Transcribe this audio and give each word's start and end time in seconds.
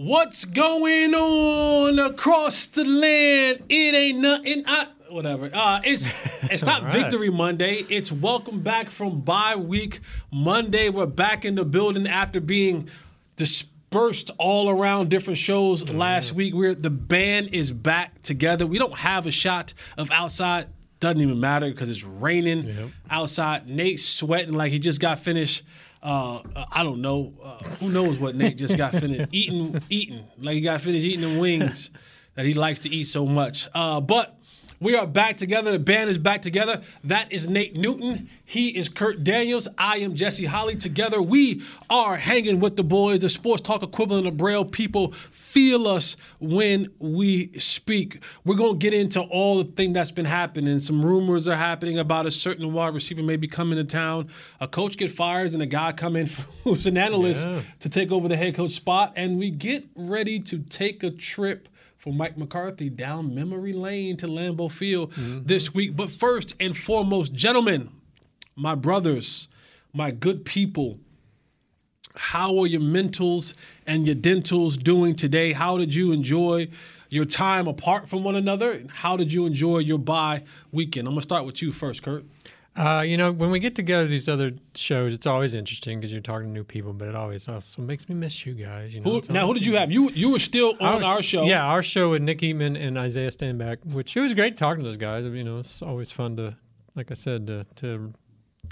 What's 0.00 0.44
going 0.44 1.12
on 1.12 1.98
across 1.98 2.66
the 2.66 2.84
land? 2.84 3.64
It 3.68 3.96
ain't 3.96 4.20
nothing. 4.20 4.62
I, 4.64 4.86
whatever. 5.08 5.50
Uh, 5.52 5.80
it's 5.82 6.08
it's 6.42 6.64
not 6.64 6.82
right. 6.84 6.92
Victory 6.92 7.30
Monday. 7.30 7.84
It's 7.88 8.12
welcome 8.12 8.60
back 8.60 8.90
from 8.90 9.22
bye 9.22 9.56
week 9.56 9.98
Monday. 10.30 10.88
We're 10.88 11.06
back 11.06 11.44
in 11.44 11.56
the 11.56 11.64
building 11.64 12.06
after 12.06 12.40
being 12.40 12.88
dispersed 13.34 14.30
all 14.38 14.70
around 14.70 15.10
different 15.10 15.40
shows 15.40 15.92
last 15.92 16.32
week. 16.32 16.54
We're 16.54 16.76
the 16.76 16.90
band 16.90 17.48
is 17.52 17.72
back 17.72 18.22
together. 18.22 18.68
We 18.68 18.78
don't 18.78 18.98
have 18.98 19.26
a 19.26 19.32
shot 19.32 19.74
of 19.96 20.12
outside. 20.12 20.68
Doesn't 21.00 21.20
even 21.20 21.40
matter 21.40 21.70
because 21.70 21.90
it's 21.90 22.04
raining 22.04 22.92
outside. 23.10 23.66
Nate 23.66 23.98
sweating 23.98 24.54
like 24.54 24.70
he 24.70 24.78
just 24.78 25.00
got 25.00 25.18
finished. 25.18 25.64
Uh, 26.02 26.40
I 26.72 26.82
don't 26.82 27.00
know. 27.00 27.34
Uh, 27.42 27.58
who 27.80 27.90
knows 27.90 28.18
what 28.18 28.34
Nate 28.36 28.56
just 28.56 28.76
got 28.76 28.92
finished 28.92 29.28
eating? 29.32 29.80
Eating 29.90 30.24
like 30.38 30.54
he 30.54 30.60
got 30.60 30.80
finished 30.80 31.04
eating 31.04 31.34
the 31.34 31.38
wings 31.40 31.90
that 32.34 32.46
he 32.46 32.54
likes 32.54 32.80
to 32.80 32.90
eat 32.90 33.04
so 33.04 33.26
much. 33.26 33.68
Uh, 33.74 34.00
but 34.00 34.37
we 34.80 34.94
are 34.94 35.06
back 35.06 35.36
together. 35.36 35.72
The 35.72 35.78
band 35.78 36.08
is 36.08 36.18
back 36.18 36.40
together. 36.42 36.82
That 37.02 37.32
is 37.32 37.48
Nate 37.48 37.74
Newton. 37.76 38.28
He 38.44 38.68
is 38.68 38.88
Kurt 38.88 39.24
Daniels. 39.24 39.66
I 39.76 39.98
am 39.98 40.14
Jesse 40.14 40.44
Holley. 40.44 40.76
Together 40.76 41.20
we 41.20 41.62
are 41.90 42.16
hanging 42.16 42.60
with 42.60 42.76
the 42.76 42.84
boys, 42.84 43.20
the 43.22 43.28
sports 43.28 43.62
talk 43.62 43.82
equivalent 43.82 44.26
of 44.28 44.36
Braille. 44.36 44.64
People 44.64 45.12
feel 45.32 45.88
us 45.88 46.16
when 46.38 46.90
we 47.00 47.50
speak. 47.58 48.22
We're 48.44 48.54
going 48.54 48.72
to 48.74 48.78
get 48.78 48.94
into 48.94 49.20
all 49.20 49.56
the 49.58 49.64
thing 49.64 49.92
that's 49.92 50.12
been 50.12 50.24
happening. 50.26 50.78
Some 50.78 51.04
rumors 51.04 51.48
are 51.48 51.56
happening 51.56 51.98
about 51.98 52.26
a 52.26 52.30
certain 52.30 52.72
wide 52.72 52.94
receiver 52.94 53.22
maybe 53.22 53.48
coming 53.48 53.76
to 53.78 53.84
town. 53.84 54.28
A 54.60 54.68
coach 54.68 54.96
get 54.96 55.10
fired 55.10 55.52
and 55.54 55.62
a 55.62 55.66
guy 55.66 55.92
come 55.92 56.14
in 56.14 56.28
who's 56.64 56.86
an 56.86 56.96
analyst 56.96 57.46
Yeah. 57.48 57.62
to 57.80 57.88
take 57.88 58.12
over 58.12 58.28
the 58.28 58.36
head 58.36 58.54
coach 58.54 58.72
spot. 58.72 59.12
And 59.16 59.38
we 59.38 59.50
get 59.50 59.84
ready 59.96 60.38
to 60.40 60.58
take 60.60 61.02
a 61.02 61.10
trip 61.10 61.68
for 61.98 62.12
Mike 62.12 62.38
McCarthy 62.38 62.88
down 62.88 63.34
memory 63.34 63.72
lane 63.72 64.16
to 64.16 64.26
Lambeau 64.26 64.70
Field 64.70 65.12
mm-hmm. 65.12 65.40
this 65.44 65.74
week. 65.74 65.96
But 65.96 66.10
first 66.10 66.54
and 66.60 66.76
foremost, 66.76 67.32
gentlemen, 67.32 67.90
my 68.54 68.74
brothers, 68.74 69.48
my 69.92 70.10
good 70.10 70.44
people, 70.44 70.98
how 72.14 72.58
are 72.58 72.66
your 72.66 72.80
mentals 72.80 73.54
and 73.86 74.06
your 74.06 74.16
dentals 74.16 74.76
doing 74.76 75.14
today? 75.14 75.52
How 75.52 75.76
did 75.76 75.94
you 75.94 76.12
enjoy 76.12 76.68
your 77.10 77.24
time 77.24 77.66
apart 77.66 78.08
from 78.08 78.24
one 78.24 78.36
another? 78.36 78.82
How 78.88 79.16
did 79.16 79.32
you 79.32 79.46
enjoy 79.46 79.78
your 79.78 79.98
bye 79.98 80.42
weekend? 80.72 81.08
I'm 81.08 81.14
gonna 81.14 81.22
start 81.22 81.46
with 81.46 81.62
you 81.62 81.72
first, 81.72 82.02
Kurt. 82.02 82.24
Uh, 82.78 83.00
you 83.00 83.16
know, 83.16 83.32
when 83.32 83.50
we 83.50 83.58
get 83.58 83.74
together 83.74 84.06
these 84.06 84.28
other 84.28 84.52
shows, 84.76 85.12
it's 85.12 85.26
always 85.26 85.52
interesting 85.52 85.98
because 85.98 86.12
you're 86.12 86.20
talking 86.20 86.46
to 86.46 86.52
new 86.52 86.62
people, 86.62 86.92
but 86.92 87.08
it 87.08 87.16
always 87.16 87.48
also 87.48 87.82
makes 87.82 88.08
me 88.08 88.14
miss 88.14 88.46
you 88.46 88.54
guys. 88.54 88.94
You 88.94 89.00
know, 89.00 89.20
Who, 89.20 89.32
now, 89.32 89.48
who 89.48 89.54
did 89.54 89.66
you 89.66 89.76
have? 89.76 89.90
You 89.90 90.10
you 90.10 90.30
were 90.30 90.38
still 90.38 90.74
on 90.80 90.96
was- 90.98 91.04
our 91.04 91.22
show. 91.22 91.42
Yeah, 91.44 91.64
our 91.64 91.82
show 91.82 92.10
with 92.10 92.22
Nick 92.22 92.38
Eatman 92.38 92.80
and 92.80 92.96
Isaiah 92.96 93.30
Stanback, 93.32 93.84
which 93.84 94.16
it 94.16 94.20
was 94.20 94.32
great 94.32 94.56
talking 94.56 94.84
to 94.84 94.88
those 94.90 94.96
guys. 94.96 95.24
You 95.24 95.42
know, 95.42 95.58
it's 95.58 95.82
always 95.82 96.12
fun 96.12 96.36
to, 96.36 96.56
like 96.94 97.10
I 97.10 97.14
said, 97.14 97.48
to, 97.48 97.66
to 97.76 98.12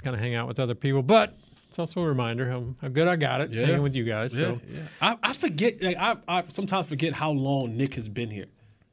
kind 0.01 0.15
of 0.15 0.21
hang 0.21 0.35
out 0.35 0.47
with 0.47 0.59
other 0.59 0.75
people. 0.75 1.01
But 1.03 1.35
it's 1.67 1.77
also 1.77 1.99
a 2.01 2.07
reminder 2.07 2.49
how, 2.49 2.63
how 2.81 2.87
good 2.87 3.09
I 3.09 3.17
got 3.17 3.41
it 3.41 3.53
Yeah. 3.53 3.65
hanging 3.65 3.81
with 3.81 3.93
you 3.95 4.05
guys. 4.05 4.31
So, 4.31 4.61
I, 5.01 5.17
I 5.21 5.33
forget. 5.33 5.81
Like 5.83 5.97
I, 5.97 6.15
I 6.29 6.43
sometimes 6.47 6.87
forget 6.87 7.11
how 7.11 7.31
long 7.31 7.75
Nick 7.75 7.95
has 7.95 8.07
been 8.07 8.31
here. 8.31 8.45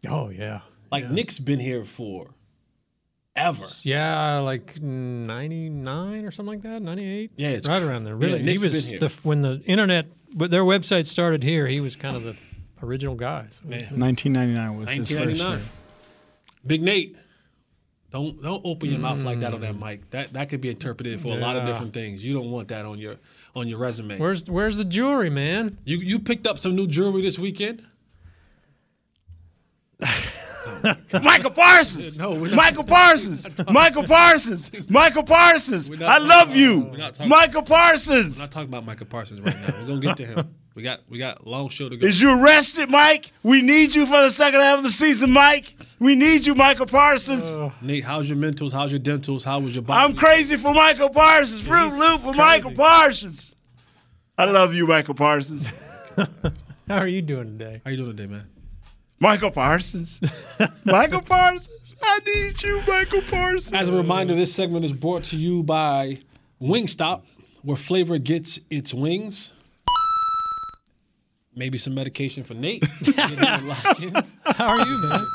oh 0.08 0.30
yeah, 0.30 0.62
Like 0.90 1.08
Nick's 1.08 1.38
been 1.38 1.60
here 1.60 1.84
for 1.84 2.30
ever. 3.36 3.66
yeah, 3.82 4.38
like 4.38 4.80
ninety 4.80 5.68
nine 5.68 6.24
or 6.24 6.30
something 6.30 6.54
like 6.54 6.62
that, 6.62 6.82
ninety 6.82 7.04
eight. 7.04 7.32
Yeah, 7.36 7.48
it's 7.50 7.68
right 7.68 7.82
cr- 7.82 7.88
around 7.88 8.04
there. 8.04 8.16
Really, 8.16 8.42
Nick's 8.42 8.62
he 8.62 8.68
been 8.68 8.74
was 8.74 8.88
here. 8.88 9.00
the 9.00 9.08
when 9.22 9.42
the 9.42 9.60
internet, 9.66 10.06
but 10.32 10.50
their 10.50 10.64
website 10.64 11.06
started 11.06 11.42
here. 11.42 11.66
He 11.66 11.80
was 11.80 11.96
kind 11.96 12.16
of 12.16 12.22
the 12.24 12.36
original 12.82 13.14
guy. 13.14 13.46
So, 13.50 13.68
1999 13.68 14.76
was 14.76 14.90
his 14.90 15.08
first 15.08 15.20
1999. 15.20 15.58
year. 15.58 15.68
Big 16.66 16.82
Nate. 16.82 17.16
Don't 18.10 18.40
don't 18.40 18.62
open 18.64 18.90
your 18.90 19.00
mouth 19.00 19.24
like 19.24 19.40
that 19.40 19.54
on 19.54 19.60
that 19.62 19.76
mic. 19.76 20.08
That 20.10 20.32
that 20.34 20.48
could 20.48 20.60
be 20.60 20.70
interpreted 20.70 21.20
for 21.20 21.32
a 21.32 21.36
lot 21.36 21.56
of 21.56 21.66
different 21.66 21.92
things. 21.92 22.24
You 22.24 22.32
don't 22.32 22.50
want 22.50 22.68
that 22.68 22.84
on 22.84 22.98
your 22.98 23.16
on 23.56 23.66
your 23.68 23.78
resume. 23.80 24.18
Where's 24.18 24.44
where's 24.44 24.76
the 24.76 24.84
jewelry, 24.84 25.30
man? 25.30 25.78
you 25.84 25.98
you 25.98 26.20
picked 26.20 26.46
up 26.46 26.58
some 26.60 26.76
new 26.76 26.86
jewelry 26.86 27.22
this 27.22 27.40
weekend? 27.40 27.84
Michael 31.22 31.50
Parsons. 31.50 32.16
No, 32.18 32.34
Michael 32.36 32.84
Parsons. 32.96 33.46
Michael 33.70 34.04
Parsons. 34.04 34.70
Michael 34.88 35.22
Parsons. 35.22 35.90
I 36.02 36.18
love 36.18 36.48
about- 36.48 36.56
you. 36.56 36.80
we're 36.80 37.26
Michael 37.28 37.60
I'm 37.60 37.66
Parsons. 37.66 38.38
not 38.38 38.50
talking 38.50 38.68
about 38.68 38.84
Michael 38.84 39.06
Parsons 39.06 39.40
right 39.40 39.58
now. 39.60 39.74
We're 39.80 39.86
gonna 39.86 40.00
get 40.00 40.16
to 40.18 40.26
him. 40.26 40.54
We 40.74 40.82
got 40.82 41.00
we 41.08 41.18
got 41.18 41.46
long 41.46 41.68
show 41.68 41.88
to 41.88 41.96
go. 41.96 42.04
Is 42.06 42.20
you 42.20 42.42
arrested, 42.42 42.90
Mike? 42.90 43.30
We 43.44 43.62
need 43.62 43.94
you 43.94 44.06
for 44.06 44.20
the 44.22 44.30
second 44.30 44.60
half 44.60 44.78
of 44.78 44.84
the 44.84 44.90
season, 44.90 45.30
Mike. 45.30 45.76
We 46.00 46.16
need 46.16 46.44
you, 46.46 46.54
Michael 46.56 46.86
Parsons. 46.86 47.56
Uh, 47.56 47.70
Nate, 47.80 48.02
how's 48.04 48.28
your 48.28 48.38
mentals? 48.38 48.72
How's 48.72 48.90
your 48.90 48.98
dentals? 48.98 49.44
How 49.44 49.60
was 49.60 49.72
your 49.74 49.82
body? 49.82 50.04
I'm 50.04 50.16
crazy 50.16 50.56
for 50.56 50.74
Michael 50.74 51.10
Parsons. 51.10 51.60
Fruit 51.60 51.92
Loop 51.96 52.22
for 52.22 52.32
Michael 52.34 52.72
Parsons. 52.72 53.54
I 54.36 54.46
love 54.46 54.74
you, 54.74 54.86
Michael 54.88 55.14
Parsons. 55.14 55.70
How 56.88 56.98
are 56.98 57.06
you 57.06 57.22
doing 57.22 57.56
today? 57.56 57.80
How 57.84 57.92
you 57.92 57.96
doing 57.96 58.16
today, 58.16 58.26
man? 58.26 58.46
Michael 59.20 59.50
Parsons. 59.50 60.20
Michael 60.84 61.22
Parsons. 61.22 61.96
I 62.02 62.18
need 62.26 62.62
you, 62.62 62.82
Michael 62.86 63.22
Parsons. 63.22 63.72
As 63.72 63.88
a 63.88 63.92
reminder, 63.96 64.34
this 64.34 64.52
segment 64.54 64.84
is 64.84 64.92
brought 64.92 65.24
to 65.24 65.36
you 65.36 65.62
by 65.62 66.18
Wingstop, 66.60 67.22
where 67.62 67.76
flavor 67.76 68.18
gets 68.18 68.58
its 68.70 68.92
wings. 68.92 69.52
Maybe 71.56 71.78
some 71.78 71.94
medication 71.94 72.42
for 72.42 72.54
Nate. 72.54 72.84
Get 73.04 73.14
him 73.16 73.38
to 73.38 73.60
lock 73.64 74.02
in. 74.02 74.12
How 74.44 74.68
are 74.78 74.84
you, 74.86 75.08
man? 75.08 75.26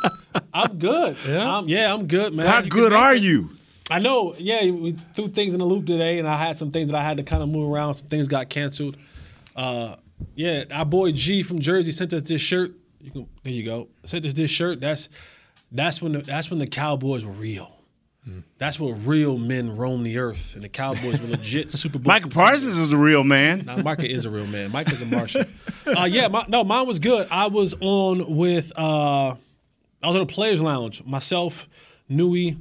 I'm 0.53 0.77
good. 0.77 1.15
Yeah? 1.25 1.57
I'm, 1.57 1.69
yeah, 1.69 1.93
I'm 1.93 2.07
good, 2.07 2.33
man. 2.33 2.45
How 2.45 2.59
You 2.61 2.69
good 2.69 2.91
make 2.91 2.99
are 3.01 3.15
it. 3.15 3.21
you? 3.23 3.49
I 3.89 3.99
know. 3.99 4.35
Yeah, 4.37 4.69
we 4.69 4.91
threw 5.15 5.29
things 5.29 5.53
in 5.53 5.59
the 5.59 5.65
loop 5.65 5.85
today, 5.85 6.19
and 6.19 6.27
I 6.27 6.35
had 6.37 6.57
some 6.57 6.71
things 6.71 6.91
that 6.91 6.97
I 6.99 7.03
had 7.03 7.17
to 7.17 7.23
kind 7.23 7.41
of 7.41 7.47
move 7.49 7.71
around. 7.71 7.93
Some 7.95 8.07
things 8.07 8.27
got 8.27 8.49
canceled. 8.49 8.97
Uh, 9.55 9.95
yeah, 10.35 10.65
our 10.71 10.85
boy 10.85 11.13
G 11.13 11.41
from 11.41 11.59
Jersey 11.59 11.91
sent 11.93 12.11
us 12.13 12.23
this 12.23 12.41
shirt. 12.41 12.73
You 13.13 13.21
can 13.21 13.29
there 13.43 13.53
you 13.53 13.63
go. 13.63 13.87
Sent 14.05 14.25
us 14.25 14.33
this 14.33 14.51
shirt. 14.51 14.79
That's 14.79 15.09
that's 15.71 16.01
when 16.01 16.13
the, 16.13 16.19
that's 16.19 16.49
when 16.49 16.59
the 16.59 16.67
Cowboys 16.67 17.25
were 17.25 17.31
real. 17.31 17.79
That's 18.57 18.79
where 18.79 18.93
real 18.93 19.37
men 19.37 19.75
roam 19.75 20.03
the 20.03 20.17
earth, 20.17 20.53
and 20.53 20.63
the 20.63 20.69
Cowboys 20.69 21.21
were 21.21 21.29
legit 21.29 21.71
Super 21.71 21.97
Bowl. 21.97 22.13
Michael 22.13 22.29
Parsons 22.29 22.77
is 22.77 22.91
a 22.91 22.97
real 22.97 23.23
man. 23.23 23.63
Now, 23.65 23.77
Micah 23.77 24.09
is 24.09 24.25
a 24.25 24.29
real 24.29 24.45
man. 24.45 24.71
Mike 24.71 24.91
is 24.91 25.01
a 25.01 25.05
Martian. 25.07 25.47
uh, 25.87 26.03
yeah, 26.03 26.27
my, 26.27 26.45
no, 26.47 26.63
mine 26.63 26.85
was 26.85 26.99
good. 26.99 27.27
I 27.31 27.47
was 27.47 27.73
on 27.79 28.35
with 28.35 28.71
uh, 28.77 29.35
I 30.03 30.07
was 30.07 30.15
on 30.15 30.21
a 30.21 30.25
players' 30.25 30.61
lounge. 30.61 31.03
Myself, 31.05 31.67
Nui, 32.07 32.57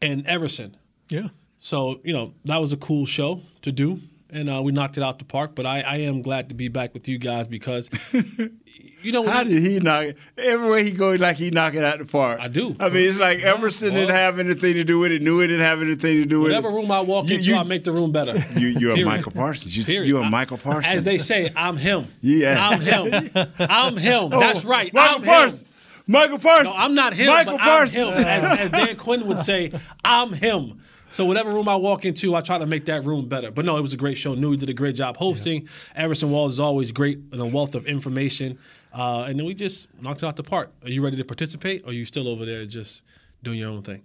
and 0.00 0.26
Everson. 0.26 0.76
Yeah. 1.08 1.28
So 1.58 2.00
you 2.04 2.12
know 2.12 2.34
that 2.44 2.58
was 2.58 2.72
a 2.72 2.76
cool 2.76 3.06
show 3.06 3.40
to 3.62 3.72
do, 3.72 3.98
and 4.30 4.50
uh, 4.50 4.62
we 4.62 4.70
knocked 4.72 4.98
it 4.98 5.02
out 5.02 5.18
the 5.18 5.24
park. 5.24 5.54
But 5.54 5.66
I, 5.66 5.80
I 5.80 5.96
am 5.98 6.22
glad 6.22 6.50
to 6.50 6.54
be 6.54 6.68
back 6.68 6.94
with 6.94 7.08
you 7.08 7.18
guys 7.18 7.46
because 7.46 7.90
you 9.04 9.12
know 9.12 9.26
How 9.26 9.42
you- 9.42 9.50
did 9.60 9.62
he 9.62 9.78
knock 9.80 10.04
it? 10.04 10.18
Everywhere 10.38 10.80
he 10.80 10.90
goes, 10.90 11.20
like 11.20 11.36
he 11.36 11.50
knock 11.50 11.74
it 11.74 11.84
out 11.84 11.98
the 11.98 12.04
park. 12.04 12.40
I 12.40 12.48
do. 12.48 12.74
I 12.80 12.88
mean, 12.88 13.08
it's 13.08 13.18
like 13.18 13.38
uh-huh. 13.38 13.48
Everson 13.54 13.94
didn't 13.94 14.14
have 14.14 14.38
anything 14.38 14.74
to 14.74 14.84
do 14.84 14.98
with 14.98 15.12
it. 15.12 15.22
Knew 15.22 15.40
it 15.40 15.48
didn't 15.48 15.64
have 15.64 15.80
anything 15.82 16.18
to 16.18 16.24
do 16.26 16.40
with 16.40 16.50
whatever 16.52 16.68
it. 16.68 16.72
Whatever 16.72 16.82
room 16.82 16.90
I 16.90 17.00
walk 17.00 17.26
You- 17.28 17.36
into, 17.36 17.50
you- 17.50 17.56
I 17.56 17.62
make 17.64 17.84
the 17.84 17.92
room 17.92 18.12
better. 18.12 18.34
You, 18.58 18.68
you're 18.68 18.92
a 18.94 19.04
Michael 19.04 19.32
Parsons. 19.32 19.76
You, 19.76 19.84
Period. 19.84 20.08
you're 20.08 20.22
a 20.22 20.28
Michael 20.30 20.58
Parsons. 20.58 20.94
As 20.94 21.04
they 21.04 21.18
say, 21.18 21.50
I'm 21.56 21.76
him. 21.76 22.06
Yeah. 22.20 22.68
I'm 22.68 22.80
him. 22.80 23.30
I'm 23.58 23.96
him. 23.96 24.24
Oh, 24.32 24.40
That's 24.40 24.64
right. 24.64 24.90
Oh, 24.94 24.98
Michael 24.98 25.16
I'm 25.16 25.22
Parsons. 25.24 25.62
him. 25.62 25.68
Michael 26.06 26.38
Parsons. 26.38 26.68
No, 26.76 26.82
I'm 26.82 26.94
not 26.94 27.14
him, 27.14 27.26
Michael 27.28 27.54
but 27.54 27.60
Parsons. 27.62 28.08
I'm 28.08 28.12
him. 28.18 28.24
As, 28.26 28.44
as 28.60 28.70
Dan 28.70 28.96
Quinn 28.96 29.26
would 29.26 29.38
say, 29.40 29.72
I'm 30.04 30.32
him. 30.32 30.80
So 31.10 31.24
whatever 31.24 31.50
room 31.52 31.68
I 31.68 31.76
walk 31.76 32.04
into, 32.04 32.34
I 32.34 32.40
try 32.40 32.58
to 32.58 32.66
make 32.66 32.86
that 32.86 33.04
room 33.04 33.28
better. 33.28 33.50
But 33.50 33.64
no, 33.64 33.76
it 33.76 33.80
was 33.82 33.92
a 33.92 33.96
great 33.96 34.18
show. 34.18 34.34
Newey 34.34 34.58
did 34.58 34.68
a 34.68 34.74
great 34.74 34.96
job 34.96 35.16
hosting. 35.16 35.68
Everson 35.94 36.30
Wall 36.30 36.46
is 36.46 36.58
always 36.58 36.90
great 36.92 37.18
and 37.32 37.40
a 37.40 37.46
wealth 37.46 37.74
of 37.74 37.86
information. 37.86 38.58
Uh, 38.94 39.22
and 39.22 39.38
then 39.38 39.46
we 39.46 39.54
just 39.54 39.88
knocked 40.00 40.22
it 40.22 40.26
out 40.26 40.36
the 40.36 40.42
park. 40.42 40.70
Are 40.84 40.90
you 40.90 41.02
ready 41.02 41.16
to 41.16 41.24
participate, 41.24 41.84
or 41.84 41.90
are 41.90 41.92
you 41.92 42.04
still 42.04 42.28
over 42.28 42.44
there 42.44 42.64
just 42.64 43.02
doing 43.42 43.58
your 43.58 43.70
own 43.70 43.82
thing? 43.82 44.02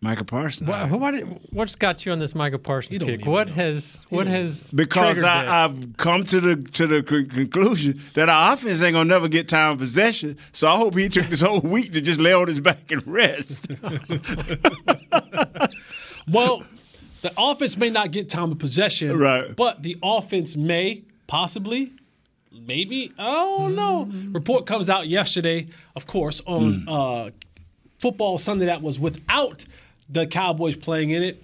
Michael 0.00 0.24
Parsons. 0.24 0.68
What, 0.68 0.90
what, 0.90 1.14
what's 1.52 1.76
got 1.76 2.04
you 2.04 2.10
on 2.10 2.18
this 2.18 2.34
Michael 2.34 2.58
Parsons 2.58 2.98
kick? 2.98 3.24
What 3.24 3.48
know. 3.48 3.54
has 3.54 4.04
what 4.08 4.26
has 4.26 4.72
because 4.72 5.22
I, 5.22 5.42
this? 5.42 5.50
I've 5.52 5.96
come 5.96 6.24
to 6.24 6.40
the 6.40 6.56
to 6.72 6.88
the 6.88 7.02
conclusion 7.04 8.00
that 8.14 8.28
our 8.28 8.52
offense 8.52 8.82
ain't 8.82 8.94
gonna 8.94 9.04
never 9.04 9.28
get 9.28 9.48
time 9.48 9.72
of 9.72 9.78
possession. 9.78 10.38
So 10.50 10.68
I 10.68 10.76
hope 10.76 10.96
he 10.96 11.08
took 11.08 11.28
this 11.28 11.40
whole 11.40 11.60
week 11.60 11.92
to 11.92 12.00
just 12.00 12.20
lay 12.20 12.32
on 12.32 12.48
his 12.48 12.58
back 12.58 12.90
and 12.90 13.06
rest. 13.06 13.70
Well, 16.28 16.62
the 17.22 17.32
offense 17.36 17.76
may 17.76 17.90
not 17.90 18.10
get 18.10 18.28
time 18.28 18.52
of 18.52 18.58
possession, 18.58 19.18
Right. 19.18 19.54
But 19.54 19.82
the 19.82 19.96
offense 20.02 20.56
may 20.56 21.02
possibly, 21.26 21.92
maybe, 22.66 23.12
I 23.18 23.30
don't 23.32 23.74
know. 23.76 24.08
Report 24.32 24.66
comes 24.66 24.88
out 24.90 25.08
yesterday, 25.08 25.68
of 25.96 26.06
course, 26.06 26.40
on 26.46 26.88
uh, 26.88 27.30
football 27.98 28.38
Sunday 28.38 28.66
that 28.66 28.82
was 28.82 28.98
without 28.98 29.64
the 30.08 30.26
Cowboys 30.26 30.76
playing 30.76 31.10
in 31.10 31.22
it. 31.22 31.42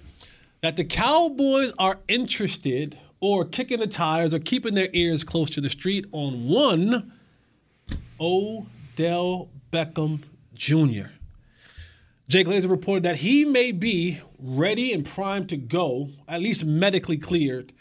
That 0.61 0.75
the 0.75 0.83
Cowboys 0.83 1.71
are 1.79 1.99
interested 2.07 2.97
or 3.21 3.45
kicking 3.45 3.79
the 3.79 3.87
tires 3.87 4.33
or 4.33 4.39
keeping 4.39 4.75
their 4.75 4.89
ears 4.93 5.23
close 5.23 5.49
to 5.51 5.61
the 5.61 5.69
street 5.69 6.05
on 6.11 6.47
one 6.47 7.11
Odell 8.19 9.49
Beckham 9.71 10.21
Jr. 10.53 11.11
Jay 12.27 12.43
Glazer 12.43 12.69
reported 12.69 13.03
that 13.03 13.17
he 13.17 13.43
may 13.43 13.71
be 13.71 14.19
ready 14.37 14.93
and 14.93 15.03
primed 15.05 15.49
to 15.49 15.57
go, 15.57 16.09
at 16.27 16.41
least 16.41 16.63
medically 16.63 17.17
cleared, 17.17 17.73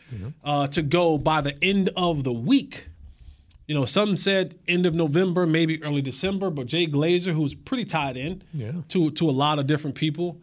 uh, 0.42 0.66
to 0.68 0.80
go 0.80 1.18
by 1.18 1.40
the 1.42 1.62
end 1.62 1.90
of 1.96 2.24
the 2.24 2.32
week. 2.32 2.88
You 3.68 3.74
know, 3.74 3.84
some 3.84 4.16
said 4.16 4.56
end 4.66 4.86
of 4.86 4.94
November, 4.94 5.46
maybe 5.46 5.80
early 5.84 6.00
December, 6.00 6.48
but 6.48 6.66
Jay 6.66 6.86
Glazer, 6.86 7.32
who's 7.34 7.54
pretty 7.54 7.84
tied 7.84 8.16
in 8.16 8.42
Yeah. 8.54 8.72
to, 8.88 9.10
to 9.10 9.28
a 9.28 9.30
lot 9.30 9.58
of 9.58 9.66
different 9.66 9.94
people, 9.94 10.40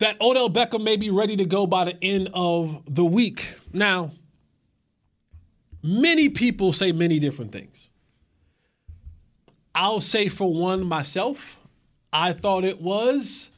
that 0.00 0.20
Odell 0.20 0.50
Beckham 0.50 0.82
may 0.82 0.96
be 0.96 1.10
ready 1.10 1.36
to 1.36 1.44
go 1.44 1.64
by 1.68 1.84
the 1.84 1.96
end 2.02 2.28
of 2.34 2.82
the 2.92 3.04
week. 3.04 3.54
Now, 3.72 4.10
many 5.80 6.28
people 6.28 6.72
say 6.72 6.90
many 6.90 7.20
different 7.20 7.52
things. 7.52 7.88
I'll 9.72 10.00
say 10.00 10.28
for 10.28 10.52
one 10.52 10.84
myself, 10.84 11.56
I 12.12 12.32
thought 12.32 12.64
it 12.64 12.80
was 12.80 13.50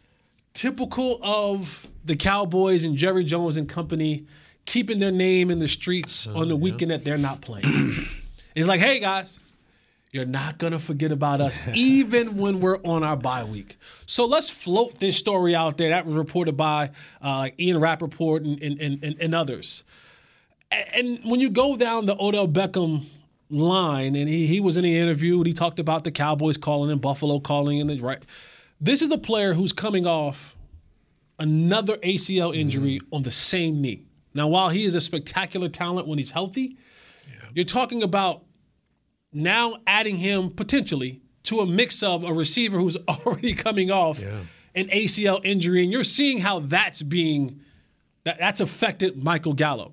typical 0.53 1.19
of 1.23 1.87
the 2.05 2.15
Cowboys 2.15 2.85
and 2.85 2.95
Jerry 2.95 3.25
Jones 3.25 3.57
and 3.57 3.67
company 3.67 4.27
keeping 4.67 4.99
their 4.99 5.11
name 5.11 5.51
in 5.51 5.61
the 5.61 5.69
streets 5.69 6.27
uh-huh, 6.27 6.41
on 6.41 6.49
the 6.51 6.57
weekend 6.57 6.91
that 6.91 7.07
they're 7.07 7.17
not 7.17 7.41
playing. 7.41 8.07
it's 8.55 8.69
like, 8.69 8.81
hey 8.81 9.01
guys, 9.01 9.39
you're 10.11 10.25
not 10.27 10.59
gonna 10.59 10.79
forget 10.79 11.11
about 11.13 11.41
us 11.41 11.59
even 11.75 12.37
when 12.37 12.61
we're 12.61 12.79
on 12.85 13.03
our 13.03 13.17
bye 13.17 13.45
week. 13.45 13.77
So 14.07 14.27
let's 14.27 14.51
float 14.51 14.99
this 15.01 15.17
story 15.17 15.55
out 15.55 15.79
there. 15.79 15.89
That 15.91 16.07
was 16.07 16.15
reported 16.17 16.57
by 16.57 16.91
uh, 17.25 17.39
like 17.39 17.59
Ian 17.61 17.79
Rapoport 17.81 18.43
and, 18.43 18.63
and, 18.63 18.81
and, 19.03 19.17
and 19.21 19.35
others. 19.35 19.85
A- 20.71 20.97
And 20.97 21.21
when 21.25 21.41
you 21.41 21.51
go 21.51 21.77
down 21.77 22.07
the 22.07 22.17
Odell 22.23 22.49
Beckham 22.49 23.05
line, 23.51 24.15
and 24.17 24.29
he, 24.29 24.47
he 24.47 24.61
was 24.61 24.77
in 24.77 24.83
the 24.83 24.99
interview, 24.99 25.37
and 25.39 25.47
he 25.47 25.53
talked 25.53 25.79
about 25.79 26.05
the 26.05 26.11
Cowboys 26.11 26.57
calling 26.57 26.91
him, 26.91 26.99
Buffalo 26.99 27.39
calling 27.41 27.79
him, 27.79 27.89
right? 28.05 28.23
This 28.81 29.03
is 29.03 29.11
a 29.13 29.19
player 29.19 29.53
who's 29.55 29.73
coming 29.73 30.07
off 30.07 30.57
another 31.39 31.97
ACL 31.99 32.55
injury 32.57 33.01
on 33.13 33.23
the 33.23 33.31
same 33.31 33.81
knee. 33.81 34.03
Now, 34.35 34.49
while 34.49 34.71
he 34.71 34.85
is 34.85 34.95
a 34.95 35.01
spectacular 35.01 35.69
talent 35.69 36.07
when 36.09 36.19
he's 36.19 36.31
healthy, 36.31 36.77
you're 37.55 37.65
talking 37.65 38.03
about 38.03 38.43
now 39.33 39.77
adding 39.87 40.17
him 40.17 40.51
potentially 40.51 41.21
to 41.45 41.61
a 41.61 41.67
mix 41.67 42.03
of 42.03 42.25
a 42.25 42.33
receiver 42.33 42.79
who's 42.79 42.97
already 43.09 43.55
coming 43.55 43.91
off 43.91 44.21
Yeah. 44.21 44.41
an 44.75 44.89
ACL 44.89 45.41
injury, 45.45 45.83
and 45.83 45.93
you're 45.93 46.05
seeing 46.05 46.39
how 46.39 46.61
that's 46.61 47.03
being 47.03 47.61
that, 48.25 48.39
that's 48.39 48.61
affected 48.61 49.23
Michael 49.23 49.53
Gallup. 49.55 49.93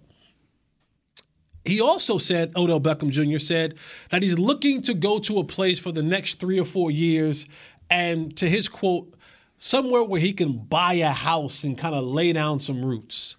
He 1.66 1.82
also 1.82 2.18
said, 2.18 2.54
Odell 2.56 2.80
Beckham 2.80 3.10
Jr. 3.10 3.40
said 3.40 3.76
that 4.10 4.24
he's 4.24 4.38
looking 4.40 4.82
to 4.84 4.94
go 4.94 5.20
to 5.20 5.40
a 5.40 5.44
place 5.44 5.78
for 5.80 5.92
the 5.92 6.02
next 6.04 6.36
three 6.40 6.60
or 6.60 6.66
four 6.66 6.90
years, 6.92 7.46
and 7.90 8.36
to 8.38 8.48
his 8.50 8.68
quote, 8.70 9.14
somewhere 9.58 10.04
where 10.04 10.22
he 10.22 10.32
can 10.32 10.54
buy 10.58 10.94
a 10.94 11.10
house 11.12 11.64
and 11.64 11.78
kind 11.78 11.94
of 11.96 12.04
lay 12.06 12.32
down 12.32 12.60
some 12.60 12.84
roots. 12.86 13.36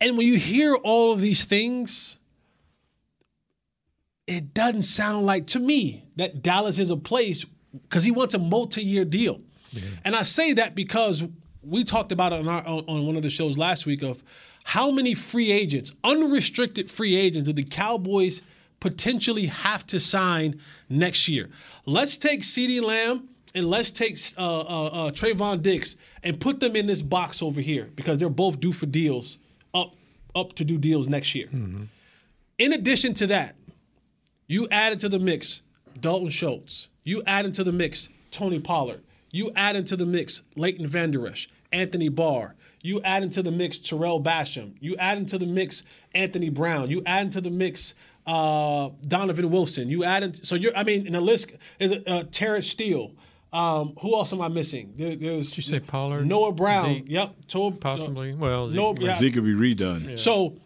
And 0.00 0.18
when 0.18 0.26
you 0.26 0.36
hear 0.38 0.74
all 0.74 1.12
of 1.12 1.20
these 1.20 1.44
things, 1.44 2.18
it 4.26 4.54
doesn't 4.54 4.82
sound 4.82 5.26
like 5.26 5.46
to 5.48 5.60
me 5.60 6.04
that 6.16 6.42
Dallas 6.42 6.78
is 6.78 6.90
a 6.90 6.96
place 6.96 7.44
because 7.72 8.04
he 8.04 8.10
wants 8.10 8.34
a 8.34 8.38
multi-year 8.38 9.04
deal. 9.04 9.40
And 10.04 10.16
I 10.16 10.22
say 10.22 10.54
that 10.54 10.74
because 10.74 11.26
we 11.62 11.84
talked 11.84 12.10
about 12.10 12.32
it 12.32 12.40
on, 12.40 12.48
our, 12.48 12.66
on, 12.66 12.84
on 12.88 13.06
one 13.06 13.16
of 13.16 13.22
the 13.22 13.30
shows 13.30 13.58
last 13.58 13.84
week 13.84 14.02
of 14.02 14.22
how 14.64 14.90
many 14.90 15.14
free 15.14 15.52
agents, 15.52 15.92
unrestricted 16.02 16.90
free 16.90 17.14
agents, 17.14 17.46
do 17.46 17.52
the 17.52 17.62
Cowboys 17.62 18.42
potentially 18.80 19.46
have 19.46 19.86
to 19.88 20.00
sign 20.00 20.60
next 20.88 21.28
year? 21.28 21.50
Let's 21.84 22.16
take 22.16 22.40
CeeDee 22.40 22.82
Lamb 22.82 23.28
and 23.54 23.68
let's 23.68 23.90
take 23.90 24.18
uh, 24.38 24.60
uh, 24.60 24.86
uh, 24.86 25.10
Trevon 25.10 25.62
Diggs 25.62 25.96
and 26.22 26.40
put 26.40 26.60
them 26.60 26.74
in 26.74 26.86
this 26.86 27.02
box 27.02 27.42
over 27.42 27.60
here 27.60 27.90
because 27.96 28.18
they're 28.18 28.28
both 28.28 28.60
due 28.60 28.72
for 28.72 28.86
deals 28.86 29.38
up 29.74 29.94
up 30.34 30.52
to 30.54 30.64
do 30.64 30.76
deals 30.78 31.08
next 31.08 31.34
year. 31.34 31.48
In 32.58 32.72
addition 32.72 33.14
to 33.14 33.26
that, 33.28 33.56
you 34.46 34.68
added 34.70 35.00
to 35.00 35.08
the 35.08 35.18
mix 35.18 35.62
Dalton 35.98 36.28
Schultz. 36.28 36.88
You 37.04 37.22
add 37.26 37.44
into 37.44 37.64
the 37.64 37.72
mix 37.72 38.08
Tony 38.30 38.60
Pollard. 38.60 39.02
You 39.30 39.50
add 39.54 39.76
into 39.76 39.96
the 39.96 40.06
mix 40.06 40.42
Leighton 40.56 40.86
Vander 40.86 41.26
Esch, 41.26 41.48
Anthony 41.72 42.08
Barr. 42.08 42.54
You 42.82 43.00
add 43.02 43.22
into 43.22 43.42
the 43.42 43.50
mix 43.50 43.78
Tarell 43.78 44.22
Basham. 44.22 44.74
You 44.80 44.96
add 44.96 45.18
into 45.18 45.38
the 45.38 45.46
mix 45.46 45.82
Anthony 46.14 46.48
Brown. 46.48 46.88
You 46.88 47.02
add 47.04 47.26
into 47.26 47.40
the 47.40 47.50
mix 47.50 47.94
uh, 48.26 48.90
Donovan 49.06 49.50
Wilson. 49.50 49.88
You 49.88 50.04
add 50.04 50.22
into, 50.22 50.46
so 50.46 50.54
you're 50.54 50.76
I 50.76 50.84
mean, 50.84 51.06
in 51.06 51.12
the 51.12 51.20
list 51.20 51.50
is 51.78 51.92
uh, 52.06 52.24
Terence 52.30 52.68
Steele. 52.68 53.12
Um, 53.52 53.94
who 54.00 54.14
else 54.14 54.32
am 54.32 54.40
I 54.40 54.48
missing? 54.48 54.92
There, 54.96 55.16
there's 55.16 55.50
Did 55.50 55.56
you 55.58 55.62
say 55.62 55.80
Pollard? 55.80 56.26
Noah 56.26 56.52
Brown. 56.52 56.84
Zeke? 56.84 57.04
Yep. 57.08 57.34
To, 57.48 57.70
Possibly. 57.72 58.34
Well, 58.34 58.68
Zeke 58.68 58.76
Noah, 58.76 58.94
yeah. 58.98 59.14
Zeke 59.14 59.34
could 59.34 59.44
be 59.44 59.54
redone. 59.54 60.18
So 60.18 60.56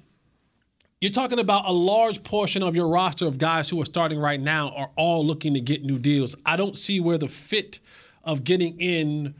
you're 1.00 1.10
talking 1.10 1.38
about 1.38 1.64
a 1.66 1.72
large 1.72 2.22
portion 2.22 2.62
of 2.62 2.76
your 2.76 2.88
roster 2.88 3.26
of 3.26 3.38
guys 3.38 3.70
who 3.70 3.80
are 3.80 3.86
starting 3.86 4.18
right 4.18 4.40
now 4.40 4.70
are 4.76 4.90
all 4.96 5.24
looking 5.24 5.54
to 5.54 5.60
get 5.60 5.82
new 5.82 5.98
deals. 5.98 6.36
I 6.44 6.56
don't 6.56 6.76
see 6.76 7.00
where 7.00 7.16
the 7.16 7.28
fit 7.28 7.80
of 8.22 8.44
getting 8.44 8.78
in 8.78 9.34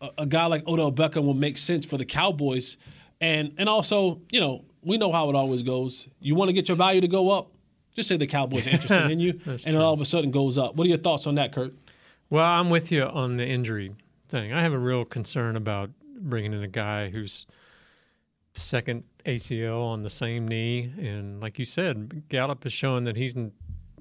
a, 0.00 0.10
a 0.18 0.26
guy 0.26 0.46
like 0.46 0.66
Odell 0.66 0.90
Beckham 0.90 1.24
will 1.24 1.34
make 1.34 1.58
sense 1.58 1.84
for 1.84 1.98
the 1.98 2.06
Cowboys. 2.06 2.78
And 3.20 3.52
and 3.58 3.68
also, 3.68 4.22
you 4.30 4.40
know, 4.40 4.64
we 4.82 4.96
know 4.96 5.12
how 5.12 5.28
it 5.28 5.36
always 5.36 5.62
goes. 5.62 6.08
You 6.18 6.34
want 6.34 6.48
to 6.48 6.54
get 6.54 6.68
your 6.68 6.78
value 6.78 7.02
to 7.02 7.08
go 7.08 7.30
up, 7.30 7.50
just 7.94 8.08
say 8.08 8.16
the 8.16 8.26
Cowboys 8.26 8.66
are 8.66 8.70
interested 8.72 9.10
in 9.10 9.20
you, 9.20 9.38
and 9.44 9.66
it 9.66 9.76
all 9.76 9.92
of 9.92 10.00
a 10.00 10.06
sudden 10.06 10.30
goes 10.30 10.56
up. 10.56 10.76
What 10.76 10.86
are 10.86 10.88
your 10.88 10.98
thoughts 10.98 11.26
on 11.26 11.34
that, 11.34 11.52
Kurt? 11.52 11.74
Well, 12.30 12.46
I'm 12.46 12.70
with 12.70 12.90
you 12.90 13.04
on 13.04 13.36
the 13.36 13.46
injury 13.46 13.94
thing. 14.28 14.54
I 14.54 14.62
have 14.62 14.72
a 14.72 14.78
real 14.78 15.04
concern 15.04 15.56
about 15.56 15.90
bringing 16.18 16.54
in 16.54 16.62
a 16.62 16.68
guy 16.68 17.10
who's 17.10 17.46
second 18.54 19.04
ACL 19.24 19.82
on 19.84 20.02
the 20.02 20.10
same 20.10 20.46
knee, 20.48 20.92
and 20.98 21.40
like 21.40 21.58
you 21.58 21.64
said, 21.64 22.24
Gallup 22.28 22.64
is 22.66 22.72
showing 22.72 23.04
that 23.04 23.16
he's, 23.16 23.34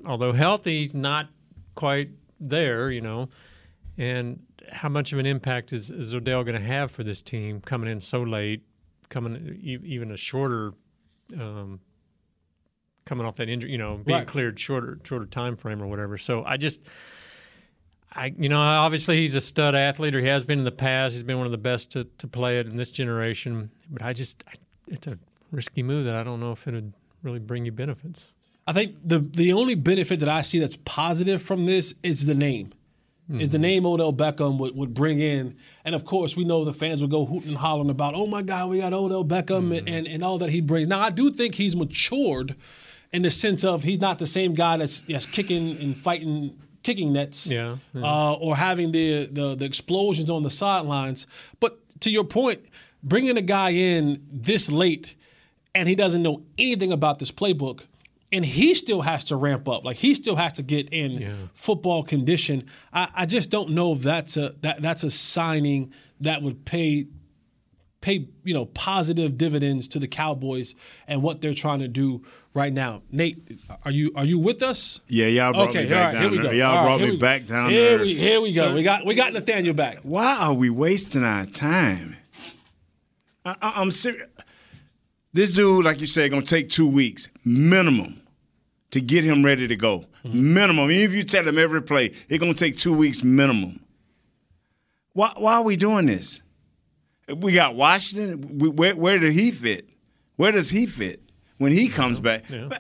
although 0.06 0.34
healthy, 0.34 0.80
he's 0.80 0.94
not 0.94 1.30
quite 1.76 2.10
there. 2.40 2.90
You 2.92 3.02
know, 3.02 3.30
and 3.98 4.42
how 4.72 4.90
much 4.90 5.12
of 5.14 5.20
an 5.20 5.26
impact 5.26 5.74
is, 5.74 5.92
is 5.92 6.14
Odell 6.14 6.44
going 6.44 6.60
to 6.60 6.66
have 6.66 6.92
for 6.92 7.04
this 7.04 7.22
team 7.22 7.62
coming 7.62 7.90
in 7.90 8.00
so 8.02 8.22
late, 8.24 8.64
coming 9.10 9.60
e- 9.62 9.80
even 9.84 10.12
a 10.12 10.18
shorter. 10.18 10.74
Um, 11.40 11.80
coming 13.06 13.26
off 13.26 13.36
that 13.36 13.50
injury, 13.50 13.72
you 13.72 13.78
know, 13.78 13.98
being 13.98 14.20
Right. 14.20 14.28
cleared 14.28 14.60
shorter 14.60 15.00
shorter 15.04 15.26
time 15.26 15.56
frame 15.58 15.82
or 15.82 15.88
whatever. 15.88 16.18
So 16.18 16.44
I 16.46 16.58
just 16.58 16.82
I, 18.14 18.34
you 18.38 18.50
know, 18.50 18.60
obviously 18.60 19.18
he's 19.18 19.36
a 19.36 19.42
stud 19.42 19.74
athlete, 19.74 20.14
or 20.16 20.20
he 20.22 20.28
has 20.28 20.44
been 20.44 20.60
in 20.60 20.66
the 20.66 20.72
past. 20.72 21.14
He's 21.14 21.24
been 21.24 21.38
one 21.38 21.46
of 21.46 21.52
the 21.54 21.58
best 21.58 21.92
to, 21.92 22.04
to 22.20 22.28
play 22.28 22.60
it 22.60 22.68
in 22.68 22.76
this 22.76 22.92
generation. 22.92 23.72
But 23.90 24.04
I 24.04 24.12
just, 24.12 24.44
I, 24.48 24.54
it's 24.92 25.08
a 25.08 25.18
risky 25.52 25.84
move 25.84 26.06
that 26.06 26.16
I 26.16 26.24
don't 26.24 26.40
know 26.40 26.52
if 26.52 26.68
it 26.68 26.74
would 26.74 26.94
really 27.24 27.40
bring 27.40 27.66
you 27.66 27.72
benefits. 27.72 28.28
I 28.68 28.74
think 28.74 28.96
the 29.04 29.20
the 29.20 29.54
only 29.54 29.76
benefit 29.76 30.20
that 30.20 30.30
I 30.30 30.42
see 30.42 30.60
that's 30.60 30.78
positive 30.86 31.42
from 31.42 31.66
this 31.66 31.96
is 32.04 32.26
the 32.26 32.36
name. 32.36 32.74
Is 33.40 33.52
the 33.52 33.60
name 33.60 33.86
Odell 33.86 34.12
Beckham 34.12 34.58
would, 34.58 34.76
would 34.76 34.94
bring 34.94 35.20
in. 35.20 35.56
And 35.86 35.96
of 35.96 36.04
course, 36.04 36.36
we 36.36 36.44
know 36.44 36.66
the 36.66 36.74
fans 36.74 37.00
would 37.02 37.12
go 37.12 37.24
hooting 37.24 37.50
and 37.50 37.58
hollering 37.58 37.90
about, 37.90 38.14
oh 38.14 38.28
my 38.28 38.42
God, 38.42 38.70
we 38.70 38.80
got 38.80 38.92
Odell 38.92 39.24
Beckham 39.24 39.78
and, 39.78 39.88
and, 39.88 40.06
and 40.06 40.22
all 40.22 40.38
that 40.40 40.50
he 40.50 40.60
brings. 40.60 40.90
Now, 40.90 41.00
I 41.00 41.12
do 41.12 41.32
think 41.32 41.56
he's 41.56 41.74
matured 41.74 42.58
in 43.14 43.22
the 43.22 43.32
sense 43.32 43.64
of 43.64 43.84
he's 43.84 44.02
not 44.02 44.20
the 44.20 44.28
same 44.28 44.54
guy 44.54 44.76
that's, 44.76 45.02
that's 45.04 45.26
kicking 45.26 45.78
and 45.78 45.98
fighting 45.98 46.60
kicking 46.84 47.14
nets 47.14 47.48
Yeah, 47.48 47.78
yeah. 47.94 48.04
Uh, 48.04 48.34
or 48.34 48.58
having 48.58 48.92
the, 48.92 49.28
the, 49.28 49.56
the 49.56 49.64
explosions 49.66 50.30
on 50.30 50.44
the 50.44 50.50
sidelines. 50.50 51.26
But 51.62 51.80
to 52.02 52.10
your 52.10 52.26
point, 52.26 52.60
bringing 53.04 53.38
a 53.38 53.42
guy 53.42 53.72
in 53.72 54.26
this 54.32 54.72
late 54.72 55.16
and 55.74 55.88
he 55.88 55.96
doesn't 55.96 56.22
know 56.24 56.44
anything 56.58 56.92
about 56.92 57.20
this 57.20 57.32
playbook 57.32 57.82
and 58.34 58.46
he 58.46 58.74
still 58.76 59.02
has 59.02 59.24
to 59.26 59.36
ramp 59.36 59.68
up 59.68 59.84
like 59.84 59.98
he 59.98 60.14
still 60.16 60.36
has 60.36 60.54
to 60.54 60.64
get 60.64 60.90
in 60.92 61.12
Yeah. 61.20 61.34
football 61.54 62.04
condition 62.04 62.66
I, 62.94 63.10
I 63.16 63.26
just 63.26 63.50
don't 63.50 63.72
know 63.72 63.94
if 63.94 64.02
that's 64.02 64.38
a 64.38 64.54
that, 64.62 64.82
that's 64.82 65.04
a 65.04 65.10
signing 65.10 65.94
that 66.22 66.42
would 66.42 66.64
pay 66.66 67.08
pay 68.02 68.28
you 68.44 68.54
know 68.54 68.66
positive 68.66 69.38
dividends 69.38 69.88
to 69.90 70.00
the 70.00 70.08
Cowboys 70.08 70.76
and 71.08 71.22
what 71.22 71.42
they're 71.42 71.54
trying 71.54 71.80
to 71.80 71.88
do 71.88 72.24
right 72.56 72.74
now. 72.74 73.02
Nate, 73.12 73.60
are 73.86 73.92
you 73.92 74.12
are 74.16 74.26
you 74.26 74.40
with 74.40 74.64
us? 74.64 75.02
Yeah, 75.08 75.28
y'all 75.28 75.54
brought 75.54 75.70
okay, 75.70 75.84
me 75.84 75.90
back 75.90 75.98
all 76.00 76.06
right, 76.06 76.14
down 76.14 76.22
here 76.22 76.32
we 76.32 76.38
go. 76.48 76.52
Y'all 76.52 76.68
All 76.72 76.76
right, 76.78 76.84
brought 76.86 76.98
here 77.00 77.08
me 77.08 77.12
we- 77.14 77.20
back 77.20 77.46
down 77.46 77.70
here 77.70 77.90
there. 77.90 78.00
We, 78.00 78.14
here 78.16 78.42
we 78.42 78.54
go. 78.54 78.74
we 78.74 78.82
got 78.84 79.06
we 79.06 79.14
got 79.14 79.34
Nathaniel 79.34 79.76
back. 79.76 80.00
Why 80.04 80.36
are 80.36 80.54
we 80.54 80.70
wasting 80.72 81.24
our 81.24 81.46
time? 81.46 82.18
I, 83.46 83.56
I, 83.62 83.82
I'm 83.82 83.92
serious. 83.92 84.28
This 85.34 85.54
dude, 85.54 85.86
like 85.86 86.00
you 86.00 86.06
said, 86.06 86.30
gonna 86.32 86.44
take 86.44 86.70
two 86.70 86.88
weeks 86.88 87.30
minimum 87.46 88.22
to 88.92 89.00
get 89.00 89.24
him 89.24 89.46
ready 89.46 89.68
to 89.68 89.76
go. 89.76 90.06
Mm-hmm. 90.26 90.54
Minimum. 90.54 90.92
Even 90.92 91.10
if 91.10 91.16
you 91.16 91.24
tell 91.24 91.48
him 91.48 91.58
every 91.58 91.82
play, 91.82 92.14
it's 92.28 92.40
gonna 92.40 92.54
take 92.54 92.78
two 92.78 92.94
weeks 92.94 93.24
minimum. 93.24 93.80
Why, 95.14 95.34
why 95.38 95.56
are 95.56 95.64
we 95.64 95.76
doing 95.76 96.06
this? 96.06 96.42
We 97.34 97.54
got 97.54 97.76
Washington. 97.76 98.60
We, 98.60 98.70
where, 98.70 98.96
where 98.96 99.20
did 99.20 99.34
he 99.34 99.52
fit? 99.52 99.88
Where 100.36 100.52
does 100.52 100.70
he 100.70 100.86
fit 100.86 101.22
when 101.58 101.72
he 101.72 101.88
comes 101.88 102.20
back? 102.20 102.50
And, 102.50 102.74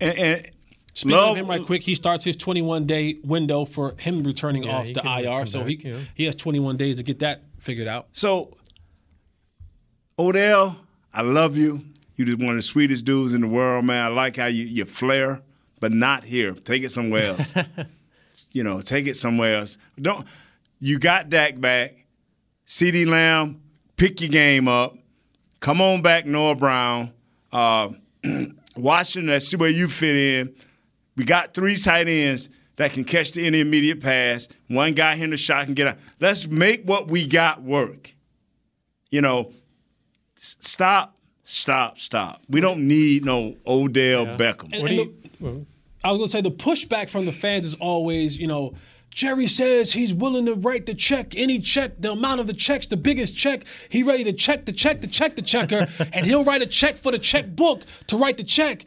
and 0.00 0.50
Speaking 0.94 1.16
love, 1.16 1.30
of 1.32 1.36
him, 1.36 1.46
right 1.48 1.64
quick, 1.66 1.82
he 1.82 1.96
starts 1.96 2.24
his 2.24 2.36
21 2.36 2.86
day 2.86 3.18
window 3.24 3.64
for 3.64 3.96
him 3.98 4.22
returning 4.22 4.62
Yeah, 4.62 4.76
off 4.76 4.86
the 4.86 5.02
IR, 5.04 5.44
so 5.44 5.60
back, 5.60 5.68
he 5.68 5.88
yeah. 5.88 5.98
he 6.14 6.24
has 6.24 6.36
21 6.36 6.76
days 6.76 6.96
to 6.96 7.02
get 7.02 7.18
that 7.18 7.42
figured 7.58 7.88
out. 7.88 8.06
So, 8.12 8.56
Odell, 10.18 10.76
I 11.12 11.22
love 11.22 11.56
you. 11.56 11.84
You 12.16 12.24
just 12.24 12.38
one 12.38 12.50
of 12.50 12.56
the 12.56 12.62
sweetest 12.62 13.04
dudes 13.04 13.32
in 13.32 13.40
the 13.40 13.48
world, 13.48 13.84
man. 13.84 14.04
I 14.04 14.08
like 14.08 14.36
how 14.36 14.46
you 14.46 14.64
you 14.64 14.84
flare, 14.84 15.42
but 15.80 15.92
not 15.92 16.22
here. 16.24 16.52
Take 16.52 16.84
it 16.84 16.90
somewhere 16.90 17.26
else. 17.36 17.54
you 18.52 18.62
know, 18.62 18.80
take 18.80 19.06
it 19.06 19.14
somewhere 19.16 19.56
else. 19.56 19.78
Don't. 20.00 20.26
You 20.78 20.98
got 20.98 21.30
Dak 21.30 21.60
back. 21.60 22.04
CeeDee 22.66 23.06
Lamb, 23.06 23.60
pick 23.96 24.20
your 24.20 24.30
game 24.30 24.68
up. 24.68 24.96
Come 25.60 25.80
on 25.80 26.02
back, 26.02 26.26
Noah 26.26 26.54
Brown. 26.54 27.12
Uh, 27.52 27.90
Washington, 28.76 29.28
that's 29.28 29.54
where 29.56 29.70
you 29.70 29.88
fit 29.88 30.16
in. 30.16 30.54
We 31.16 31.24
got 31.24 31.54
three 31.54 31.76
tight 31.76 32.08
ends 32.08 32.48
that 32.76 32.92
can 32.92 33.04
catch 33.04 33.32
the 33.32 33.46
intermediate 33.46 34.00
pass. 34.00 34.48
One 34.68 34.94
guy 34.94 35.14
in 35.14 35.30
the 35.30 35.36
shot 35.36 35.66
can 35.66 35.74
get 35.74 35.86
out. 35.86 35.98
Let's 36.20 36.46
make 36.46 36.84
what 36.84 37.08
we 37.08 37.26
got 37.26 37.62
work. 37.62 38.14
You 39.10 39.20
know, 39.20 39.52
stop, 40.44 41.16
stop, 41.44 41.98
stop. 41.98 42.42
We 42.48 42.60
don't 42.60 42.86
need 42.86 43.24
no 43.24 43.56
Odell 43.66 44.24
Yeah. 44.26 44.36
Beckham. 44.36 44.72
And- 44.72 44.74
and 44.74 44.88
do 44.88 44.94
you? 44.94 45.14
the- 45.40 45.66
I 46.04 46.10
was 46.10 46.18
gonna 46.18 46.28
say 46.28 46.42
the 46.42 46.50
pushback 46.50 47.08
from 47.08 47.24
the 47.24 47.32
fans 47.32 47.64
is 47.64 47.74
always, 47.76 48.38
you 48.38 48.46
know, 48.46 48.74
Jerry 49.10 49.46
says 49.46 49.92
he's 49.92 50.12
willing 50.12 50.44
to 50.46 50.54
write 50.54 50.86
the 50.86 50.94
check, 50.94 51.34
any 51.36 51.60
check, 51.60 52.00
the 52.00 52.12
amount 52.12 52.40
of 52.40 52.46
the 52.48 52.52
checks, 52.52 52.86
the 52.86 52.96
biggest 52.96 53.36
check. 53.36 53.64
He 53.88 54.02
ready 54.02 54.24
to 54.24 54.32
check 54.32 54.66
the 54.66 54.72
check, 54.72 55.00
the 55.00 55.06
check, 55.06 55.36
the 55.36 55.42
checker, 55.42 55.86
and 56.12 56.26
he'll 56.26 56.44
write 56.44 56.62
a 56.62 56.66
check 56.66 56.96
for 56.96 57.12
the 57.12 57.18
checkbook 57.18 57.82
to 58.08 58.18
write 58.18 58.36
the 58.36 58.44
check. 58.44 58.84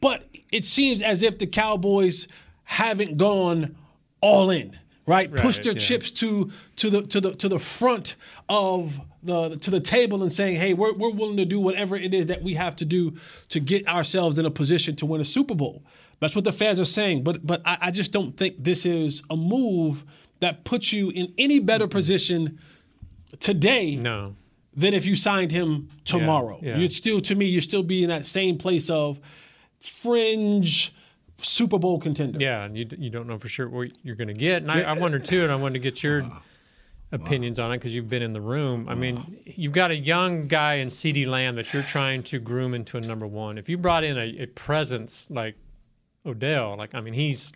But 0.00 0.28
it 0.52 0.64
seems 0.64 1.00
as 1.02 1.22
if 1.22 1.38
the 1.38 1.46
Cowboys 1.46 2.28
haven't 2.64 3.16
gone 3.16 3.74
all 4.20 4.50
in, 4.50 4.78
right? 5.06 5.34
Push 5.34 5.60
their 5.60 5.72
yeah. 5.72 5.78
chips 5.78 6.10
to 6.12 6.50
to 6.76 6.90
the 6.90 7.02
to 7.06 7.20
the 7.20 7.34
to 7.36 7.48
the 7.48 7.58
front 7.58 8.16
of 8.48 9.00
the 9.22 9.56
to 9.56 9.70
the 9.70 9.80
table 9.80 10.22
and 10.22 10.32
saying, 10.32 10.56
"Hey, 10.56 10.74
we're 10.74 10.92
we're 10.92 11.10
willing 11.10 11.36
to 11.36 11.44
do 11.44 11.60
whatever 11.60 11.96
it 11.96 12.14
is 12.14 12.26
that 12.26 12.42
we 12.42 12.54
have 12.54 12.76
to 12.76 12.84
do 12.84 13.16
to 13.50 13.60
get 13.60 13.86
ourselves 13.86 14.38
in 14.38 14.46
a 14.46 14.50
position 14.50 14.96
to 14.96 15.06
win 15.06 15.20
a 15.20 15.24
Super 15.24 15.54
Bowl." 15.54 15.82
That's 16.20 16.34
what 16.34 16.44
the 16.44 16.52
fans 16.52 16.78
are 16.80 16.84
saying. 16.84 17.24
But 17.24 17.46
but 17.46 17.62
I, 17.64 17.78
I 17.80 17.90
just 17.90 18.12
don't 18.12 18.36
think 18.36 18.62
this 18.62 18.86
is 18.86 19.22
a 19.30 19.36
move 19.36 20.04
that 20.40 20.64
puts 20.64 20.92
you 20.92 21.10
in 21.10 21.32
any 21.38 21.58
better 21.58 21.86
position 21.86 22.58
today 23.38 23.96
no. 23.96 24.34
than 24.74 24.94
if 24.94 25.06
you 25.06 25.14
signed 25.14 25.52
him 25.52 25.88
tomorrow. 26.04 26.58
yeah. 26.62 26.78
You'd 26.78 26.92
still, 26.92 27.20
to 27.20 27.34
me, 27.34 27.46
you'd 27.46 27.60
still 27.60 27.82
be 27.82 28.02
in 28.02 28.08
that 28.08 28.26
same 28.26 28.58
place 28.58 28.90
of 28.90 29.20
fringe 29.78 30.94
Super 31.38 31.78
Bowl 31.78 31.98
contender. 31.98 32.38
Yeah, 32.40 32.64
and 32.64 32.76
you 32.76 32.86
you 32.98 33.10
don't 33.10 33.26
know 33.26 33.38
for 33.38 33.48
sure 33.48 33.68
what 33.68 33.90
you're 34.02 34.16
going 34.16 34.28
to 34.28 34.34
get. 34.34 34.62
And 34.62 34.70
I, 34.70 34.82
I 34.82 34.92
wonder 34.92 35.18
too, 35.18 35.42
and 35.42 35.52
I 35.52 35.56
wanted 35.56 35.74
to 35.74 35.78
get 35.78 36.02
your 36.02 36.22
uh-huh. 36.22 36.40
Opinions 37.12 37.58
on 37.58 37.72
it 37.72 37.78
because 37.78 37.92
you've 37.92 38.08
been 38.08 38.22
in 38.22 38.32
the 38.32 38.40
room. 38.40 38.88
I 38.88 38.94
mean, 38.94 39.40
you've 39.44 39.72
got 39.72 39.90
a 39.90 39.96
young 39.96 40.46
guy 40.46 40.74
in 40.74 40.88
CeeDee 40.88 41.26
Lamb 41.26 41.56
that 41.56 41.72
you're 41.72 41.82
trying 41.82 42.22
to 42.24 42.38
groom 42.38 42.72
into 42.72 42.96
a 42.96 43.00
number 43.00 43.26
one. 43.26 43.58
If 43.58 43.68
you 43.68 43.78
brought 43.78 44.04
in 44.04 44.16
a, 44.16 44.42
a 44.42 44.46
presence 44.46 45.26
like 45.28 45.56
Odell, 46.24 46.76
like 46.76 46.94
I 46.94 47.00
mean, 47.00 47.14
he's 47.14 47.52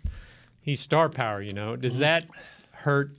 he's 0.59 0.81
star 0.81 1.07
power. 1.07 1.41
You 1.41 1.53
know, 1.53 1.77
does 1.77 1.93
mm-hmm. 1.93 2.01
that 2.01 2.25
hurt? 2.73 3.11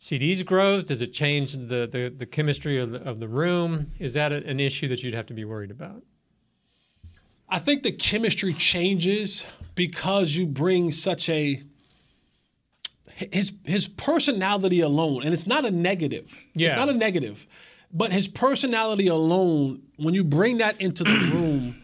CD's 0.00 0.44
growth? 0.44 0.86
Does 0.86 1.02
it 1.02 1.12
change 1.12 1.54
the, 1.54 1.88
the, 1.90 2.14
the 2.16 2.24
chemistry 2.24 2.78
of 2.78 2.92
the, 2.92 3.02
of 3.02 3.18
the 3.18 3.26
room? 3.26 3.90
Is 3.98 4.14
that 4.14 4.32
a, 4.32 4.36
an 4.46 4.60
issue 4.60 4.86
that 4.88 5.02
you'd 5.02 5.14
have 5.14 5.26
to 5.26 5.34
be 5.34 5.44
worried 5.44 5.72
about? 5.72 6.04
I 7.48 7.58
think 7.58 7.82
the 7.82 7.92
chemistry 7.92 8.52
changes 8.54 9.44
because 9.74 10.36
you 10.36 10.46
bring 10.46 10.92
such 10.92 11.28
a 11.28 11.62
his 13.32 13.52
his 13.64 13.88
personality 13.88 14.80
alone, 14.80 15.22
and 15.24 15.32
it's 15.32 15.46
not 15.46 15.64
a 15.64 15.70
negative. 15.70 16.40
Yeah. 16.54 16.68
It's 16.68 16.76
not 16.76 16.88
a 16.88 16.92
negative, 16.92 17.46
but 17.92 18.12
his 18.12 18.28
personality 18.28 19.08
alone, 19.08 19.82
when 19.96 20.14
you 20.14 20.24
bring 20.24 20.58
that 20.58 20.80
into 20.80 21.04
the 21.04 21.10
room, 21.34 21.82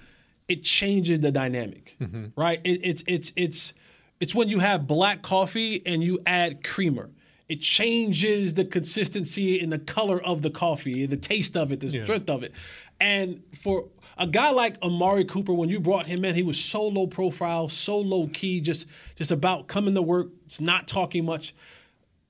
it 0.48 0.62
changes 0.62 1.20
the 1.20 1.32
dynamic, 1.32 1.96
mm-hmm. 2.00 2.26
right? 2.36 2.60
It, 2.64 2.80
it's 2.84 3.04
it's 3.06 3.32
it's 3.36 3.74
it's 4.20 4.34
when 4.34 4.48
you 4.48 4.60
have 4.60 4.86
black 4.86 5.22
coffee 5.22 5.82
and 5.84 6.02
you 6.02 6.20
add 6.26 6.62
creamer. 6.62 7.10
It 7.46 7.60
changes 7.60 8.54
the 8.54 8.64
consistency 8.64 9.60
and 9.60 9.70
the 9.70 9.78
color 9.78 10.22
of 10.22 10.40
the 10.40 10.48
coffee, 10.48 11.04
the 11.04 11.18
taste 11.18 11.58
of 11.58 11.72
it, 11.72 11.80
the 11.80 11.90
strength 11.90 12.30
of 12.30 12.42
it. 12.42 12.52
And 12.98 13.42
for 13.62 13.88
a 14.18 14.26
guy 14.26 14.50
like 14.50 14.80
Amari 14.82 15.24
Cooper, 15.24 15.52
when 15.52 15.68
you 15.68 15.80
brought 15.80 16.06
him 16.06 16.24
in, 16.24 16.34
he 16.34 16.42
was 16.42 16.58
so 16.62 16.86
low 16.86 17.06
profile, 17.06 17.68
so 17.68 17.98
low 17.98 18.28
key, 18.28 18.60
just 18.60 18.86
just 19.16 19.30
about 19.30 19.66
coming 19.66 19.94
to 19.94 20.02
work, 20.02 20.28
just 20.46 20.62
not 20.62 20.86
talking 20.88 21.24
much. 21.24 21.54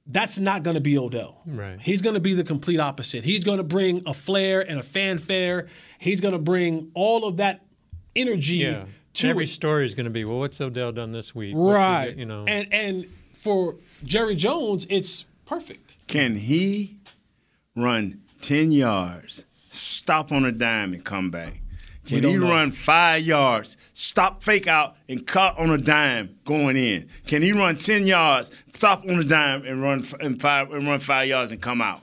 That's 0.06 0.38
not 0.38 0.62
going 0.62 0.74
to 0.74 0.80
be 0.82 0.98
Odell. 0.98 1.40
Right. 1.48 1.80
He's 1.80 2.02
going 2.02 2.14
to 2.14 2.20
be 2.20 2.34
the 2.34 2.44
complete 2.44 2.78
opposite. 2.78 3.24
He's 3.24 3.42
going 3.42 3.56
to 3.58 3.64
bring 3.64 4.02
a 4.06 4.12
flair 4.12 4.60
and 4.60 4.78
a 4.78 4.82
fanfare. 4.82 5.68
He's 5.98 6.20
going 6.20 6.32
to 6.32 6.38
bring 6.38 6.90
all 6.94 7.24
of 7.24 7.38
that 7.38 7.64
energy 8.14 8.56
Yeah. 8.56 8.84
to 9.14 9.28
Every 9.28 9.44
it. 9.44 9.48
story 9.48 9.86
is 9.86 9.94
going 9.94 10.04
to 10.04 10.10
be, 10.10 10.24
well, 10.26 10.38
what's 10.40 10.60
Odell 10.60 10.92
done 10.92 11.12
this 11.12 11.34
week? 11.34 11.54
What's 11.54 11.70
he 11.70 11.74
Right. 11.82 12.12
do- 12.14 12.20
You 12.20 12.26
know. 12.26 12.44
And 12.46 12.68
and 12.72 13.06
for 13.32 13.76
Jerry 14.04 14.34
Jones, 14.36 14.86
it's 14.90 15.24
perfect. 15.46 15.96
Can 16.06 16.36
he 16.36 16.98
run 17.74 18.20
10 18.42 18.72
yards, 18.72 19.46
stop 19.70 20.30
on 20.30 20.44
a 20.44 20.52
dime, 20.52 20.92
and 20.92 21.02
come 21.02 21.30
back? 21.30 21.60
Can 22.04 22.22
he 22.22 22.36
know. 22.36 22.50
run 22.50 22.70
five 22.70 23.24
yards, 23.24 23.76
stop, 23.94 24.42
fake 24.42 24.66
out, 24.66 24.96
and 25.08 25.26
cut 25.26 25.56
on 25.58 25.70
a 25.70 25.78
dime 25.78 26.38
going 26.44 26.76
in? 26.76 27.08
Can 27.26 27.42
he 27.42 27.52
run 27.52 27.76
10 27.76 28.06
yards, 28.06 28.50
stop 28.74 29.04
on 29.08 29.18
a 29.18 29.24
dime, 29.24 29.64
and 29.64 29.82
run 29.82 30.06
and 30.20 30.40
five 30.40 30.70
and 30.70 30.86
run 30.86 31.00
five 31.00 31.28
yards 31.28 31.50
and 31.50 31.60
come 31.60 31.80
out? 31.80 32.02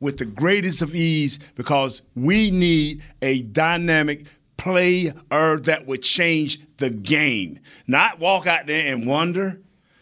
With 0.00 0.18
the 0.18 0.24
greatest 0.24 0.82
of 0.82 0.94
ease, 0.94 1.38
because 1.54 2.02
we 2.14 2.50
need 2.50 3.02
a 3.22 3.42
dynamic 3.42 4.26
player 4.56 5.14
that 5.30 5.86
would 5.86 6.02
change 6.02 6.60
the 6.76 6.90
game. 6.90 7.58
Not 7.86 8.18
walk 8.18 8.46
out 8.46 8.66
there 8.66 8.92
and 8.92 9.06
wonder 9.06 9.60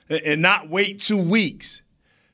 and 0.08 0.42
not 0.42 0.68
wait 0.68 1.00
two 1.00 1.22
weeks 1.22 1.82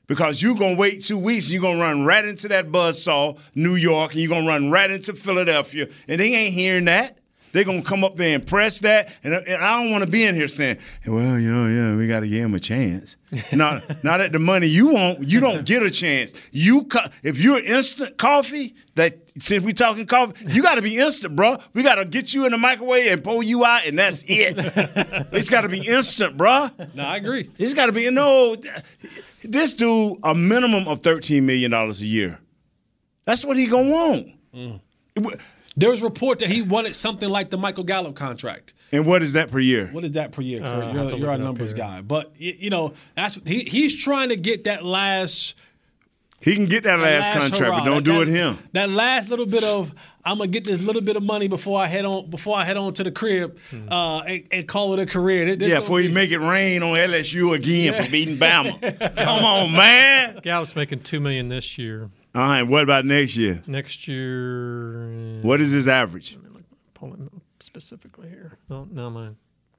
because 0.09 0.41
you're 0.41 0.55
going 0.55 0.75
to 0.75 0.79
wait 0.79 1.03
two 1.03 1.17
weeks 1.17 1.45
and 1.45 1.53
you're 1.53 1.61
going 1.61 1.77
to 1.77 1.83
run 1.83 2.03
right 2.03 2.25
into 2.25 2.49
that 2.49 2.69
buzzsaw, 2.69 3.39
New 3.55 3.75
York, 3.75 4.11
and 4.11 4.19
you're 4.19 4.29
going 4.29 4.43
to 4.43 4.49
run 4.49 4.71
right 4.71 4.89
into 4.91 5.13
Philadelphia, 5.13 5.87
and 6.09 6.19
they 6.19 6.33
ain't 6.33 6.53
hearing 6.53 6.85
that. 6.85 7.18
They're 7.51 7.63
going 7.63 7.81
to 7.81 7.87
come 7.87 8.03
up 8.03 8.15
there 8.15 8.35
and 8.35 8.45
press 8.45 8.79
that, 8.79 9.11
and, 9.23 9.33
and 9.33 9.63
I 9.63 9.81
don't 9.81 9.91
want 9.91 10.03
to 10.03 10.09
be 10.09 10.23
in 10.23 10.35
here 10.35 10.47
saying, 10.47 10.77
well, 11.07 11.39
you 11.39 11.51
know, 11.51 11.67
yeah, 11.67 11.95
we 11.95 12.07
got 12.07 12.19
to 12.21 12.27
give 12.27 12.43
him 12.45 12.53
a 12.53 12.59
chance. 12.59 13.17
now, 13.51 13.81
now 14.03 14.17
that 14.17 14.31
the 14.31 14.39
money 14.39 14.67
you 14.67 14.89
want, 14.89 15.27
you 15.27 15.39
don't 15.39 15.65
get 15.65 15.81
a 15.83 15.89
chance. 15.89 16.33
You 16.51 16.83
co- 16.85 17.07
If 17.23 17.41
you're 17.41 17.59
instant 17.59 18.17
coffee, 18.17 18.75
that 18.95 19.17
since 19.39 19.63
we 19.63 19.73
talking 19.73 20.05
coffee, 20.05 20.45
you 20.47 20.61
got 20.61 20.75
to 20.75 20.81
be 20.81 20.97
instant, 20.97 21.35
bro. 21.35 21.57
We 21.73 21.81
got 21.83 21.95
to 21.95 22.05
get 22.05 22.33
you 22.33 22.45
in 22.45 22.51
the 22.51 22.57
microwave 22.57 23.11
and 23.11 23.23
pull 23.23 23.41
you 23.41 23.65
out, 23.65 23.85
and 23.85 23.97
that's 23.97 24.23
it. 24.27 24.55
it's 25.31 25.49
got 25.49 25.61
to 25.61 25.69
be 25.69 25.79
instant, 25.87 26.37
bro. 26.37 26.69
No, 26.93 27.03
I 27.03 27.17
agree. 27.17 27.49
It's 27.57 27.73
got 27.73 27.85
to 27.87 27.91
be 27.91 28.09
no. 28.09 28.57
This 29.43 29.73
dude 29.75 30.17
a 30.23 30.35
minimum 30.35 30.87
of 30.87 31.01
thirteen 31.01 31.45
million 31.45 31.71
dollars 31.71 32.01
a 32.01 32.05
year. 32.05 32.39
That's 33.25 33.45
what 33.45 33.57
he 33.57 33.67
gonna 33.67 33.89
want. 33.89 34.27
Mm. 34.53 34.79
There 35.79 35.89
was 35.89 36.01
report 36.01 36.39
that 36.39 36.49
he 36.49 36.61
wanted 36.61 36.95
something 36.95 37.29
like 37.29 37.49
the 37.49 37.57
Michael 37.57 37.83
Gallup 37.85 38.15
contract. 38.15 38.73
And 38.91 39.05
what 39.05 39.21
is 39.21 39.33
that 39.33 39.49
per 39.51 39.59
year? 39.59 39.87
What 39.91 40.03
is 40.03 40.11
that 40.13 40.31
per 40.31 40.41
year? 40.41 40.59
Uh, 40.59 40.61
Kurt? 40.63 40.73
I'll 40.73 40.85
have 40.87 40.95
you're 40.95 41.09
to 41.11 41.17
you're 41.17 41.29
our 41.29 41.37
numbers 41.37 41.71
here. 41.71 41.77
guy, 41.77 42.01
but 42.01 42.33
you 42.37 42.69
know 42.69 42.93
that's 43.15 43.35
he, 43.45 43.59
he's 43.61 43.95
trying 43.95 44.29
to 44.29 44.35
get 44.35 44.63
that 44.65 44.83
last 44.83 45.55
He 46.41 46.55
can 46.55 46.65
get 46.65 46.83
that 46.83 46.97
that 46.97 47.01
last, 47.03 47.31
contract, 47.31 47.59
hurrah, 47.63 47.79
but 47.79 47.85
don't 47.85 48.03
that- 48.03 48.03
do 48.03 48.21
it 48.23 48.27
him. 48.27 48.57
That 48.73 48.89
last 48.89 49.29
little 49.29 49.45
bit 49.45 49.63
of 49.63 49.93
I'm 50.25 50.37
gonna 50.39 50.47
get 50.49 50.65
this 50.65 50.79
little 50.79 51.01
bit 51.01 51.15
of 51.15 51.23
money 51.23 51.47
before 51.47 51.79
I 51.79 51.87
head 51.87 52.03
on 52.05 52.29
before 52.29 52.57
I 52.57 52.63
head 52.65 52.75
on 52.77 52.93
to 52.95 53.03
the 53.03 53.11
crib 53.11 53.57
Hmm. 53.69 53.89
uh, 53.91 54.21
and, 54.23 54.43
and 54.51 54.67
call 54.67 54.93
it 54.93 54.99
a 54.99 55.05
career. 55.05 55.45
This- 55.45 55.55
this 55.57 55.67
Yeah, 55.69 55.75
gonna 55.75 55.81
before 55.85 56.01
you 56.01 56.09
make 56.09 56.31
it 56.31 56.39
rain 56.39 56.81
on 56.83 56.89
LSU 56.97 57.53
again 57.55 57.93
for 57.93 58.09
beating 58.11 58.37
Bama. 58.37 58.79
Come 59.15 59.45
on, 59.45 59.71
man. 59.71 60.39
Gallup's 60.43 60.75
making 60.75 61.01
two 61.01 61.19
million 61.19 61.47
this 61.49 61.77
year. 61.77 62.09
All 62.39 62.47
right. 62.47 62.63
What 62.63 62.83
about 62.83 63.03
next 63.03 63.35
year? 63.35 63.61
Next 63.67 64.07
year, 64.07 65.09
eh, 65.09 65.41
What 65.41 65.59
is 65.59 65.73
his 65.73 65.89
average? 65.89 66.37
pull 66.93 67.13
it 67.13 67.19
up 67.21 67.33
specifically 67.59 68.29
here. 68.29 68.57
Oh, 68.69 68.87
now 68.89 69.09
my 69.09 69.29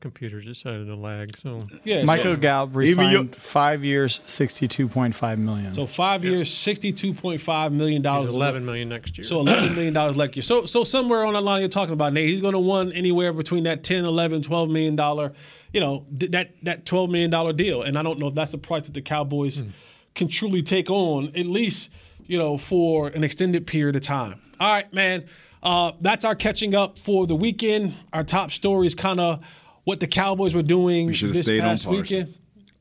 computer 0.01 0.43
decided 0.43 0.87
to 0.87 0.95
lag. 0.95 1.37
So 1.39 1.63
Yeah, 1.85 2.03
Michael 2.05 2.35
so, 2.35 2.41
Gallup 2.41 2.71
Even 2.71 2.81
resigned 2.83 3.13
your- 3.13 3.25
five 3.29 3.83
years, 3.83 4.21
sixty-two 4.27 4.89
point 4.89 5.15
five 5.15 5.39
million. 5.39 5.73
so 5.73 5.87
five 5.87 6.23
years, 6.23 6.53
sixty-two 6.53 7.15
point 7.15 7.41
five 7.41 7.73
million 7.73 8.03
dollars. 8.03 8.35
11 8.35 8.67
million 8.67 8.91
next 8.91 9.17
year. 9.17 9.25
So 9.25 9.41
eleven 9.41 9.75
million 9.75 9.95
dollars 9.95 10.17
next 10.17 10.37
year. 10.37 10.43
So 10.43 10.67
so 10.67 10.85
somewhere 10.85 11.25
on 11.25 11.33
that 11.33 11.43
line 11.43 11.61
you're 11.61 11.71
talking 11.71 11.95
about, 11.95 12.13
Nate, 12.13 12.29
he's 12.29 12.43
going 12.43 12.53
to 12.53 12.59
win 12.59 12.93
anywhere 12.93 13.33
between 13.33 13.65
that 13.65 13.83
10, 13.83 14.05
11, 14.05 14.43
12 14.43 14.69
million 14.69 14.97
dollar, 14.97 15.33
you 15.73 15.81
know, 15.81 16.05
that 16.13 16.51
that 16.63 16.85
12 16.85 17.09
million 17.09 17.31
dollar 17.31 17.55
deal. 17.55 17.83
And 17.83 17.99
I 17.99 18.03
don't 18.03 18.19
know 18.19 18.29
if 18.29 18.35
that's 18.35 18.53
the 18.53 18.59
price 18.59 18.83
that 18.85 18.93
the 18.93 19.03
Cowboys 19.03 19.61
hmm. 19.61 19.71
can 20.15 20.29
truly 20.29 20.63
take 20.63 20.91
on, 20.91 21.29
at 21.35 21.47
least, 21.47 21.91
you 22.31 22.39
know, 22.39 22.57
for 22.57 23.09
an 23.09 23.25
extended 23.25 23.67
period 23.67 23.97
of 23.97 24.03
time. 24.03 24.41
All 24.61 24.73
right, 24.73 24.91
man. 24.95 25.25
Uh, 25.65 25.93
that's 26.01 26.25
our 26.25 26.37
catching 26.37 26.77
up 26.77 26.97
for 26.97 27.27
the 27.27 27.35
weekend. 27.35 27.93
Our 28.13 28.23
top 28.23 28.53
stories 28.53 28.95
kind 28.95 29.19
of 29.19 29.45
what 29.83 29.99
the 29.99 30.07
Cowboys 30.07 30.55
were 30.55 30.63
doing 30.63 31.09
this 31.09 31.43
stayed 31.43 31.61
past 31.61 31.89
weekend. 31.89 32.39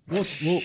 We'll, 0.07 0.23
we'll, 0.43 0.61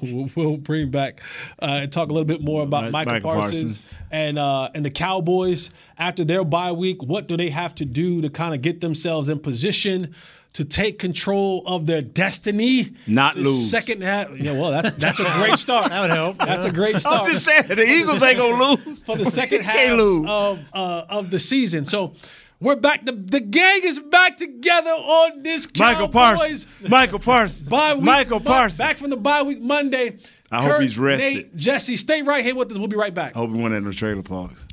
we'll, 0.00 0.30
we'll 0.36 0.56
bring 0.56 0.90
back 0.90 1.20
uh, 1.60 1.80
and 1.82 1.92
talk 1.92 2.08
a 2.08 2.12
little 2.12 2.24
bit 2.24 2.40
more 2.40 2.62
about 2.62 2.84
Mi- 2.84 2.90
Michael, 2.92 3.12
Michael 3.12 3.30
Parsons, 3.30 3.78
Parsons. 3.78 3.82
and 4.10 4.38
uh, 4.38 4.70
and 4.74 4.84
the 4.86 4.90
Cowboys 4.90 5.68
after 5.98 6.24
their 6.24 6.44
bye 6.44 6.72
week. 6.72 7.02
What 7.02 7.28
do 7.28 7.36
they 7.36 7.50
have 7.50 7.74
to 7.74 7.84
do 7.84 8.22
to 8.22 8.30
kind 8.30 8.54
of 8.54 8.62
get 8.62 8.80
themselves 8.80 9.28
in 9.28 9.38
position 9.38 10.14
to 10.54 10.64
take 10.64 10.98
control 10.98 11.62
of 11.66 11.86
their 11.86 12.02
destiny? 12.02 12.92
Not 13.06 13.36
The 13.36 13.42
lose. 13.42 13.70
Second 13.70 14.02
half. 14.02 14.36
Yeah, 14.36 14.52
well, 14.52 14.70
that's 14.70 14.94
that's 14.94 15.20
a 15.20 15.24
great 15.38 15.58
start. 15.58 15.90
that 15.90 16.00
would 16.00 16.10
help. 16.10 16.36
That's 16.38 16.64
a 16.64 16.72
great 16.72 16.96
start 16.96 17.26
I'm 17.26 17.32
just 17.32 17.44
saying 17.44 17.68
the 17.68 17.84
Eagles 17.84 18.22
ain't 18.22 18.38
gonna 18.38 18.74
lose 18.86 19.02
for 19.06 19.16
the 19.16 19.24
second 19.26 19.58
They 19.66 19.86
half 19.88 19.96
lose. 19.98 20.26
of 20.28 20.60
uh, 20.72 21.04
of 21.08 21.30
the 21.30 21.38
season. 21.38 21.84
So. 21.84 22.14
We're 22.60 22.74
back. 22.74 23.04
The, 23.06 23.12
the 23.12 23.38
gang 23.38 23.82
is 23.84 24.00
back 24.00 24.36
together 24.36 24.90
on 24.90 25.44
this 25.44 25.68
Michael 25.78 26.08
Cowboys 26.08 26.64
Parsons. 26.66 26.66
Michael 26.88 27.18
Parsons. 27.20 27.68
Bye 27.68 27.94
week, 27.94 28.02
Michael 28.02 28.40
Parsons. 28.40 28.78
Back 28.80 28.96
from 28.96 29.10
the 29.10 29.16
bye 29.16 29.42
week 29.44 29.60
Monday. 29.60 30.18
I 30.50 30.64
hope 30.64 30.80
he's 30.80 30.98
rested. 30.98 31.34
Nate, 31.34 31.56
Jesse, 31.56 31.94
stay 31.96 32.22
right 32.22 32.44
here 32.44 32.56
with 32.56 32.72
us. 32.72 32.76
We'll 32.78 32.88
be 32.88 32.96
right 32.96 33.14
back. 33.14 33.36
I 33.36 33.38
hope 33.38 33.50
he 33.50 33.60
won 33.60 33.72
at 33.72 33.84
the 33.84 33.94
trailer 33.94 34.24
parks. 34.24 34.66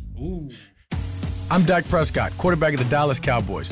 I'm 1.51 1.63
Dak 1.65 1.85
Prescott, 1.87 2.35
quarterback 2.39 2.73
of 2.73 2.79
the 2.79 2.89
Dallas 2.89 3.19
Cowboys. 3.19 3.71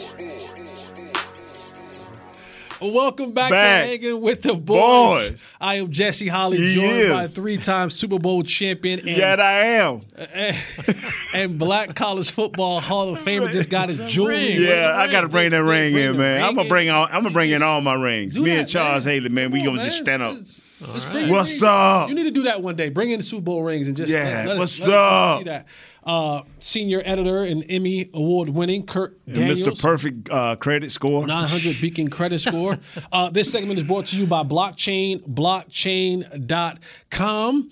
Welcome 2.80 3.32
back, 3.32 3.49
Back. 3.49 3.86
to 3.86 3.89
Hanging 3.89 4.21
with 4.21 4.41
the 4.43 4.53
boys. 4.56 5.30
Boys. 5.30 5.51
I 5.60 5.75
am 5.75 5.89
Jesse 5.89 6.27
Holley, 6.27 6.58
He 6.58 6.75
joined 6.75 6.91
is. 6.91 7.10
by 7.10 7.27
three-time 7.27 7.89
Super 7.89 8.19
Bowl 8.19 8.43
champion 8.43 8.99
and, 8.99 9.08
Yeah, 9.10 9.36
I 9.39 9.51
am. 9.77 10.01
and 11.34 11.58
Black 11.58 11.95
College 11.95 12.30
Football 12.30 12.82
Hall 12.82 13.10
of 13.10 13.19
Famer. 13.19 13.51
Just 13.51 13.69
got 13.69 13.88
his 13.89 13.99
jewelry. 14.01 14.51
Yeah, 14.58 14.93
I 14.95 15.08
got 15.10 15.21
to 15.21 15.30
bring 15.30 15.51
that 15.51 15.63
ring 15.63 15.95
in, 15.95 16.17
man. 16.17 16.43
I'm 16.43 16.53
gonna 16.56 16.67
bring 16.69 16.88
in. 16.89 16.93
all. 16.93 17.06
I'm 17.06 17.23
gonna 17.23 17.32
bring 17.32 17.51
in 17.51 17.63
all 17.63 17.80
my 17.82 17.95
rings. 17.95 18.36
Do 18.36 18.43
Me 18.43 18.49
that, 18.51 18.60
and 18.60 18.67
Charles 18.67 19.06
man. 19.06 19.15
Haley, 19.15 19.30
man. 19.30 19.51
We 19.51 19.60
Come 19.60 19.67
gonna 19.67 19.80
on, 19.80 19.84
just 19.86 19.97
man. 19.99 20.03
stand 20.06 20.23
up. 20.23 20.34
Just- 20.38 20.63
just 20.93 21.12
bring 21.12 21.25
your 21.27 21.36
What's 21.38 21.49
rings. 21.53 21.63
up? 21.63 22.10
You 22.10 22.13
need 22.13 22.25
to 22.25 22.32
do 22.32 22.43
that 22.43 22.62
one 22.62 22.75
day. 22.75 22.89
Bring 22.89 23.10
in 23.10 23.17
the 23.17 23.23
Super 23.23 23.41
Bowl 23.41 23.63
rings 23.63 23.88
and 23.88 23.97
just 23.97 24.12
Yeah, 24.12 24.43
let, 24.45 24.47
let 24.49 24.58
what's 24.60 24.80
us, 24.80 24.88
let 24.88 24.89
us 24.95 24.95
up? 24.95 25.39
see 25.39 25.43
that. 25.45 25.65
Uh, 26.07 26.41
senior 26.59 27.01
editor 27.03 27.43
and 27.43 27.65
Emmy 27.67 28.09
award 28.13 28.47
winning 28.47 28.85
Kurt 28.85 29.19
Daniels. 29.29 29.61
Mr. 29.61 29.81
Perfect 29.81 30.29
uh, 30.29 30.55
credit 30.55 30.89
score. 30.93 31.27
900 31.27 31.81
Beacon 31.81 32.09
credit 32.09 32.39
score. 32.39 32.79
Uh, 33.11 33.29
this 33.29 33.51
segment 33.51 33.77
is 33.77 33.83
brought 33.85 34.05
to 34.07 34.15
you 34.17 34.25
by 34.25 34.41
Blockchain, 34.43 35.21
blockchain.com. 35.27 37.69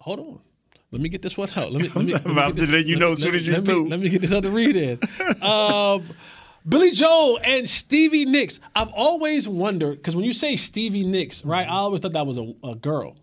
Hold 0.00 0.20
on. 0.20 0.38
Let 0.90 1.00
me 1.00 1.08
get 1.08 1.22
this 1.22 1.38
one 1.38 1.48
out. 1.56 1.72
Let 1.72 1.82
me, 1.82 1.88
let 1.94 2.04
me, 2.04 2.12
let 2.22 2.26
me 2.26 2.32
about 2.32 2.48
get 2.48 2.54
to 2.56 2.60
this- 2.62 2.72
let 2.72 2.86
you 2.86 2.96
know 2.96 3.12
as 3.12 3.22
soon 3.22 3.34
as 3.34 3.46
you 3.46 3.52
let 3.52 3.64
do. 3.64 3.84
Me, 3.84 3.90
let 3.90 4.00
me 4.00 4.08
get 4.08 4.20
this 4.20 4.32
other 4.32 4.50
read 4.50 4.76
in. 4.76 4.98
Um, 5.42 6.08
Billy 6.68 6.90
Joel 6.92 7.38
and 7.44 7.68
Stevie 7.68 8.24
Nicks. 8.24 8.60
I've 8.74 8.90
always 8.90 9.48
wondered, 9.48 9.96
because 9.98 10.14
when 10.14 10.24
you 10.24 10.32
say 10.32 10.56
Stevie 10.56 11.04
Nicks, 11.04 11.44
right, 11.44 11.66
I 11.66 11.70
always 11.76 12.00
thought 12.00 12.12
that 12.12 12.26
was 12.26 12.38
a, 12.38 12.52
a 12.64 12.74
girl. 12.74 13.16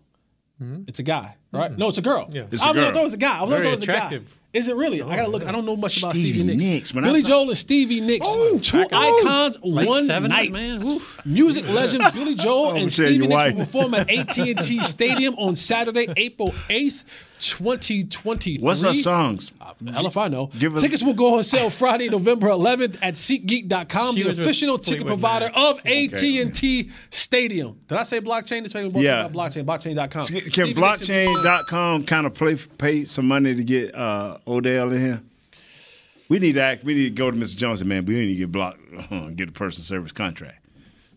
Hmm? 0.60 0.82
It's 0.86 0.98
a 0.98 1.02
guy. 1.02 1.34
right? 1.52 1.76
No, 1.76 1.88
it's 1.88 1.96
a 1.98 2.02
girl. 2.02 2.28
Yeah. 2.30 2.42
It's 2.52 2.62
a 2.62 2.68
I 2.68 2.72
girl. 2.74 2.92
thought 2.92 3.00
it 3.00 3.02
was 3.02 3.14
a 3.14 3.16
guy. 3.16 3.36
I 3.36 3.38
thought 3.40 3.48
Very 3.48 3.66
it 3.66 3.70
was 3.70 3.82
a 3.82 3.86
guy. 3.86 4.20
Is 4.52 4.66
it 4.68 4.74
really? 4.76 5.00
I 5.00 5.16
gotta 5.16 5.30
look. 5.30 5.44
I 5.46 5.52
don't 5.52 5.64
know 5.64 5.76
much 5.76 5.98
about 5.98 6.12
Stevie 6.14 6.32
Stevie 6.32 6.46
Nicks. 6.56 6.64
Nicks, 6.64 6.92
Billy 6.92 7.22
Joel 7.22 7.48
and 7.50 7.56
Stevie 7.58 8.00
Nicks, 8.00 8.28
two 8.62 8.84
icons, 8.92 9.56
Late 9.62 9.88
one 9.88 10.06
night. 10.06 10.50
man. 10.52 11.00
Music 11.24 11.66
legend 11.68 12.04
Billy 12.12 12.34
Joel 12.34 12.72
and 12.76 12.92
Stevie 12.92 13.26
Nicks 13.28 13.54
will 13.54 13.64
perform 13.64 13.94
at 13.94 14.10
AT&T 14.10 14.82
Stadium 14.82 15.34
on 15.38 15.54
Saturday, 15.54 16.08
April 16.16 16.48
8th, 16.68 17.04
2023. 17.40 18.58
What's 18.64 18.84
our 18.84 18.94
songs? 18.94 19.52
Hell 19.92 20.06
if 20.06 20.16
I 20.16 20.28
know. 20.28 20.50
Give 20.58 20.74
us- 20.74 20.82
Tickets 20.82 21.02
will 21.02 21.14
go 21.14 21.36
on 21.38 21.44
sale 21.44 21.70
Friday, 21.70 22.08
November 22.08 22.48
11th 22.48 22.98
at 23.02 23.14
SeatGeek.com, 23.14 24.16
She 24.16 24.22
the 24.22 24.30
official 24.30 24.78
ticket 24.78 25.06
provider 25.06 25.46
Mac. 25.46 25.56
of 25.56 25.80
AT&T 25.86 26.90
Stadium. 27.10 27.78
Did 27.88 27.98
I 27.98 28.02
say 28.02 28.20
blockchain? 28.20 28.62
This 28.62 28.74
makes 28.74 28.94
Yeah. 28.96 29.28
blockchain. 29.28 29.64
Blockchain.com. 29.64 30.26
Can 30.26 30.52
Stevie 30.52 30.74
Nicks 30.80 31.00
is- 31.02 31.08
blockchain.com 31.08 32.04
kind 32.04 32.26
of 32.26 32.34
play, 32.34 32.56
pay 32.78 33.04
some 33.04 33.26
money 33.26 33.54
to 33.54 33.64
get 33.64 33.94
uh, 33.94 34.38
Odell 34.46 34.92
in 34.92 35.00
here? 35.00 35.22
We 36.28 36.38
need 36.38 36.52
to 36.54 36.60
act, 36.62 36.84
we 36.84 36.94
need 36.94 37.04
to 37.04 37.10
go 37.10 37.30
to 37.30 37.36
Mr. 37.36 37.56
Johnson, 37.56 37.88
man. 37.88 38.04
We 38.04 38.14
need 38.14 38.26
to 38.28 38.34
get 38.36 38.52
block, 38.52 38.78
get 39.34 39.48
a 39.48 39.52
personal 39.52 39.84
service 39.84 40.12
contract 40.12 40.64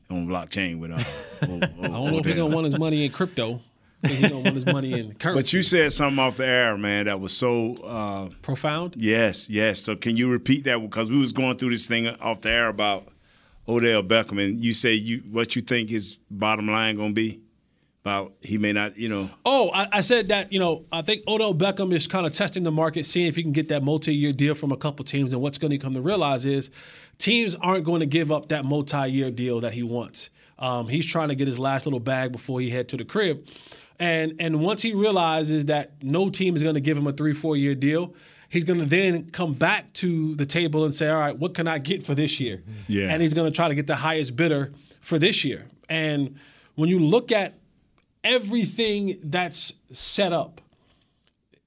on 0.09 0.25
blockchain 0.27 0.79
with 0.79 0.91
uh, 0.91 0.95
O- 1.43 1.53
O- 1.53 1.57
I 1.83 1.88
don't 1.88 2.12
know 2.12 2.17
if 2.19 2.25
he's 2.25 2.33
gonna 2.36 2.47
want 2.53 2.65
his 2.65 2.77
money 2.79 3.05
in 3.05 3.12
crypto. 3.12 3.62
He 4.07 4.27
don't 4.27 4.43
want 4.43 4.55
his 4.55 4.65
money 4.65 4.93
in 4.93 5.13
currency. 5.13 5.39
But 5.39 5.53
you 5.53 5.63
said 5.63 5.91
something 5.93 6.19
off 6.19 6.37
the 6.37 6.45
air, 6.45 6.77
man, 6.77 7.05
that 7.05 7.19
was 7.19 7.31
so 7.35 7.73
uh, 7.75 8.29
profound. 8.41 8.95
Yes, 8.97 9.49
yes. 9.49 9.79
So 9.79 9.95
can 9.95 10.17
you 10.17 10.29
repeat 10.29 10.65
that? 10.65 10.81
Because 10.81 11.09
we 11.09 11.17
was 11.17 11.31
going 11.31 11.57
through 11.57 11.71
this 11.71 11.87
thing 11.87 12.07
off 12.07 12.41
the 12.41 12.49
air 12.49 12.67
about 12.67 13.07
Odell 13.67 14.03
Beckham, 14.03 14.43
and 14.43 14.59
you 14.59 14.73
say 14.73 14.93
you 14.93 15.23
what 15.31 15.55
you 15.55 15.61
think 15.61 15.89
his 15.89 16.19
bottom 16.29 16.67
line 16.67 16.97
gonna 16.97 17.13
be 17.13 17.41
about 18.03 18.33
he 18.41 18.57
may 18.57 18.73
not, 18.73 18.97
you 18.97 19.07
know. 19.07 19.29
Oh, 19.45 19.71
I, 19.73 19.87
I 19.93 20.01
said 20.01 20.27
that, 20.27 20.51
you 20.51 20.59
know, 20.59 20.85
I 20.91 21.01
think 21.01 21.23
Odell 21.25 21.53
Beckham 21.53 21.93
is 21.93 22.05
kind 22.05 22.25
of 22.25 22.33
testing 22.33 22.63
the 22.63 22.71
market, 22.71 23.05
seeing 23.05 23.27
if 23.27 23.37
he 23.37 23.43
can 23.43 23.53
get 23.53 23.69
that 23.69 23.81
multi 23.81 24.13
year 24.13 24.33
deal 24.33 24.55
from 24.55 24.73
a 24.73 24.77
couple 24.77 25.05
teams. 25.05 25.31
And 25.31 25.41
what's 25.41 25.57
going 25.57 25.71
to 25.71 25.77
come 25.77 25.93
to 25.93 26.01
realize 26.01 26.43
is 26.43 26.69
teams 27.17 27.55
aren't 27.55 27.85
going 27.85 28.01
to 28.01 28.05
give 28.05 28.29
up 28.29 28.49
that 28.49 28.65
multi 28.65 29.07
year 29.07 29.31
deal 29.31 29.61
that 29.61 29.73
he 29.73 29.83
wants. 29.83 30.29
Um, 30.59 30.89
he's 30.89 31.05
trying 31.05 31.29
to 31.29 31.35
get 31.35 31.47
his 31.47 31.57
last 31.57 31.85
little 31.85 32.01
bag 32.01 32.33
before 32.33 32.59
he 32.59 32.69
head 32.69 32.89
to 32.89 32.97
the 32.97 33.05
crib. 33.05 33.47
And, 33.99 34.36
and 34.39 34.60
once 34.60 34.82
he 34.82 34.93
realizes 34.93 35.65
that 35.65 36.03
no 36.03 36.29
team 36.29 36.56
is 36.56 36.63
going 36.63 36.75
to 36.75 36.82
give 36.82 36.97
him 36.97 37.08
a 37.08 37.12
three, 37.12 37.34
four 37.34 37.56
year 37.56 37.75
deal, 37.75 38.15
he's 38.49 38.63
going 38.63 38.79
to 38.79 38.86
then 38.86 39.29
come 39.32 39.53
back 39.53 39.91
to 39.93 40.36
the 40.36 40.45
table 40.45 40.86
and 40.86 40.93
say, 40.93 41.10
all 41.10 41.19
right, 41.19 41.38
what 41.38 41.53
can 41.53 41.67
I 41.67 41.79
get 41.79 42.03
for 42.03 42.15
this 42.15 42.39
year? 42.39 42.58
Mm-hmm. 42.58 42.79
Yeah. 42.88 43.08
And 43.10 43.21
he's 43.21 43.34
going 43.34 43.51
to 43.51 43.56
try 43.56 43.67
to 43.67 43.75
get 43.75 43.88
the 43.88 43.95
highest 43.95 44.36
bidder 44.36 44.71
for 45.01 45.17
this 45.17 45.43
year. 45.43 45.65
And 45.89 46.38
when 46.75 46.89
you 46.89 46.99
look 46.99 47.32
at 47.32 47.56
everything 48.23 49.19
that's 49.23 49.73
set 49.91 50.34
up, 50.34 50.62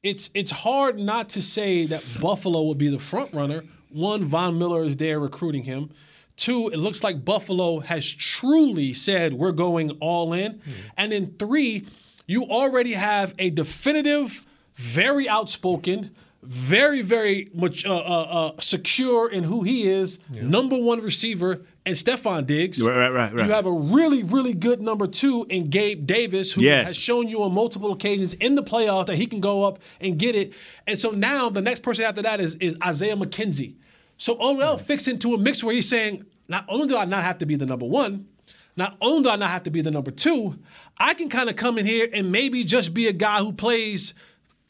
it's 0.02 0.30
it's 0.34 0.50
hard 0.50 0.98
not 0.98 1.28
to 1.30 1.42
say 1.42 1.86
that 1.86 2.04
Buffalo 2.20 2.62
would 2.62 2.78
be 2.78 2.88
the 2.88 2.98
front 2.98 3.34
runner. 3.34 3.64
One, 3.90 4.24
Von 4.24 4.58
Miller 4.58 4.84
is 4.84 4.96
there 4.98 5.18
recruiting 5.18 5.64
him. 5.64 5.90
Two, 6.36 6.68
it 6.68 6.76
looks 6.76 7.02
like 7.02 7.24
Buffalo 7.24 7.80
has 7.80 8.08
truly 8.08 8.92
said 8.92 9.34
we're 9.34 9.52
going 9.52 9.92
all 10.00 10.32
in. 10.32 10.54
Mm-hmm. 10.54 10.70
And 10.96 11.12
then 11.12 11.34
three, 11.38 11.86
you 12.26 12.44
already 12.44 12.92
have 12.92 13.34
a 13.38 13.50
definitive, 13.50 14.44
very 14.74 15.28
outspoken, 15.28 16.10
very 16.42 17.02
very 17.02 17.50
much 17.54 17.84
uh, 17.84 17.94
uh, 17.96 18.22
uh, 18.56 18.60
secure 18.60 19.28
in 19.30 19.42
who 19.44 19.62
he 19.62 19.88
is, 19.88 20.18
number 20.30 20.78
one 20.78 21.00
receiver, 21.00 21.62
and 21.84 21.96
Stefon 21.96 22.46
Diggs. 22.46 22.80
Right, 22.80 22.96
right, 22.96 23.10
right, 23.10 23.34
right. 23.34 23.46
You 23.46 23.52
have 23.52 23.66
a 23.66 23.72
really 23.72 24.22
really 24.22 24.52
good 24.54 24.80
number 24.80 25.06
two 25.08 25.46
in 25.48 25.70
Gabe 25.70 26.04
Davis, 26.06 26.52
who 26.52 26.62
Yes. 26.62 26.86
has 26.86 26.96
shown 26.96 27.26
you 27.28 27.42
on 27.42 27.52
multiple 27.52 27.92
occasions 27.92 28.34
in 28.34 28.54
the 28.54 28.62
playoffs 28.62 29.06
that 29.06 29.16
he 29.16 29.26
can 29.26 29.40
go 29.40 29.64
up 29.64 29.80
and 30.00 30.18
get 30.18 30.36
it. 30.36 30.52
And 30.86 30.98
so 31.00 31.10
now 31.10 31.48
the 31.48 31.62
next 31.62 31.82
person 31.82 32.04
after 32.04 32.22
that 32.22 32.40
is, 32.40 32.54
is 32.56 32.76
Isaiah 32.84 33.16
McKenzie. 33.16 33.74
So 34.16 34.36
Odell 34.40 34.78
fits 34.78 35.08
into 35.08 35.34
a 35.34 35.38
mix 35.38 35.62
where 35.64 35.74
he's 35.74 35.88
saying, 35.88 36.24
not 36.48 36.64
only 36.68 36.86
do 36.86 36.96
I 36.96 37.06
not 37.06 37.24
have 37.24 37.38
to 37.38 37.46
be 37.46 37.56
the 37.56 37.66
number 37.66 37.86
one, 37.86 38.28
not 38.76 38.96
only 39.00 39.22
do 39.22 39.30
I 39.30 39.36
not 39.36 39.50
have 39.50 39.62
to 39.64 39.70
be 39.70 39.80
the 39.80 39.90
number 39.90 40.10
two, 40.10 40.58
I 40.98 41.14
can 41.14 41.28
kind 41.28 41.48
of 41.48 41.56
come 41.56 41.78
in 41.78 41.86
here 41.86 42.08
and 42.12 42.30
maybe 42.30 42.62
just 42.64 42.92
be 42.92 43.06
a 43.06 43.12
guy 43.12 43.38
who 43.38 43.52
plays 43.52 44.14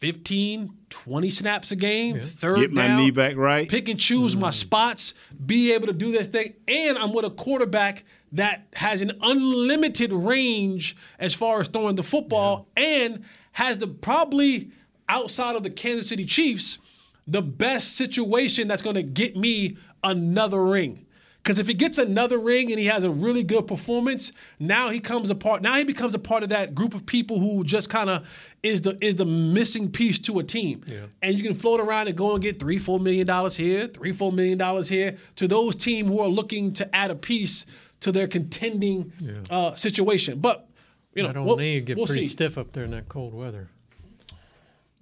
15, 0.01 0.73
20 0.91 1.31
snaps 1.31 1.73
a 1.73 1.77
game, 1.77 2.21
third 2.21 2.59
Get 2.59 2.73
my 2.73 2.87
down, 2.87 2.99
knee 2.99 3.11
back 3.11 3.37
right. 3.37 3.69
pick 3.69 3.89
and 3.89 3.99
choose 3.99 4.37
my 4.37 4.51
mm. 4.51 4.55
spots, 4.55 5.15
be 5.45 5.73
able 5.73 5.87
to 5.87 5.93
do 5.93 6.13
this 6.13 6.29
thing. 6.29 6.55
And 6.69 6.99
I'm 6.99 7.13
with 7.13 7.25
a 7.25 7.31
quarterback 7.31 8.05
that 8.33 8.67
has 8.75 9.01
an 9.01 9.13
unlimited 9.23 10.13
range 10.13 10.97
as 11.19 11.35
far 11.35 11.61
as 11.61 11.69
throwing 11.69 11.97
the 11.97 12.03
football 12.03 12.69
and 12.77 13.25
has 13.53 13.79
the 13.79 13.87
probably 13.87 14.71
outside 15.09 15.57
of 15.57 15.63
the 15.63 15.71
Kansas 15.71 16.09
City 16.09 16.27
Chiefs, 16.27 16.79
the 17.27 17.43
best 17.43 17.97
situation 17.97 18.69
that's 18.69 18.83
going 18.83 18.97
to 18.97 19.03
get 19.03 19.37
me 19.37 19.79
another 20.05 20.63
ring. 20.63 21.06
Because 21.47 21.61
if 21.61 21.69
he 21.69 21.75
gets 21.75 21.97
another 21.97 22.41
ring 22.41 22.73
and 22.73 22.81
he 22.81 22.87
has 22.87 23.05
a 23.05 23.11
really 23.11 23.45
good 23.45 23.69
performance, 23.69 24.33
now 24.59 24.89
he 24.89 24.99
comes 24.99 25.31
a 25.31 25.35
part. 25.37 25.63
Now 25.63 25.77
he 25.77 25.85
becomes 25.85 26.13
a 26.13 26.19
part 26.19 26.43
of 26.43 26.49
that 26.49 26.75
group 26.75 26.93
of 26.93 27.07
people 27.07 27.39
who 27.39 27.63
just 27.63 27.89
kind 27.89 28.11
of 28.11 28.29
is 28.65 28.83
the 28.83 28.99
is 29.01 29.15
the 29.15 29.27
missing 29.27 29.93
piece 29.93 30.19
to 30.19 30.41
a 30.41 30.43
team. 30.43 30.83
And 31.23 31.37
you 31.37 31.45
can 31.45 31.55
float 31.55 31.79
around 31.79 32.09
and 32.09 32.17
go 32.17 32.35
and 32.35 32.43
get 32.43 32.59
three, 32.59 32.81
four 32.81 32.99
million 32.99 33.29
dollars 33.29 33.55
here, 33.57 33.87
three, 33.87 34.11
four 34.11 34.33
million 34.33 34.59
dollars 34.59 34.89
here 34.89 35.19
to 35.37 35.47
those 35.47 35.77
teams 35.77 36.09
who 36.09 36.19
are 36.19 36.27
looking 36.27 36.73
to 36.73 36.97
add 36.97 37.13
a 37.13 37.15
piece 37.15 37.65
to 38.01 38.11
their 38.11 38.27
contending 38.27 39.13
uh, 39.49 39.77
situation. 39.77 40.41
But 40.41 40.69
you 41.15 41.23
know, 41.23 41.29
I 41.29 41.33
don't 41.33 41.47
we'll, 41.47 41.59
need 41.59 41.85
get 41.85 41.97
we'll 41.97 42.07
pretty 42.07 42.23
see. 42.23 42.29
stiff 42.29 42.59
up 42.59 42.73
there 42.73 42.83
in 42.83 42.91
that 42.91 43.09
cold 43.09 43.35
weather. 43.35 43.69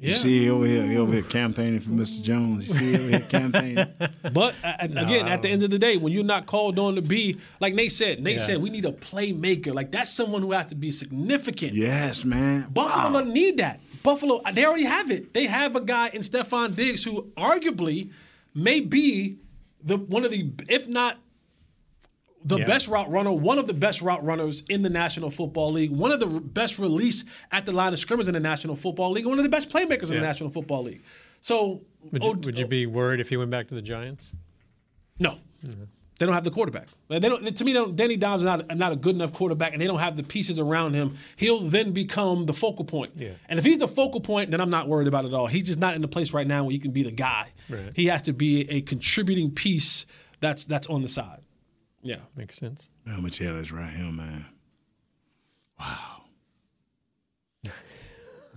You 0.01 0.13
see 0.13 0.51
over 0.51 0.67
here, 0.67 0.83
he 0.85 0.97
over 0.99 1.13
here 1.13 1.23
campaigning 1.23 1.81
for 1.81 1.91
Mr. 1.91 2.21
Jones. 2.23 2.69
You 2.69 2.75
see 2.75 2.95
over 2.97 3.09
here 3.11 3.21
campaigning. 3.21 3.87
But 4.33 4.55
uh, 4.65 4.75
again, 4.81 5.29
at 5.29 5.41
the 5.43 5.49
end 5.49 5.63
of 5.63 5.71
the 5.71 5.79
day, 5.79 5.97
when 5.97 6.13
you're 6.13 6.25
not 6.25 6.47
called 6.47 6.79
on 6.79 6.97
to 6.97 7.03
be 7.03 7.39
like 7.61 7.75
Nate 7.75 7.93
said, 7.93 8.23
Nate 8.23 8.39
Yeah. 8.39 8.45
said 8.45 8.63
we 8.63 8.71
need 8.71 8.85
a 8.85 8.93
playmaker. 8.93 9.73
Like 9.73 9.93
that's 9.93 10.11
someone 10.11 10.43
who 10.43 10.53
has 10.53 10.67
to 10.67 10.75
be 10.75 10.91
significant. 10.91 11.75
Yes, 11.75 12.25
man. 12.25 12.67
Buffalo 12.73 13.13
doesn't 13.13 13.33
need 13.33 13.59
that. 13.59 13.81
Buffalo, 14.03 14.43
they 14.53 14.65
already 14.67 14.85
have 14.85 15.11
it. 15.11 15.33
They 15.33 15.47
have 15.47 15.77
a 15.77 15.81
guy 15.81 16.09
in 16.09 16.21
Stefon 16.23 16.75
Diggs 16.75 17.05
who 17.05 17.23
arguably 17.37 18.11
may 18.55 18.81
be 18.81 19.39
the 19.83 19.97
one 19.97 20.25
of 20.25 20.31
the, 20.33 20.51
if 20.69 20.87
not 20.89 21.19
the 22.45 22.59
Yeah. 22.59 22.67
best 22.67 22.89
route 22.89 23.11
runner, 23.11 23.33
one 23.33 23.59
of 23.59 23.67
the 23.67 23.73
best 23.75 24.03
route 24.03 24.23
runners 24.25 24.63
in 24.69 24.83
the 24.83 24.91
National 24.91 25.31
Football 25.31 25.73
League, 25.73 25.91
one 25.91 26.13
of 26.13 26.21
the 26.21 26.27
best 26.27 26.79
release 26.79 27.25
at 27.51 27.65
the 27.65 27.73
line 27.73 27.93
of 27.93 27.99
scrimmage 27.99 28.29
in 28.29 28.35
the 28.35 28.41
National 28.41 28.77
Football 28.77 29.13
League, 29.13 29.27
one 29.27 29.39
of 29.39 29.45
the 29.45 29.49
best 29.49 29.71
playmakers 29.71 30.05
in 30.05 30.11
the 30.11 30.21
National 30.21 30.51
Football 30.51 30.85
League. 30.85 31.03
So, 31.41 31.83
Would 32.13 32.23
you, 32.23 32.31
Od- 32.31 32.45
would 32.45 32.59
you 32.59 32.67
be 32.67 32.87
worried 32.87 33.21
if 33.21 33.29
he 33.31 33.37
went 33.37 33.51
back 33.51 33.69
to 33.69 33.75
the 33.75 33.83
Giants? 33.83 34.33
no, 35.19 35.39
mm-hmm. 35.65 35.85
they 36.19 36.27
don't 36.27 36.35
have 36.35 36.45
the 36.45 36.51
quarterback. 36.51 36.89
They 37.09 37.19
don't. 37.19 37.57
To 37.57 37.65
me, 37.65 37.73
don't, 37.73 37.95
Danny 37.97 38.17
Dimes 38.17 38.43
is 38.43 38.47
not, 38.47 38.77
not 38.77 38.93
a 38.93 38.97
good 38.97 39.15
enough 39.15 39.33
quarterback, 39.33 39.73
and 39.73 39.81
they 39.81 39.87
don't 39.87 39.99
have 40.01 40.17
the 40.17 40.23
pieces 40.23 40.59
around 40.59 40.95
him. 40.95 41.17
He'll 41.37 41.61
then 41.61 41.93
become 41.93 42.47
the 42.47 42.55
focal 42.55 42.85
point. 42.85 43.13
Yeah. 43.17 43.31
And 43.49 43.59
if 43.59 43.65
he's 43.65 43.79
the 43.79 43.89
focal 43.89 44.21
point, 44.21 44.51
then 44.51 44.61
I'm 44.61 44.71
not 44.71 44.89
worried 44.89 45.09
about 45.09 45.25
it 45.25 45.29
at 45.29 45.35
all. 45.35 45.47
He's 45.47 45.65
just 45.67 45.79
not 45.81 45.95
in 45.95 46.03
the 46.03 46.09
place 46.09 46.33
right 46.33 46.47
now 46.47 46.65
where 46.65 46.73
he 46.73 46.79
can 46.79 46.91
be 46.93 47.03
the 47.03 47.11
guy. 47.11 47.51
Right. 47.69 47.93
He 47.95 48.07
has 48.07 48.23
to 48.23 48.33
be 48.33 48.69
a 48.71 48.81
contributing 48.83 49.51
piece 49.51 50.07
that's 50.41 50.65
that's 50.65 50.87
on 50.89 51.03
the 51.03 51.09
side. 51.09 51.41
Yeah. 52.05 52.19
Makes 52.37 52.57
sense. 52.59 52.89
I'm 53.07 53.17
gonna 53.17 53.31
tell 53.31 53.55
this 53.55 53.73
right 53.73 53.91
here, 53.93 54.13
man. 54.13 54.47
Wow. 55.81 56.23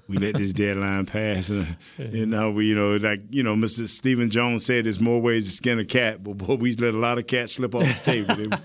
We 0.10 0.18
let 0.20 0.36
this 0.38 0.54
deadline 0.54 1.06
pass, 1.06 1.50
and 1.50 1.76
you 1.98 2.26
know, 2.26 2.50
we, 2.50 2.68
you 2.68 2.76
know, 2.76 2.96
like 2.96 3.20
you 3.30 3.44
know, 3.44 3.56
Mr. 3.56 3.86
Stephen 3.90 4.30
Jones 4.30 4.66
said, 4.66 4.86
"There's 4.86 5.02
more 5.02 5.20
ways 5.22 5.48
to 5.48 5.52
skin 5.52 5.80
a 5.80 5.86
cat," 5.86 6.24
but 6.24 6.38
boy, 6.38 6.56
we 6.56 6.74
let 6.76 6.94
a 6.94 6.98
lot 6.98 7.18
of 7.18 7.28
cats 7.28 7.54
slip 7.54 7.76
off 7.76 7.84
the 7.84 8.24
table. 8.24 8.58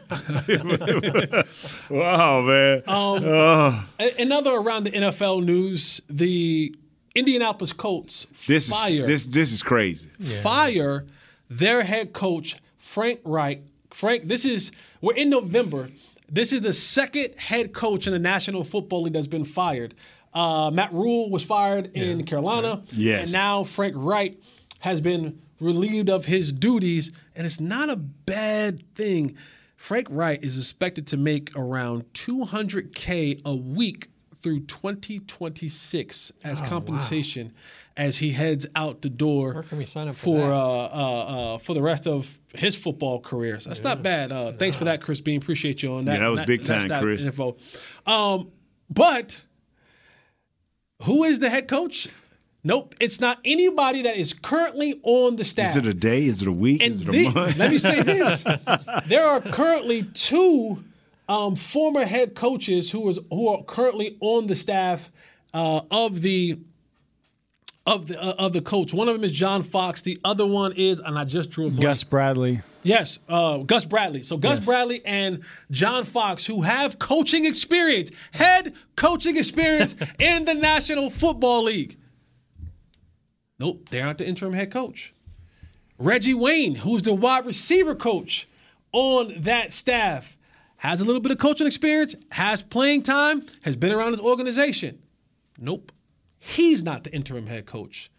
wow, 1.91 2.43
man. 2.43 2.79
Um, 2.87 3.25
Oh. 3.25 3.89
Another 4.21 4.53
around 4.53 4.85
the 4.85 4.93
NFL 4.93 5.45
news: 5.45 6.01
the 6.09 6.77
Indianapolis 7.17 7.73
Colts 7.73 8.29
this 8.47 8.69
fire 8.69 9.03
is 9.03 9.07
this 9.09 9.25
this 9.27 9.53
is 9.53 9.65
crazy. 9.65 10.11
fire 10.43 11.07
their 11.51 11.83
head 11.83 12.13
coach 12.13 12.57
Frank 12.79 13.19
Reich. 13.25 13.63
Frank, 13.95 14.29
this 14.29 14.45
is 14.45 14.73
we're 15.01 15.15
in 15.15 15.31
November. 15.31 15.91
This 16.31 16.53
is 16.53 16.63
the 16.63 16.73
second 16.73 17.39
head 17.39 17.73
coach 17.73 18.07
in 18.07 18.13
the 18.13 18.19
National 18.19 18.65
Football 18.65 19.03
League 19.03 19.13
that's 19.13 19.27
been 19.27 19.45
fired. 19.45 19.95
Uh, 20.33 20.71
Matt 20.73 20.93
Rhule 20.93 21.29
was 21.31 21.45
fired 21.45 21.89
in 21.95 22.25
Carolina, 22.25 22.83
Yes. 22.93 23.25
and 23.25 23.33
now 23.33 23.65
Frank 23.65 23.95
Reich 23.97 24.39
has 24.81 25.01
been 25.03 25.41
relieved 25.61 26.09
of 26.09 26.25
his 26.25 26.53
duties, 26.53 27.13
and 27.37 27.47
it's 27.47 27.61
not 27.61 27.91
a 27.91 27.97
bad 27.97 28.83
thing. 28.95 29.37
Frank 29.77 30.07
Reich 30.11 30.43
is 30.43 30.57
expected 30.57 31.07
to 31.09 31.17
make 31.19 31.55
around 31.55 32.05
200k 32.15 33.43
a 33.45 33.55
week 33.55 34.09
through 34.43 34.61
2026 34.61 36.33
as 36.45 36.61
Oh, 36.61 36.65
compensation 36.65 37.53
as 37.97 38.19
he 38.19 38.33
heads 38.33 38.67
out 38.75 39.03
the 39.03 39.11
door 39.11 39.55
Where 39.55 39.63
can 39.63 39.79
we 39.79 39.85
sign 39.85 40.09
up 40.09 40.15
for 40.15 40.39
for 40.41 40.49
that? 40.49 40.53
uh, 40.53 40.85
uh, 40.93 41.55
uh, 41.55 41.59
for 41.59 41.75
the 41.75 41.83
rest 41.83 42.07
of 42.07 42.41
his 42.55 42.75
football 42.75 43.21
career. 43.21 43.61
So 43.61 43.71
that's 43.71 43.83
not 43.83 44.03
bad. 44.03 44.33
Uh, 44.33 44.53
thanks 44.53 44.77
for 44.77 44.85
that, 44.85 45.01
Chris 45.03 45.21
Bean. 45.21 45.41
Appreciate 45.41 45.83
you 45.83 45.93
on 45.93 46.05
that. 46.07 46.15
Yeah, 46.15 46.21
that 46.21 46.29
was 46.29 46.41
big 46.43 46.65
time, 46.65 46.87
that 46.89 47.03
Chris. 47.03 47.23
Info. 47.23 47.57
Um, 48.07 48.51
but 48.91 49.41
Who 51.03 51.25
is 51.25 51.39
the 51.41 51.51
head 51.51 51.69
coach? 51.69 52.09
Nope, 52.65 52.95
it's 53.01 53.21
not 53.21 53.41
anybody 53.45 54.03
that 54.03 54.17
is 54.17 54.33
currently 54.33 55.01
on 55.03 55.35
the 55.35 55.45
staff. 55.45 55.71
Is 55.71 55.77
it 55.79 55.87
a 55.87 55.95
day? 55.95 56.25
Is 56.27 56.43
it 56.43 56.49
a 56.49 56.53
week? 56.53 56.81
And 56.81 56.93
is 56.93 57.03
it 57.03 57.09
a 57.09 57.11
the- 57.11 57.29
month? 57.31 57.57
let 57.57 57.71
me 57.73 57.79
say 57.79 58.03
this: 58.03 58.45
there 59.07 59.27
are 59.27 59.41
currently 59.41 60.05
two 60.05 60.85
um, 61.29 61.57
former 61.57 62.05
head 62.05 62.35
coaches 62.35 62.91
who 62.91 63.09
is 63.09 63.19
who 63.31 63.49
are 63.49 63.63
currently 63.65 64.17
on 64.21 64.47
the 64.47 64.57
staff 64.57 65.11
uh, 65.55 65.83
of 65.91 66.21
the 66.23 66.59
of 67.87 68.09
the 68.09 68.21
uh, 68.23 68.35
of 68.39 68.53
the 68.53 68.61
coach. 68.63 68.93
One 68.95 69.09
of 69.09 69.15
them 69.15 69.25
is 69.25 69.33
John 69.33 69.63
Fox. 69.63 70.03
The 70.03 70.21
other 70.25 70.47
one 70.47 70.73
is, 70.77 70.99
and 71.01 71.19
I 71.19 71.25
just 71.25 71.51
drew 71.51 71.67
a 71.67 71.71
blank. 71.71 71.83
Gus 71.83 72.05
Bradley. 72.05 72.61
Yes, 72.85 73.21
uh, 73.29 73.59
Gus 73.59 73.85
Bradley. 73.85 74.23
So 74.25 74.37
Gus 74.37 74.59
Yes. 74.59 74.67
Bradley 74.67 75.03
and 75.05 75.43
John 75.71 76.05
Fox, 76.05 76.45
who 76.47 76.63
have 76.63 76.99
coaching 76.99 77.45
experience, 77.45 78.11
head 78.33 78.75
coaching 78.97 79.37
experience 79.37 79.95
in 80.19 80.45
the 80.45 80.55
National 80.55 81.09
Football 81.09 81.63
League. 81.65 81.97
Nope, 83.59 83.89
they 83.91 84.01
aren't 84.01 84.19
the 84.19 84.27
interim 84.27 84.53
head 84.55 84.73
coach. 84.73 85.15
Reggie 85.99 86.35
Wayne, 86.35 86.75
who's 86.77 87.03
the 87.03 87.15
wide 87.15 87.47
receiver 87.47 87.95
coach 87.95 88.49
on 88.93 89.33
that 89.43 89.73
staff, 89.73 90.37
has 90.83 91.01
a 91.01 91.05
little 91.05 91.21
bit 91.21 91.31
of 91.31 91.39
coaching 91.39 91.69
experience, 91.69 92.17
has 92.33 92.61
playing 92.61 93.05
time, 93.05 93.47
has 93.63 93.77
been 93.77 93.93
around 93.93 94.11
this 94.11 94.21
organization. 94.21 95.01
Nope, 95.57 95.93
he's 96.41 96.83
not 96.83 97.05
the 97.05 97.15
interim 97.15 97.47
head 97.47 97.67
coach. 97.67 98.11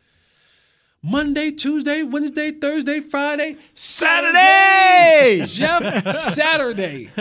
Monday, 1.05 1.51
Tuesday, 1.51 2.03
Wednesday, 2.03 2.51
Thursday, 2.51 3.01
Friday, 3.01 3.57
Saturday! 3.73 5.45
Jeff 5.45 6.07
Saturday. 6.15 7.09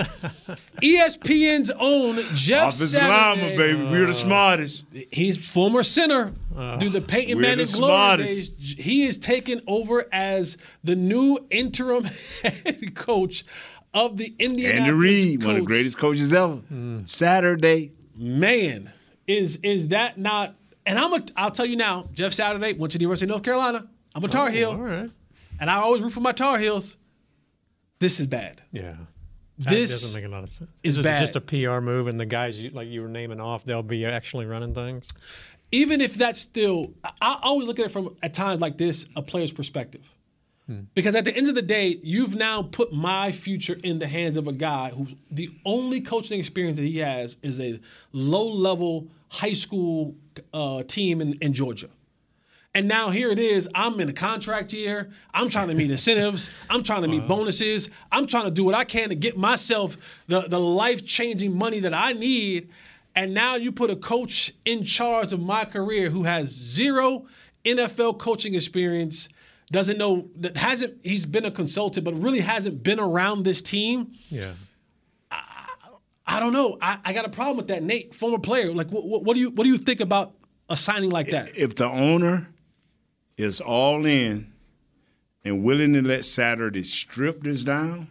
ESPN's 0.80 1.72
own 1.72 2.20
Jeff 2.34 2.68
Offensive 2.68 2.88
Saturday. 2.90 3.10
lineman, 3.10 3.56
baby. 3.56 3.82
We're 3.82 4.06
the 4.06 4.12
uh, 4.12 4.14
smartest. 4.14 4.84
He's 5.10 5.44
former 5.44 5.82
center 5.82 6.32
uh, 6.56 6.78
through 6.78 6.90
the 6.90 7.02
Peyton 7.02 7.38
We're 7.38 7.42
the 7.42 7.48
Manning 7.48 7.66
glory 7.72 8.18
days. 8.18 8.52
He 8.56 9.02
is 9.04 9.18
taking 9.18 9.60
over 9.66 10.06
as 10.12 10.56
the 10.84 10.94
new 10.94 11.38
interim 11.50 12.04
head 12.44 12.94
coach 12.94 13.44
of 13.94 14.16
the 14.16 14.34
Indianapolis 14.38 14.80
Andy 14.88 14.92
Reid, 14.92 15.42
one 15.44 15.54
of 15.56 15.60
the 15.62 15.66
greatest 15.66 15.98
coaches 15.98 16.32
ever. 16.32 16.60
Mm. 16.72 17.08
Saturday. 17.08 17.92
Man, 18.16 18.92
is 19.26 19.56
is 19.62 19.88
that 19.88 20.18
not? 20.18 20.54
And 20.84 20.98
I'm 20.98 21.12
a, 21.14 21.24
I'll 21.36 21.50
tell 21.50 21.66
you 21.66 21.76
now. 21.76 22.08
Jeff 22.12 22.32
Saturday 22.32 22.72
went 22.74 22.92
to 22.92 22.98
the 22.98 23.02
University 23.02 23.26
of 23.26 23.30
North 23.30 23.42
Carolina. 23.42 23.88
I'm 24.14 24.24
a 24.24 24.28
Tar 24.28 24.48
Oh, 24.48 24.50
Heel, 24.50 24.70
all 24.70 24.76
right. 24.76 25.10
and 25.60 25.70
I 25.70 25.76
always 25.76 26.02
root 26.02 26.10
for 26.10 26.20
my 26.20 26.32
Tar 26.32 26.58
Heels. 26.58 26.96
This 27.98 28.18
is 28.20 28.26
bad. 28.26 28.62
Yeah. 28.72 28.96
This 29.58 29.90
that 29.90 29.94
doesn't 30.06 30.20
make 30.22 30.28
a 30.28 30.32
lot 30.34 30.42
of 30.44 30.50
sense. 30.50 30.70
is 30.82 30.98
it 30.98 31.04
bad. 31.04 31.20
just 31.20 31.36
a 31.36 31.40
PR 31.40 31.80
move, 31.80 32.08
and 32.08 32.18
the 32.18 32.26
guys 32.26 32.58
you, 32.58 32.70
like 32.70 32.88
you 32.88 33.02
were 33.02 33.08
naming 33.08 33.40
off, 33.40 33.64
they'll 33.64 33.82
be 33.82 34.04
actually 34.04 34.46
running 34.46 34.74
things. 34.74 35.06
even 35.70 36.00
if 36.00 36.14
that's 36.16 36.40
still, 36.40 36.92
I, 37.04 37.10
I 37.20 37.38
always 37.42 37.66
look 37.68 37.78
at 37.78 37.86
it 37.86 37.90
from 37.90 38.16
at 38.22 38.34
times 38.34 38.60
like 38.60 38.76
this, 38.76 39.06
a 39.14 39.22
player's 39.22 39.52
perspective. 39.52 40.02
Because 40.94 41.14
at 41.14 41.24
the 41.24 41.36
end 41.36 41.48
of 41.48 41.54
the 41.54 41.62
day, 41.62 41.98
you've 42.02 42.34
now 42.34 42.62
put 42.62 42.92
my 42.92 43.32
future 43.32 43.78
in 43.82 43.98
the 43.98 44.06
hands 44.06 44.36
of 44.36 44.46
a 44.46 44.52
guy 44.52 44.90
who's 44.90 45.14
the 45.30 45.50
only 45.64 46.00
coaching 46.00 46.38
experience 46.38 46.78
that 46.78 46.84
he 46.84 46.98
has 46.98 47.36
is 47.42 47.60
a 47.60 47.80
low-level 48.12 49.08
high 49.28 49.52
school 49.52 50.14
uh, 50.54 50.82
team 50.84 51.20
in, 51.20 51.34
in 51.34 51.52
Georgia. 51.52 51.88
And 52.74 52.88
now 52.88 53.10
here 53.10 53.30
it 53.30 53.38
is. 53.38 53.68
I'm 53.74 54.00
in 54.00 54.08
a 54.08 54.14
contract 54.14 54.72
year. 54.72 55.10
I'm 55.34 55.50
trying 55.50 55.68
to 55.68 55.74
meet 55.74 55.90
incentives. 55.98 56.48
I'm 56.70 56.82
trying 56.82 57.02
to 57.02 57.08
meet 57.08 57.26
bonuses. 57.26 57.90
I'm 58.10 58.26
trying 58.26 58.44
to 58.44 58.50
do 58.50 58.64
what 58.64 58.74
I 58.74 58.84
can 58.84 59.10
to 59.10 59.14
get 59.14 59.36
myself 59.36 59.96
the, 60.26 60.42
the 60.42 60.60
life 60.60 61.04
changing 61.04 61.56
money 61.56 61.80
that 61.80 61.92
I 61.92 62.12
need. 62.12 62.70
And 63.14 63.34
now 63.34 63.56
you 63.56 63.72
put 63.72 63.90
a 63.90 63.96
coach 63.96 64.52
in 64.64 64.84
charge 64.84 65.34
of 65.34 65.40
my 65.40 65.66
career 65.66 66.08
who 66.08 66.22
has 66.22 66.48
zero 66.48 67.26
NFL 67.64 68.18
coaching 68.18 68.54
experience, 68.54 69.28
doesn't 69.72 69.98
know 69.98 70.28
that 70.36 70.56
hasn't 70.56 70.98
he's 71.02 71.26
been 71.26 71.44
a 71.44 71.50
consultant, 71.50 72.04
but 72.04 72.14
really 72.14 72.40
hasn't 72.40 72.82
been 72.82 73.00
around 73.00 73.42
this 73.44 73.60
team. 73.62 74.12
Yeah. 74.28 74.52
I 76.24 76.38
don't 76.40 76.52
know. 76.52 76.78
I, 76.80 76.98
I 77.04 77.12
got 77.12 77.24
a 77.24 77.28
problem 77.28 77.56
with 77.56 77.66
that, 77.68 77.82
Nate, 77.82 78.14
former 78.14 78.38
player. 78.38 78.72
Like, 78.72 78.88
what, 78.90 79.04
what, 79.04 79.24
what 79.24 79.34
do 79.34 79.40
you 79.40 79.50
what 79.50 79.64
do 79.64 79.70
you 79.70 79.78
think 79.78 80.00
about 80.00 80.34
a 80.68 80.76
signing 80.76 81.10
like 81.10 81.30
that? 81.30 81.56
If 81.56 81.74
the 81.74 81.86
owner 81.86 82.48
is 83.36 83.60
all 83.60 84.06
in 84.06 84.52
and 85.44 85.64
willing 85.64 85.92
to 85.94 86.02
let 86.02 86.24
Saturday 86.24 86.84
strip 86.84 87.42
this 87.42 87.64
down, 87.64 88.08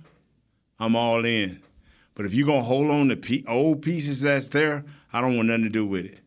I'm 0.80 0.96
all 0.96 1.26
in. 1.26 1.62
But 2.14 2.26
if 2.26 2.34
you're 2.34 2.48
gonna 2.48 2.64
hold 2.64 2.92
on 2.92 3.08
to 3.10 3.16
pe- 3.16 3.44
old 3.48 3.82
pieces 3.82 4.22
that's 4.22 4.50
there, 4.50 4.84
I 5.14 5.22
don't 5.22 5.36
want 5.38 5.48
nothing 5.48 5.64
to 5.64 5.70
do 5.70 5.86
with 5.86 6.06
it. 6.06 6.20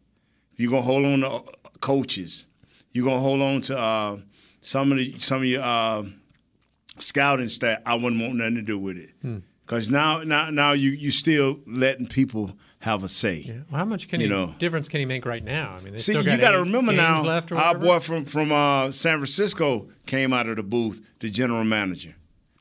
If 0.55 0.61
you're 0.61 0.70
gonna 0.70 0.83
hold 0.83 1.05
on 1.05 1.20
to 1.20 1.29
uh, 1.29 1.42
coaches, 1.81 2.47
you're 2.92 3.05
gonna 3.05 3.20
hold 3.20 3.42
on 3.42 3.61
to 3.62 3.79
uh, 3.79 4.16
some 4.64 4.90
of 4.92 4.98
the 4.98 5.18
some 5.18 5.38
of 5.38 5.44
your 5.44 5.62
uh, 5.62 6.05
scouting 6.98 7.48
staff. 7.48 7.81
I 7.87 7.94
wouldn't 7.94 8.20
want 8.20 8.37
nothing 8.37 8.57
to 8.57 8.62
do 8.62 8.79
with 8.79 8.96
it. 8.96 9.11
Hmm. 9.22 9.38
Because 9.66 9.88
now, 9.88 10.22
now, 10.22 10.50
now 10.50 10.72
you 10.72 10.90
you 10.90 11.11
still 11.11 11.59
letting 11.66 12.07
people 12.07 12.53
have 12.81 13.03
a 13.03 13.09
say. 13.09 13.62
Well, 13.70 13.79
how 13.79 13.85
much 13.87 14.09
can 14.09 14.20
You 14.20 14.27
he 14.27 14.33
know. 14.33 14.55
difference 14.59 14.88
can 14.88 15.00
he 15.00 15.07
make 15.07 15.24
right 15.24 15.42
now? 15.42 15.74
I 15.79 15.81
mean, 15.83 15.96
See, 15.98 16.12
still 16.12 16.22
you 16.22 16.31
got 16.31 16.40
got 16.40 16.50
to 16.53 16.59
remember 16.59 16.92
now. 16.92 17.27
Our 17.53 17.79
boy 17.79 17.98
from 18.00 18.27
from 18.27 18.53
uh, 18.53 18.90
San 18.90 19.18
Francisco 19.18 19.88
came 20.07 20.35
out 20.35 20.48
of 20.48 20.57
the 20.57 20.62
booth. 20.62 21.00
The 21.20 21.31
general 21.31 21.64
manager, 21.64 22.14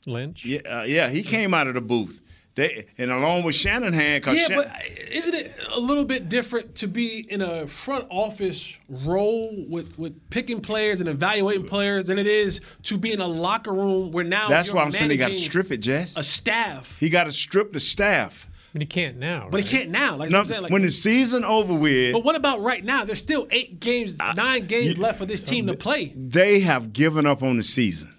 Lynch. 0.05 0.45
Yeah, 0.45 0.59
uh, 0.59 0.83
yeah, 0.83 1.09
he 1.09 1.23
came 1.23 1.53
out 1.53 1.67
of 1.67 1.73
the 1.73 1.81
booth. 1.81 2.21
They 2.55 2.85
and 2.99 3.09
along 3.09 3.43
with 3.43 3.55
Shanahan, 3.55 4.19
because 4.21 4.37
Yeah, 4.37 4.55
but 4.55 4.67
uh, 4.67 4.73
isn't 5.09 5.33
it 5.33 5.55
a 5.75 5.79
little 5.79 6.05
bit 6.05 6.29
different 6.29 6.75
to 6.75 6.87
be 6.87 7.19
in 7.31 7.41
a 7.41 7.65
front 7.65 8.05
office 8.09 8.77
role 8.87 9.65
with, 9.67 9.97
with 9.97 10.29
picking 10.29 10.61
players 10.61 10.99
and 10.99 11.09
evaluating 11.09 11.65
players 11.65 12.05
than 12.05 12.19
it 12.19 12.27
is 12.27 12.61
to 12.83 12.97
be 12.99 13.11
in 13.11 13.21
a 13.21 13.27
locker 13.27 13.73
room 13.73 14.11
where 14.11 14.23
now 14.23 14.49
that's 14.49 14.67
you're 14.67 14.75
why 14.75 14.83
I'm 14.83 14.91
saying 14.91 15.09
he 15.09 15.17
got 15.17 15.29
to 15.29 15.35
strip 15.35 15.71
it, 15.71 15.77
Jess. 15.77 16.15
a 16.15 16.21
staff. 16.21 16.99
He 16.99 17.09
got 17.09 17.23
to 17.23 17.31
strip 17.31 17.73
the 17.73 17.79
staff. 17.79 18.47
But 18.71 18.81
he 18.81 18.87
can't 18.87 19.17
now. 19.17 19.47
But 19.51 19.61
he 19.61 19.67
can't 19.67 19.89
now. 19.91 20.15
Like 20.15 20.31
No, 20.31 20.39
I'm 20.39 20.45
saying, 20.45 20.63
like, 20.63 20.71
when 20.71 20.81
the 20.81 20.91
season 20.91 21.43
over 21.43 21.73
with, 21.73 22.13
but 22.13 22.23
what 22.23 22.35
about 22.35 22.61
right 22.61 22.83
now? 22.83 23.03
There's 23.03 23.19
still 23.19 23.47
eight 23.51 23.79
games, 23.79 24.17
nine 24.35 24.65
games 24.67 24.97
left 24.97 25.19
for 25.19 25.25
this 25.25 25.41
team 25.41 25.67
to 25.67 25.75
play. 25.75 26.13
they 26.15 26.59
have 26.61 26.93
given 26.93 27.25
up 27.25 27.41
on 27.43 27.57
the 27.57 27.63
season. 27.63 28.15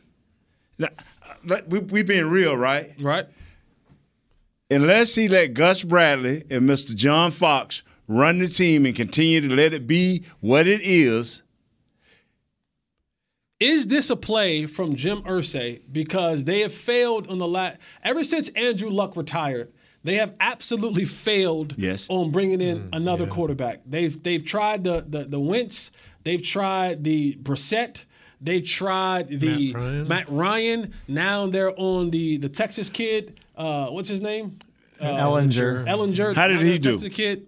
Now, 0.79 0.89
uh, 1.23 1.35
let- 1.45 1.69
we 1.71 1.79
we 1.81 2.03
being 2.03 2.27
real, 2.31 2.57
right? 2.57 2.93
Right. 3.01 3.27
Unless 4.75 5.15
he 5.15 5.29
let 5.29 5.55
Gus 5.55 5.83
Bradley 5.85 6.45
and 6.51 6.63
Mr. 6.69 6.95
John 6.95 7.31
Fox 7.31 7.83
run 8.09 8.39
the 8.39 8.49
team 8.49 8.85
and 8.87 8.95
continue 8.95 9.41
to 9.41 9.55
let 9.55 9.73
it 9.73 9.87
be 9.87 10.25
what 10.41 10.67
it 10.67 10.81
is. 10.83 11.43
Is 13.61 13.87
this 13.87 14.11
a 14.11 14.17
play 14.17 14.67
from 14.67 14.97
Jim 14.97 15.23
Irsay 15.23 15.81
because 15.91 16.45
they 16.45 16.61
have 16.61 16.75
failed 16.75 17.29
on 17.29 17.39
the 17.39 17.47
last 17.47 17.79
ever 18.03 18.25
since 18.25 18.49
Andrew 18.51 18.91
Luck 18.91 19.17
retired? 19.17 19.73
They 20.03 20.17
have 20.17 20.35
absolutely 20.39 21.07
failed 21.07 21.75
Yes. 21.79 22.07
on 22.11 22.31
bringing 22.31 22.61
in 22.61 22.91
another 22.93 23.27
quarterback. 23.27 23.81
They've 23.87 24.21
they've 24.23 24.45
tried 24.45 24.85
the 24.85 25.05
the 25.09 25.25
the 25.25 25.41
Wentz, 25.41 25.93
they've 26.25 26.43
tried 26.43 27.05
the 27.05 27.37
Brissett, 27.37 28.05
they've 28.41 28.67
tried 28.67 29.29
the 29.29 29.73
Matt 29.73 29.81
Ryan. 29.81 30.09
Matt 30.09 30.29
Ryan. 30.29 30.93
Now 31.09 31.47
they're 31.47 31.73
on 31.81 32.11
the 32.11 32.37
the 32.37 32.51
Texas 32.51 32.91
kid. 32.91 33.41
Uh, 33.57 33.87
what's 33.87 34.09
his 34.11 34.21
name? 34.21 34.59
Uh, 35.01 35.05
Ehlinger. 35.05 35.87
Ehlinger. 35.87 36.35
How 36.35 36.49
did 36.49 36.63
he 36.63 36.79
do? 36.79 36.93
Texas 36.93 37.13
kid. 37.13 37.47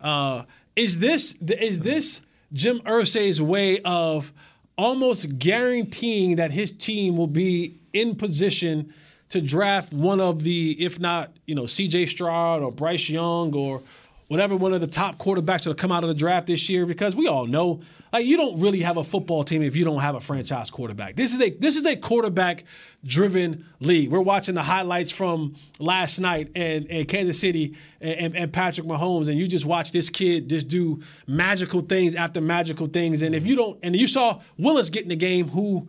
Uh, 0.00 0.44
is 0.74 0.98
this 0.98 1.34
is 1.40 1.80
this 1.80 2.22
Jim 2.52 2.80
Irsay's 2.80 3.40
way 3.40 3.80
of 3.80 4.32
almost 4.78 5.38
guaranteeing 5.38 6.36
that 6.36 6.52
his 6.52 6.70
team 6.72 7.16
will 7.16 7.26
be 7.26 7.78
in 7.92 8.14
position 8.14 8.92
to 9.28 9.40
draft 9.40 9.92
one 9.92 10.20
of 10.20 10.44
the, 10.44 10.72
if 10.84 11.00
not, 11.00 11.32
you 11.46 11.54
know, 11.54 11.66
C.J. 11.66 12.06
Stroud 12.06 12.62
or 12.62 12.70
Bryce 12.70 13.08
Young 13.08 13.54
or 13.54 13.82
whatever 14.28 14.56
one 14.56 14.72
of 14.72 14.80
the 14.80 14.86
top 14.86 15.18
quarterbacks 15.18 15.64
that'll 15.64 15.74
come 15.74 15.92
out 15.92 16.02
of 16.02 16.08
the 16.08 16.14
draft 16.14 16.46
this 16.46 16.68
year? 16.68 16.86
Because 16.86 17.14
we 17.14 17.26
all 17.26 17.46
know, 17.46 17.80
like, 18.12 18.26
you 18.26 18.36
don't 18.36 18.60
really 18.60 18.80
have 18.80 18.96
a 18.96 19.04
football 19.04 19.44
team 19.44 19.62
if 19.62 19.76
you 19.76 19.84
don't 19.84 20.00
have 20.00 20.14
a 20.14 20.20
franchise 20.20 20.70
quarterback. 20.70 21.16
This 21.16 21.34
is 21.34 21.40
a 21.40 21.50
this 21.50 21.76
is 21.76 21.86
a 21.86 21.96
quarterback 21.96 22.64
driven 23.04 23.64
league. 23.80 24.10
We're 24.10 24.20
watching 24.20 24.54
the 24.54 24.62
highlights 24.62 25.12
from 25.12 25.54
last 25.78 26.18
night 26.18 26.50
and, 26.54 26.90
and 26.90 27.06
Kansas 27.06 27.38
City 27.38 27.76
and, 28.00 28.18
and, 28.18 28.36
and 28.36 28.52
Patrick 28.52 28.86
Mahomes, 28.86 29.28
and 29.28 29.38
you 29.38 29.46
just 29.46 29.64
watch 29.64 29.92
this 29.92 30.10
kid 30.10 30.48
just 30.48 30.68
do 30.68 31.00
magical 31.26 31.80
things 31.80 32.14
after 32.14 32.40
magical 32.40 32.86
things. 32.86 33.22
And 33.22 33.34
if 33.34 33.46
you 33.46 33.56
don't, 33.56 33.78
and 33.82 33.94
you 33.94 34.08
saw 34.08 34.40
Willis 34.58 34.90
get 34.90 35.02
in 35.02 35.08
the 35.08 35.16
game, 35.16 35.48
who 35.48 35.88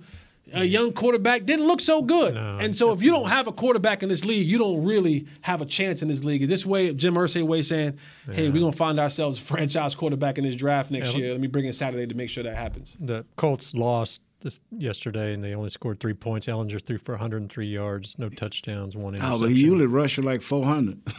a 0.53 0.63
young 0.63 0.93
quarterback 0.93 1.45
didn't 1.45 1.67
look 1.67 1.81
so 1.81 2.01
good. 2.01 2.36
and 2.38 2.75
so 2.75 2.91
if 2.93 3.01
you 3.03 3.12
don't 3.12 3.29
have 3.29 3.47
a 3.47 3.51
quarterback 3.51 4.03
in 4.03 4.10
this 4.10 4.23
league, 4.25 4.47
you 4.47 4.57
don't 4.57 4.83
really 4.86 5.25
have 5.41 5.62
a 5.62 5.65
chance 5.65 6.01
in 6.01 6.07
this 6.07 6.23
league. 6.23 6.41
Is 6.41 6.49
this 6.49 6.65
way 6.65 6.93
Jim 6.93 7.15
Irsay 7.15 7.43
way 7.43 7.62
saying, 7.62 7.97
"Hey, 8.31 8.49
we're 8.49 8.60
gonna 8.62 8.71
find 8.71 8.99
ourselves 8.99 9.38
a 9.39 9.41
franchise 9.41 9.95
quarterback 9.95 10.38
in 10.38 10.43
this 10.43 10.55
draft 10.55 10.91
next 10.91 11.13
Yeah. 11.13 11.19
year. 11.19 11.31
Let 11.31 11.41
me 11.41 11.47
bring 11.47 11.65
in 11.65 11.73
Saturday 11.73 12.07
to 12.07 12.15
make 12.15 12.29
sure 12.29 12.43
that 12.43 12.55
happens." 12.55 12.95
The 12.99 13.25
Colts 13.36 13.73
lost 13.73 14.21
this 14.41 14.60
yesterday, 14.71 15.33
and 15.33 15.43
they 15.43 15.55
only 15.55 15.69
scored 15.69 15.99
three 15.99 16.13
points. 16.13 16.47
Ehlinger 16.47 16.79
threw 16.81 16.99
for 16.99 17.13
103 17.13 17.67
yards, 17.67 18.15
no 18.19 18.29
touchdowns, 18.29 18.95
one 18.95 19.15
interception. 19.15 19.36
Oh, 19.36 19.39
but 19.47 19.51
he 19.51 19.62
usually 19.62 19.88
rush 19.88 20.17
you 20.17 20.23
like 20.23 20.41
400. 20.43 20.99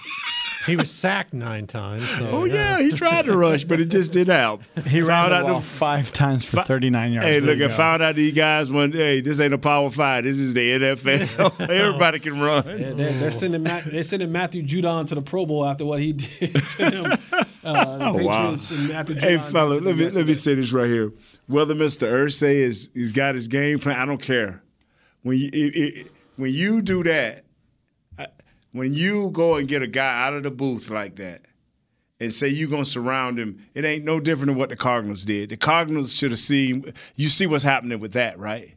he 0.68 0.76
was 0.76 0.90
sacked 0.90 1.32
nine 1.34 1.66
times. 1.66 2.08
So, 2.10 2.28
Oh 2.28 2.44
yeah, 2.44 2.78
he 2.80 2.92
tried 2.92 3.24
to 3.26 3.36
rush, 3.36 3.64
but 3.64 3.80
it 3.80 3.86
just 3.86 4.12
didn't 4.12 4.34
help. 4.36 4.62
He 4.86 5.00
ran 5.00 5.08
Found 5.08 5.32
the 5.32 5.36
out 5.36 5.42
ball 5.46 5.54
them- 5.54 5.62
five 5.62 6.12
times 6.12 6.44
for 6.44 6.62
39 6.62 7.12
yards. 7.12 7.26
Hey, 7.26 7.38
There 7.40 7.56
look, 7.56 7.64
I 7.64 7.68
go. 7.68 7.74
found 7.74 8.02
out 8.02 8.14
these 8.14 8.32
guys 8.34 8.70
one 8.70 8.90
day. 8.90 9.20
This 9.20 9.40
ain't 9.40 9.52
a 9.54 9.58
power 9.58 9.90
five. 9.90 10.24
This 10.24 10.38
is 10.38 10.54
the 10.54 10.70
NFL. 10.78 11.60
Everybody 11.70 12.20
can 12.20 12.40
run. 12.40 12.64
Yeah, 12.66 12.92
they're, 12.92 13.12
they're 13.12 13.30
sending 13.30 13.62
Matt, 13.64 13.84
they're 13.84 14.02
sending 14.02 14.30
Matthew 14.30 14.62
Judon 14.62 15.06
to 15.08 15.14
the 15.14 15.22
Pro 15.22 15.44
Bowl 15.46 15.64
after 15.66 15.84
what 15.84 16.00
he 16.00 16.12
did 16.12 16.54
to 16.54 16.90
them. 16.90 17.12
Uh, 17.64 17.98
the 17.98 18.04
Oh, 18.04 18.12
wow. 18.24 18.40
Patriots 18.40 18.70
and 18.70 18.88
Matthew 18.88 19.14
Judon 19.16 19.20
Hey, 19.22 19.28
did 19.32 19.42
fella, 19.42 19.74
let 19.80 19.96
me 19.96 20.10
let 20.10 20.26
me 20.26 20.34
say 20.34 20.54
this 20.54 20.72
right 20.72 20.88
here. 20.88 21.12
Whether 21.48 21.74
Mr. 21.74 22.06
Irsay 22.10 22.54
is 22.56 22.88
he's 22.94 23.12
got 23.12 23.34
his 23.34 23.48
game 23.48 23.78
plan, 23.78 23.98
I 23.98 24.04
don't 24.06 24.22
care. 24.22 24.62
When 25.22 25.36
you 25.38 25.48
it, 25.52 25.76
it, 25.76 26.06
when 26.36 26.52
you 26.54 26.80
do 26.82 27.02
that, 27.04 27.38
I- 27.38 27.42
when 28.72 28.94
you 28.94 29.30
go 29.30 29.56
and 29.56 29.68
get 29.68 29.82
a 29.82 29.86
guy 29.86 30.26
out 30.26 30.34
of 30.34 30.42
the 30.42 30.50
booth 30.50 30.90
like 30.90 31.16
that, 31.16 31.42
and 32.20 32.34
say 32.34 32.48
you're 32.48 32.68
gonna 32.68 32.84
surround 32.84 33.38
him, 33.38 33.64
it 33.74 33.84
ain't 33.84 34.04
no 34.04 34.18
different 34.18 34.48
than 34.48 34.56
what 34.56 34.70
the 34.70 34.76
Cardinals 34.76 35.24
did. 35.24 35.50
The 35.50 35.56
Cardinals 35.56 36.14
should 36.14 36.30
have 36.30 36.40
seen. 36.40 36.92
You 37.14 37.28
see 37.28 37.46
what's 37.46 37.64
happening 37.64 38.00
with 38.00 38.12
that, 38.12 38.38
right? 38.38 38.74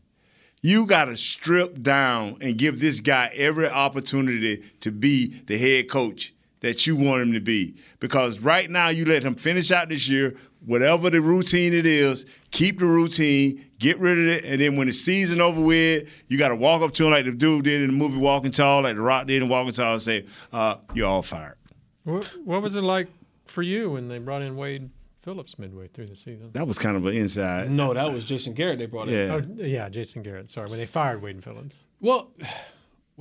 You 0.62 0.86
got 0.86 1.06
to 1.06 1.18
strip 1.18 1.82
down 1.82 2.38
and 2.40 2.58
give 2.58 2.80
this 2.80 3.00
guy 3.00 3.32
every 3.34 3.68
opportunity 3.68 4.64
to 4.82 4.92
be 4.92 5.42
the 5.48 5.58
head 5.58 5.90
coach 5.90 6.36
that 6.60 6.86
you 6.86 6.96
want 6.96 7.24
him 7.24 7.34
to 7.34 7.40
be. 7.40 7.76
Because 8.00 8.40
right 8.40 8.70
now, 8.70 8.90
you 8.90 9.06
let 9.06 9.24
him 9.24 9.34
finish 9.34 9.72
out 9.72 9.90
this 9.90 10.08
year, 10.08 10.36
whatever 10.66 11.10
the 11.10 11.22
routine 11.22 11.74
it 11.74 11.86
is, 11.86 12.26
keep 12.52 12.80
the 12.80 12.86
routine, 12.86 13.66
get 13.80 14.00
rid 14.00 14.18
of 14.18 14.26
it, 14.28 14.46
and 14.46 14.62
then 14.62 14.76
when 14.76 14.88
the 14.88 14.94
season 14.94 15.42
over 15.42 15.60
with, 15.62 16.08
you 16.28 16.38
got 16.38 16.50
to 16.50 16.56
walk 16.56 16.82
up 16.82 16.94
to 16.94 17.06
him 17.06 17.12
like 17.12 17.26
the 17.26 17.32
dude 17.32 17.66
did 17.66 17.82
in 17.82 17.88
the 17.88 17.94
movie 17.94 18.18
Walking 18.18 18.52
Tall, 18.52 18.84
like 18.84 18.96
The 18.96 19.02
Rock 19.02 19.28
did 19.28 19.42
in 19.42 19.50
Walking 19.50 19.74
Tall, 19.74 19.94
and 19.94 20.02
say, 20.02 20.26
uh, 20.54 20.76
"You're 20.94 21.08
all 21.08 21.22
fired." 21.22 21.56
What, 22.04 22.26
what 22.46 22.62
was 22.62 22.76
it 22.76 22.82
like 22.82 23.08
for 23.46 23.62
you 23.62 23.92
when 23.92 24.08
they 24.08 24.18
brought 24.18 24.42
in 24.42 24.56
Wade 24.56 24.90
Phillips 25.22 25.60
midway 25.60 25.88
through 25.88 26.08
the 26.08 26.16
season? 26.16 26.52
That 26.54 26.68
was 26.68 26.80
kind 26.80 26.98
of 26.98 27.06
an 27.06 27.16
inside. 27.16 27.70
No, 27.70 27.94
that 27.94 28.12
was 28.12 28.26
Jason 28.26 28.54
Garrett 28.54 28.80
they 28.80 28.88
brought 28.88 29.08
in. 29.08 29.14
Yeah. 29.14 29.34
Oh, 29.36 29.64
yeah, 29.64 29.90
Jason 29.90 30.24
Garrett. 30.24 30.50
Sorry, 30.50 30.70
when 30.70 30.80
they 30.80 30.86
fired 30.86 31.22
Wade 31.22 31.44
Phillips. 31.44 31.76
Well, 32.00 32.32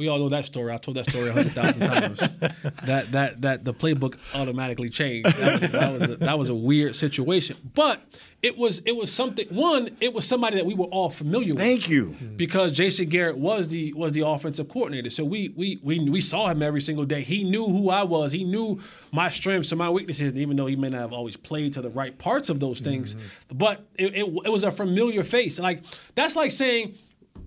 we 0.01 0.09
all 0.09 0.19
know 0.19 0.31
that 0.31 0.47
story. 0.47 0.73
I 0.73 0.79
told 0.79 0.97
that 0.97 1.11
story 1.11 1.29
a 1.29 1.33
hundred 1.35 1.53
thousand 1.53 1.87
times. 1.87 2.23
That 2.85 3.13
that 3.13 3.43
that 3.43 3.65
the 3.65 3.75
playbook 3.75 4.17
automatically 4.35 4.89
changed. 4.89 5.37
That 5.37 5.61
was 5.61 5.71
that 5.71 5.93
was, 5.93 6.03
a, 6.03 6.17
that 6.17 6.39
was 6.39 6.49
a 6.49 6.55
weird 6.55 6.97
situation, 6.97 7.57
but 7.75 8.03
it 8.43 8.57
was 8.57 8.81
it 8.81 8.97
was 8.97 9.13
something. 9.13 9.47
One, 9.49 9.91
it 10.01 10.15
was 10.15 10.27
somebody 10.27 10.57
that 10.57 10.65
we 10.65 10.75
were 10.75 10.87
all 10.87 11.11
familiar 11.11 11.55
with. 11.55 11.63
Thank 11.63 11.89
you. 11.89 12.17
Because 12.37 12.73
Jason 12.73 13.09
Garrett 13.11 13.37
was 13.37 13.69
the 13.69 13.93
was 13.93 14.13
the 14.13 14.27
offensive 14.27 14.69
coordinator, 14.69 15.11
so 15.11 15.25
we 15.25 15.51
we 15.51 15.79
we 15.83 16.09
we 16.09 16.21
saw 16.21 16.49
him 16.49 16.63
every 16.63 16.81
single 16.81 17.05
day. 17.05 17.21
He 17.21 17.45
knew 17.45 17.67
who 17.67 17.91
I 17.91 18.03
was. 18.03 18.33
He 18.33 18.45
knew 18.45 18.81
my 19.13 19.29
strengths 19.29 19.71
and 19.71 19.79
my 19.79 19.91
weaknesses, 19.91 20.39
even 20.39 20.57
though 20.57 20.67
he 20.67 20.77
may 20.77 20.89
not 20.89 21.01
have 21.01 21.13
always 21.13 21.37
played 21.37 21.75
to 21.75 21.83
the 21.83 21.91
right 21.91 22.17
parts 22.17 22.49
of 22.49 22.61
those 22.61 22.81
things. 22.81 23.15
Mm-hmm. 23.15 23.59
But 23.59 23.85
it, 23.99 24.15
it, 24.15 24.25
it 24.25 24.51
was 24.51 24.65
a 24.65 24.73
familiar 24.73 25.23
face. 25.23 25.59
Like 25.59 25.83
that's 26.15 26.37
like 26.37 26.53
saying 26.53 26.97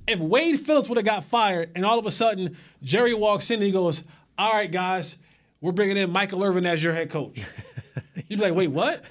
if 0.07 0.19
Wade 0.19 0.59
Phillips 0.59 0.89
would 0.89 0.97
have 0.97 1.05
got 1.05 1.23
fired 1.23 1.69
and 1.75 1.85
all 1.85 1.99
of 1.99 2.05
a 2.05 2.11
sudden 2.11 2.57
Jerry 2.81 3.13
walks 3.13 3.49
in 3.51 3.55
and 3.55 3.63
he 3.63 3.71
goes, 3.71 4.03
All 4.37 4.53
right, 4.53 4.71
guys, 4.71 5.17
we're 5.61 5.71
bringing 5.71 5.97
in 5.97 6.09
Michael 6.09 6.43
Irvin 6.43 6.65
as 6.65 6.83
your 6.83 6.93
head 6.93 7.09
coach. 7.09 7.41
You'd 8.27 8.37
be 8.39 8.45
like, 8.45 8.55
Wait, 8.55 8.67
what? 8.69 9.03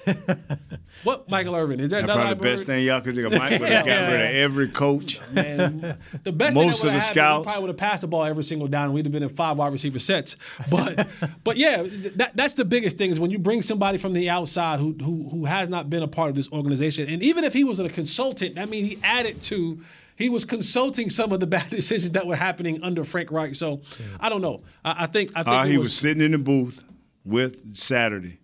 what 1.03 1.29
Michael 1.29 1.55
Irvin? 1.55 1.79
Is 1.79 1.89
that 1.91 2.01
That's 2.01 2.03
another 2.05 2.21
probably 2.35 2.49
the 2.49 2.55
best 2.55 2.65
thing 2.65 2.85
y'all 2.85 3.01
could 3.01 3.15
do. 3.15 3.29
Mike 3.29 3.59
would 3.59 3.69
have 3.69 3.85
got 3.85 4.11
rid 4.11 4.21
of 4.21 4.35
every 4.35 4.67
coach. 4.69 5.19
Man, 5.31 5.97
the 6.23 6.31
best 6.31 6.55
Most 6.55 6.81
thing 6.81 6.89
of 6.89 6.93
that 6.93 6.93
would 6.93 6.93
the 6.93 6.99
happened, 6.99 7.03
scouts. 7.03 7.45
probably 7.45 7.61
would 7.63 7.69
have 7.69 7.77
passed 7.77 8.01
the 8.01 8.07
ball 8.07 8.23
every 8.23 8.43
single 8.43 8.67
down. 8.67 8.85
and 8.85 8.93
We'd 8.93 9.05
have 9.05 9.11
been 9.11 9.23
in 9.23 9.29
five 9.29 9.57
wide 9.57 9.71
receiver 9.73 9.99
sets. 9.99 10.35
But 10.69 11.07
but 11.43 11.57
yeah, 11.57 11.83
that, 12.15 12.35
that's 12.35 12.53
the 12.53 12.65
biggest 12.65 12.97
thing 12.97 13.11
is 13.11 13.19
when 13.19 13.31
you 13.31 13.39
bring 13.39 13.61
somebody 13.61 13.97
from 13.97 14.13
the 14.13 14.29
outside 14.29 14.79
who, 14.79 14.93
who 15.01 15.29
who 15.29 15.45
has 15.45 15.69
not 15.69 15.89
been 15.89 16.03
a 16.03 16.07
part 16.07 16.29
of 16.29 16.35
this 16.35 16.51
organization, 16.51 17.09
and 17.09 17.21
even 17.23 17.43
if 17.43 17.53
he 17.53 17.63
was 17.63 17.79
a 17.79 17.89
consultant, 17.89 18.55
that 18.55 18.69
means 18.69 18.87
he 18.87 18.99
added 19.03 19.41
to. 19.43 19.81
He 20.15 20.29
was 20.29 20.45
consulting 20.45 21.09
some 21.09 21.31
of 21.31 21.39
the 21.39 21.47
bad 21.47 21.69
decisions 21.71 22.11
that 22.11 22.27
were 22.27 22.35
happening 22.35 22.81
under 22.83 23.03
Frank 23.03 23.31
Reich. 23.31 23.55
So 23.55 23.81
I 24.19 24.29
don't 24.29 24.41
know. 24.41 24.61
I, 24.85 25.03
I 25.03 25.05
think 25.07 25.31
I 25.35 25.43
think 25.43 25.55
Uh, 25.55 25.63
he 25.63 25.77
was, 25.77 25.95
sitting 25.95 26.23
in 26.23 26.31
the 26.31 26.37
booth 26.37 26.83
with 27.25 27.75
Saturday 27.75 28.39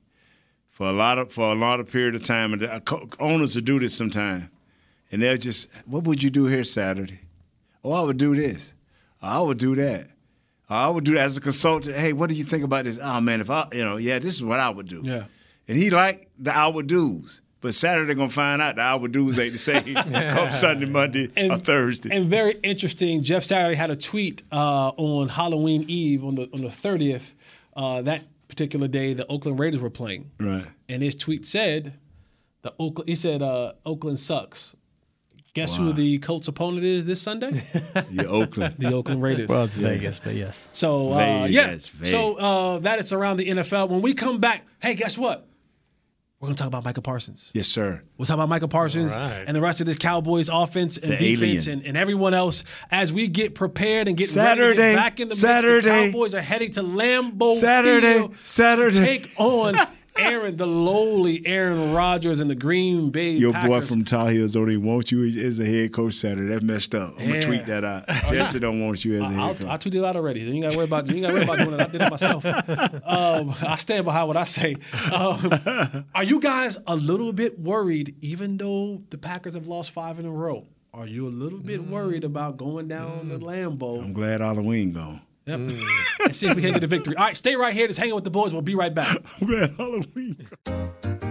for 0.70 0.88
a 0.88 0.94
lot 0.94 1.18
of 1.18 1.32
for 1.32 1.52
a 1.52 1.56
lot 1.56 1.80
of 1.80 1.88
period 1.92 2.16
of 2.16 2.24
time, 2.24 2.54
and 2.54 2.62
the 2.62 2.74
uh, 2.76 3.06
owners 3.20 3.56
will 3.56 3.64
do 3.64 3.80
this 3.80 3.94
sometime, 3.96 4.50
and 5.12 5.22
they'll 5.22 5.38
just, 5.38 5.68
"What 5.86 6.04
would 6.06 6.24
you 6.24 6.30
do 6.30 6.46
here 6.46 6.64
Saturday? 6.64 7.20
Oh, 7.84 7.92
I 7.92 8.02
would 8.02 8.18
do 8.18 8.36
this. 8.36 8.74
I 9.22 9.40
would 9.40 9.58
do 9.58 9.76
that. 9.76 10.08
I 10.70 10.88
would 10.90 11.04
do 11.04 11.16
that 11.16 11.22
as 11.24 11.38
a 11.38 11.42
consultant. 11.42 11.96
Hey, 11.96 12.14
what 12.14 12.30
do 12.30 12.36
you 12.36 12.44
think 12.44 12.64
about 12.64 12.86
this? 12.86 13.00
Oh 13.02 13.20
man, 13.22 13.42
if 13.42 13.50
I, 13.50 13.68
you 13.74 13.84
know, 13.84 13.98
yeah, 13.98 14.20
this 14.20 14.36
is 14.36 14.44
what 14.44 14.60
I 14.60 14.70
would 14.70 14.88
do. 14.88 15.02
Yeah. 15.04 15.26
And 15.68 15.78
he 15.78 15.90
liked 15.90 16.28
the 16.38 16.56
I 16.56 16.68
would 16.68 16.88
do's. 16.88 17.42
But 17.62 17.74
Saturday 17.74 18.14
gonna 18.14 18.30
find 18.30 18.62
out 18.62 18.78
the 18.78 18.82
I 18.82 18.96
would 18.96 19.12
do's 19.12 19.38
ain't 19.38 19.52
the 19.52 19.60
same 19.60 19.94
come 19.96 20.52
Sunday, 20.52 20.86
Monday, 20.86 21.30
or 21.50 21.58
Thursday. 21.58 22.10
And 22.16 22.30
very 22.30 22.54
interesting, 22.64 23.22
Jeff 23.22 23.44
Saturday 23.44 23.76
had 23.76 23.92
a 23.92 23.98
tweet 23.98 24.44
uh, 24.52 24.90
on 24.90 25.28
Halloween 25.28 25.86
Eve 25.88 26.24
on 26.24 26.36
the 26.36 26.50
on 26.54 26.62
the 26.62 26.72
thirtieth. 26.72 27.34
Uh, 27.76 28.02
that 28.02 28.24
particular 28.48 28.88
day, 28.88 29.14
the 29.14 29.28
Oakland 29.28 29.60
Raiders 29.60 29.82
were 29.82 29.90
playing, 29.90 30.32
right. 30.40 30.66
and 30.88 31.04
his 31.04 31.16
tweet 31.16 31.46
said, 31.46 31.94
"The 32.62 32.74
Oakland." 32.80 33.10
He 33.10 33.16
said, 33.16 33.42
uh, 33.42 33.74
"Oakland 33.86 34.20
sucks." 34.20 34.76
Guess 35.56 35.76
who 35.76 35.92
the 35.92 36.20
Colts' 36.20 36.48
opponent 36.48 36.86
is 36.86 37.06
this 37.06 37.22
Sunday? 37.22 37.64
Yeah, 38.12 38.24
Oakland. 38.24 38.76
the 38.78 38.94
Oakland 38.94 39.22
Raiders. 39.22 39.50
Well, 39.50 39.66
it's 39.66 39.76
Vegas, 39.78 40.20
but 40.20 40.36
yes. 40.36 40.70
So 40.72 41.12
uh, 41.12 41.18
Vegas, 41.18 41.52
yeah, 41.52 41.68
Vegas. 41.68 42.12
so 42.12 42.36
uh, 42.36 42.80
that 42.80 43.00
is 43.00 43.12
around 43.12 43.38
the 43.38 43.50
NFL. 43.50 43.90
When 43.90 44.02
we 44.02 44.14
come 44.14 44.40
back, 44.40 44.66
hey, 44.80 44.96
guess 44.96 45.18
what? 45.18 45.48
We're 46.40 46.48
gonna 46.48 46.56
talk 46.56 46.68
about 46.68 46.86
Micah 46.86 47.02
Parsons. 47.02 47.52
Yes, 47.54 47.68
sir. 47.68 48.02
We'll 48.18 48.26
talk 48.26 48.36
about 48.36 48.48
Micah 48.48 48.70
Parsons 48.70 49.12
All 49.14 49.20
right. 49.20 49.44
and 49.46 49.54
the 49.54 49.60
rest 49.60 49.82
of 49.82 49.88
this 49.88 49.98
Cowboys 49.98 50.48
offense 50.48 50.98
and 50.98 51.12
The 51.12 51.18
defense 51.18 51.68
and, 51.68 51.86
and 51.86 51.98
everyone 51.98 52.34
else 52.34 52.64
as 52.92 53.12
we 53.12 53.28
get 53.28 53.56
prepared 53.56 54.08
and 54.08 54.16
get 54.16 54.34
ready 54.34 54.62
to 54.62 54.64
Saturday, 54.64 54.76
get 54.94 54.96
back 54.96 55.20
in 55.20 55.28
the 55.28 55.34
mix. 55.34 55.42
Saturday. 55.42 56.06
The 56.06 56.12
Cowboys 56.14 56.34
are 56.34 56.40
heading 56.42 56.72
to 56.72 56.82
Lambeau 56.82 57.58
Saturday, 57.58 58.14
Field 58.14 58.36
Saturday. 58.44 58.96
to 58.96 59.04
take 59.06 59.34
on 59.38 59.76
Aaron, 60.20 60.58
the 60.58 60.68
lowly 60.68 61.46
Aaron 61.46 61.94
Rodgers 61.94 62.40
and 62.40 62.50
the 62.50 62.56
Green 62.56 63.10
Bay 63.10 63.32
Your 63.32 63.52
Packers. 63.54 63.70
boy 63.70 63.82
from 63.82 64.06
Tar 64.06 64.30
Heels 64.30 64.54
don't 64.54 64.70
even 64.70 64.84
want 64.86 65.12
you 65.12 65.26
as 65.48 65.58
the 65.58 65.66
head 65.66 65.94
coach 65.94 66.14
Saturday. 66.16 66.48
That's 66.50 66.64
messed 66.64 66.94
up. 66.96 67.16
I'm 67.20 67.26
Yeah. 67.28 67.34
gonna 67.34 67.46
tweet 67.46 67.66
that 67.66 67.84
out. 67.84 68.08
Jesse 68.30 68.60
don't 68.60 68.82
want 68.86 69.04
you 69.06 69.16
as 69.16 69.30
a 69.30 69.34
I'll, 69.34 69.48
head 69.48 69.60
coach. 69.62 69.68
I 69.68 69.76
tweeted 69.78 69.82
tweet 69.82 69.96
it 69.96 70.06
out 70.06 70.16
already. 70.16 70.40
You 70.42 70.54
ain't 70.54 70.64
got 70.64 70.72
to 70.72 70.78
worry 70.78 70.86
about. 70.88 71.08
You 71.10 71.22
got 71.22 71.28
to 71.30 71.34
worry 71.34 71.44
about 71.44 71.58
doing 71.60 71.74
it. 71.74 71.82
I 71.82 71.88
did 71.88 72.02
it 72.02 72.10
myself. 72.12 72.46
Um, 73.10 73.54
I 73.62 73.76
stand 73.78 74.06
behind 74.06 74.28
what 74.28 74.38
I 74.38 74.44
say. 74.44 74.76
Um, 75.12 76.06
are 76.16 76.24
you 76.24 76.40
guys 76.40 76.78
a 76.88 76.96
little 76.96 77.34
bit 77.34 77.60
worried, 77.60 78.16
even 78.22 78.58
though 78.58 79.02
the 79.10 79.18
Packers 79.18 79.54
have 79.56 79.68
lost 79.68 79.92
five 79.92 80.20
in 80.20 80.26
a 80.26 80.32
row? 80.32 80.68
Are 80.94 81.08
you 81.08 81.28
a 81.28 81.30
little 81.30 81.60
bit 81.60 81.84
worried 81.88 82.24
about 82.24 82.58
going 82.58 82.88
down 82.88 83.30
the 83.30 83.38
Lambeau? 83.40 84.04
I'm 84.04 84.14
glad 84.14 84.42
Halloween 84.42 84.94
gone. 84.94 85.22
Yep. 85.50 85.60
Mm. 85.62 85.90
and 86.26 86.36
see 86.36 86.48
if 86.48 86.56
we 86.56 86.62
can 86.62 86.74
get 86.74 86.84
a 86.84 86.88
victory. 86.88 87.16
All 87.16 87.26
right, 87.26 87.36
stay 87.36 87.56
right 87.56 87.74
here. 87.74 87.88
Just 87.88 88.00
hanging 88.00 88.14
with 88.14 88.24
the 88.24 88.30
boys. 88.30 88.54
We'll 88.54 88.62
be 88.62 88.76
right 88.76 88.94
back. 88.94 89.18
I'm 89.42 89.76
Halloween. 89.76 90.48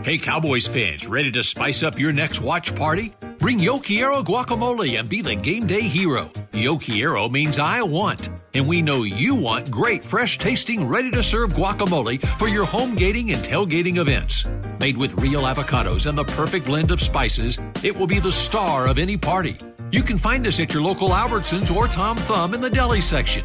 Hey, 0.02 0.18
Cowboys 0.18 0.66
fans, 0.66 1.06
ready 1.06 1.30
to 1.32 1.42
spice 1.42 1.82
up 1.82 1.98
your 1.98 2.12
next 2.12 2.40
watch 2.40 2.74
party? 2.74 3.14
Bring 3.38 3.60
Yo 3.60 3.78
Quiero 3.78 4.22
guacamole 4.22 4.98
and 4.98 5.08
be 5.08 5.22
the 5.22 5.36
game 5.36 5.66
day 5.66 5.82
hero. 5.82 6.30
Yo 6.52 6.76
Quiero 6.78 7.28
means 7.28 7.58
I 7.58 7.82
want, 7.82 8.30
and 8.54 8.66
we 8.66 8.82
know 8.82 9.04
you 9.04 9.34
want 9.34 9.70
great, 9.70 10.04
fresh 10.04 10.38
tasting, 10.38 10.88
ready 10.88 11.10
to 11.12 11.22
serve 11.22 11.52
guacamole 11.52 12.26
for 12.38 12.48
your 12.48 12.64
home 12.64 12.96
gating 12.96 13.30
and 13.32 13.44
tailgating 13.44 13.98
events. 13.98 14.50
Made 14.80 14.96
with 14.96 15.20
real 15.20 15.42
avocados 15.42 16.06
and 16.06 16.18
the 16.18 16.24
perfect 16.24 16.66
blend 16.66 16.90
of 16.90 17.00
spices, 17.00 17.60
it 17.84 17.96
will 17.96 18.08
be 18.08 18.18
the 18.18 18.32
star 18.32 18.86
of 18.86 18.98
any 18.98 19.16
party. 19.16 19.56
You 19.92 20.02
can 20.02 20.18
find 20.18 20.46
us 20.46 20.58
at 20.58 20.72
your 20.72 20.82
local 20.82 21.10
Albertsons 21.10 21.74
or 21.74 21.86
Tom 21.86 22.16
Thumb 22.16 22.54
in 22.54 22.60
the 22.60 22.70
deli 22.70 23.00
section. 23.00 23.44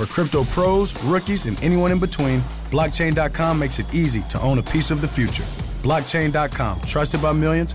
For 0.00 0.06
crypto 0.06 0.44
pros, 0.44 0.98
rookies, 1.04 1.44
and 1.44 1.62
anyone 1.62 1.92
in 1.92 1.98
between, 1.98 2.40
blockchain.com 2.70 3.58
makes 3.58 3.78
it 3.78 3.92
easy 3.92 4.22
to 4.30 4.40
own 4.40 4.56
a 4.56 4.62
piece 4.62 4.90
of 4.90 5.02
the 5.02 5.06
future. 5.06 5.44
Blockchain.com, 5.82 6.80
trusted 6.80 7.20
by 7.20 7.32
millions, 7.34 7.74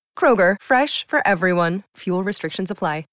Kroger, 0.15 0.57
fresh 0.61 1.07
for 1.07 1.25
everyone. 1.25 1.81
Fuel 1.97 2.23
restrictions 2.23 2.69
apply. 2.69 3.05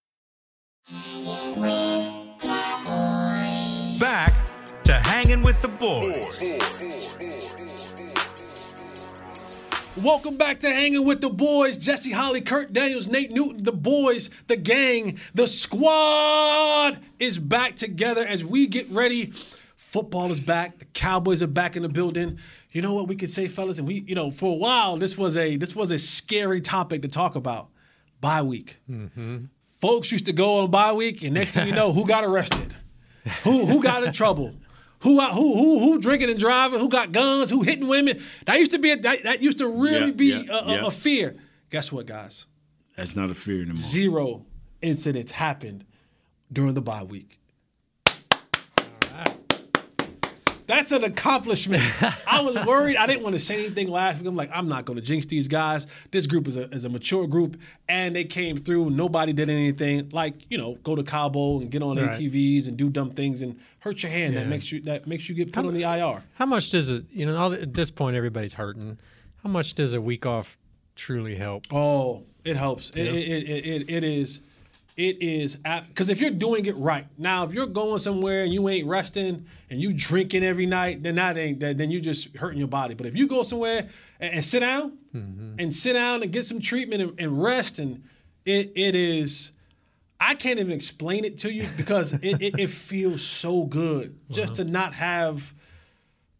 Back 4.00 4.32
to 4.84 4.92
hanging 4.92 5.42
with 5.42 5.60
the 5.60 5.68
boys. 5.68 6.86
Welcome 9.96 10.36
back 10.36 10.60
to 10.60 10.70
Hanging 10.70 11.04
with 11.04 11.20
the 11.20 11.28
Boys. 11.28 11.76
Jesse 11.76 12.12
Holley, 12.12 12.40
Kurt 12.40 12.72
Daniels, 12.72 13.08
Nate 13.08 13.32
Newton, 13.32 13.64
the 13.64 13.72
boys, 13.72 14.30
the 14.46 14.56
gang, 14.56 15.18
the 15.34 15.48
squad 15.48 17.00
is 17.18 17.38
back 17.38 17.74
together 17.74 18.24
as 18.24 18.44
we 18.44 18.68
get 18.68 18.88
ready. 18.90 19.32
Football 19.76 20.30
is 20.30 20.38
back. 20.38 20.78
The 20.78 20.84
Cowboys 20.84 21.42
are 21.42 21.48
back 21.48 21.76
in 21.76 21.82
the 21.82 21.88
building. 21.88 22.38
You 22.70 22.82
know 22.82 22.92
what 22.94 23.08
we 23.08 23.16
could 23.16 23.30
say, 23.30 23.48
fellas? 23.48 23.78
And 23.78 23.88
we, 23.88 24.04
you 24.06 24.14
know, 24.14 24.30
for 24.30 24.52
a 24.52 24.56
while, 24.56 24.96
this 24.96 25.16
was 25.16 25.36
a 25.36 25.56
this 25.56 25.74
was 25.74 25.90
a 25.90 25.98
scary 25.98 26.60
topic 26.60 27.02
to 27.02 27.08
talk 27.08 27.34
about. 27.34 27.68
Bye 28.20 28.42
week. 28.42 28.78
Mm-hmm. 28.90 29.44
Folks 29.80 30.10
used 30.12 30.26
to 30.26 30.32
go 30.32 30.58
on 30.60 30.70
bye 30.70 30.92
week, 30.92 31.22
and 31.22 31.34
next 31.34 31.54
thing 31.54 31.68
you 31.68 31.74
know, 31.74 31.92
who 31.92 32.06
got 32.06 32.24
arrested? 32.24 32.74
Who 33.44 33.66
who 33.66 33.82
got 33.82 34.04
in 34.04 34.12
trouble? 34.12 34.54
Who 35.00 35.20
who 35.20 35.54
who 35.54 35.78
who 35.80 35.98
drinking 36.00 36.30
and 36.30 36.38
driving? 36.38 36.80
Who 36.80 36.88
got 36.88 37.12
guns? 37.12 37.50
Who 37.50 37.62
hitting 37.62 37.86
women? 37.86 38.20
That 38.46 38.58
used 38.58 38.70
to 38.72 38.78
be 38.78 38.90
a, 38.92 38.96
that, 38.96 39.22
that 39.24 39.42
used 39.42 39.58
to 39.58 39.68
really 39.68 40.06
Yeah, 40.06 40.12
be 40.12 40.26
yeah, 40.26 40.42
a, 40.50 40.84
a- 40.84 40.86
a 40.86 40.90
fear. 40.90 41.36
Guess 41.70 41.92
what, 41.92 42.06
guys? 42.06 42.46
That's 42.96 43.14
not 43.14 43.28
a 43.30 43.34
fear 43.34 43.56
anymore. 43.58 43.76
Zero 43.76 44.46
incidents 44.82 45.32
happened 45.32 45.84
during 46.52 46.72
the 46.74 46.80
bye 46.80 47.02
week. 47.02 47.37
That's 50.68 50.92
an 50.92 51.02
accomplishment. 51.02 51.82
I 52.30 52.40
was 52.42 52.54
worried. 52.66 52.96
I 52.96 53.06
didn't 53.06 53.22
want 53.24 53.34
to 53.34 53.40
say 53.40 53.54
anything 53.58 53.88
last 53.88 54.18
week. 54.18 54.28
I'm 54.28 54.36
like, 54.36 54.50
I'm 54.52 54.68
not 54.68 54.84
going 54.84 54.96
to 54.98 55.02
jinx 55.02 55.26
these 55.26 55.48
guys. 55.48 55.86
This 56.12 56.26
group 56.26 56.46
is 56.46 56.56
a, 56.56 56.68
is 56.70 56.84
a 56.84 56.88
mature 56.88 57.26
group, 57.26 57.56
and 57.88 58.14
they 58.14 58.24
came 58.24 58.56
through. 58.58 58.90
Nobody 58.90 59.32
did 59.32 59.48
anything. 59.50 60.10
Like, 60.12 60.34
you 60.50 60.58
know, 60.58 60.74
go 60.84 60.94
to 60.94 61.02
Cabo 61.02 61.58
and 61.60 61.70
get 61.70 61.82
on 61.82 61.96
Right. 61.96 62.12
ATVs 62.12 62.68
and 62.68 62.76
do 62.76 62.90
dumb 62.90 63.10
things 63.10 63.42
and 63.42 63.58
hurt 63.80 64.02
your 64.02 64.12
hand. 64.12 64.36
That 64.36 64.46
makes 64.46 64.70
you 64.70 64.80
that 64.82 65.06
makes 65.06 65.28
you 65.28 65.34
get 65.34 65.52
put 65.52 65.64
on 65.66 65.72
the 65.74 65.82
IR. 65.84 66.22
How 66.34 66.46
much 66.46 66.70
does 66.70 66.90
it? 66.90 67.06
You 67.12 67.26
know, 67.26 67.36
all- 67.36 67.52
at 67.54 67.74
this 67.74 67.90
point, 67.90 68.14
everybody's 68.14 68.52
hurting. 68.52 68.98
How 69.42 69.50
much 69.50 69.74
does 69.74 69.94
a 69.94 70.00
week 70.00 70.26
off 70.26 70.58
truly 70.96 71.34
help? 71.36 71.64
Oh, 71.72 72.24
it 72.44 72.56
helps. 72.56 72.90
It, 72.90 73.06
it, 73.06 73.48
it, 73.48 73.66
it, 73.66 73.90
it 73.90 74.04
is. 74.04 74.40
It 74.98 75.22
is 75.22 75.54
because 75.54 76.08
if 76.08 76.20
you're 76.20 76.32
doing 76.32 76.66
it 76.66 76.76
right 76.76 77.06
now, 77.16 77.44
if 77.44 77.52
you're 77.52 77.68
going 77.68 77.98
somewhere 77.98 78.42
and 78.42 78.52
you 78.52 78.68
ain't 78.68 78.88
resting 78.88 79.46
and 79.70 79.80
you 79.80 79.92
drinking 79.92 80.42
every 80.42 80.66
night, 80.66 81.04
then 81.04 81.14
that 81.14 81.38
ain't 81.38 81.60
that. 81.60 81.78
Then 81.78 81.92
you 81.92 82.00
just 82.00 82.36
hurting 82.36 82.58
your 82.58 82.66
body. 82.66 82.94
But 82.94 83.06
if 83.06 83.16
you 83.16 83.28
go 83.28 83.44
somewhere 83.44 83.86
and, 84.18 84.34
and 84.34 84.44
sit 84.44 84.58
down 84.58 84.98
mm-hmm. 85.14 85.54
and 85.60 85.72
sit 85.72 85.92
down 85.92 86.24
and 86.24 86.32
get 86.32 86.46
some 86.46 86.58
treatment 86.58 87.00
and, 87.00 87.20
and 87.20 87.40
rest, 87.40 87.78
and 87.78 88.02
it 88.44 88.72
it 88.74 88.96
is. 88.96 89.52
I 90.20 90.34
can't 90.34 90.58
even 90.58 90.72
explain 90.72 91.24
it 91.24 91.38
to 91.38 91.52
you 91.52 91.68
because 91.76 92.14
it, 92.14 92.42
it, 92.42 92.58
it 92.58 92.70
feels 92.70 93.22
so 93.22 93.62
good 93.62 94.18
just 94.32 94.56
to 94.56 94.62
uh-huh. 94.62 94.72
not 94.72 94.94
have 94.94 95.54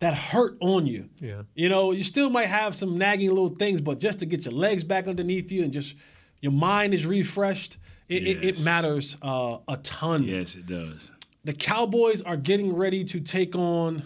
that 0.00 0.14
hurt 0.14 0.56
on 0.58 0.84
you. 0.84 1.08
Yeah. 1.20 1.42
You 1.54 1.68
know, 1.68 1.92
you 1.92 2.02
still 2.02 2.28
might 2.28 2.46
have 2.46 2.74
some 2.74 2.98
nagging 2.98 3.28
little 3.28 3.50
things, 3.50 3.80
but 3.80 4.00
just 4.00 4.18
to 4.18 4.26
get 4.26 4.46
your 4.46 4.54
legs 4.54 4.82
back 4.82 5.06
underneath 5.06 5.52
you 5.52 5.62
and 5.62 5.72
just 5.72 5.94
your 6.40 6.52
mind 6.52 6.92
is 6.92 7.06
refreshed, 7.06 7.78
it, 8.08 8.26
it, 8.26 8.44
it 8.44 8.60
matters 8.62 9.16
uh, 9.22 9.58
a 9.68 9.76
ton. 9.78 10.22
Yes, 10.24 10.54
it 10.56 10.66
does. 10.66 11.10
The 11.44 11.52
Cowboys 11.52 12.22
are 12.22 12.36
getting 12.36 12.74
ready 12.76 13.04
to 13.04 13.20
take 13.20 13.54
on 13.54 14.02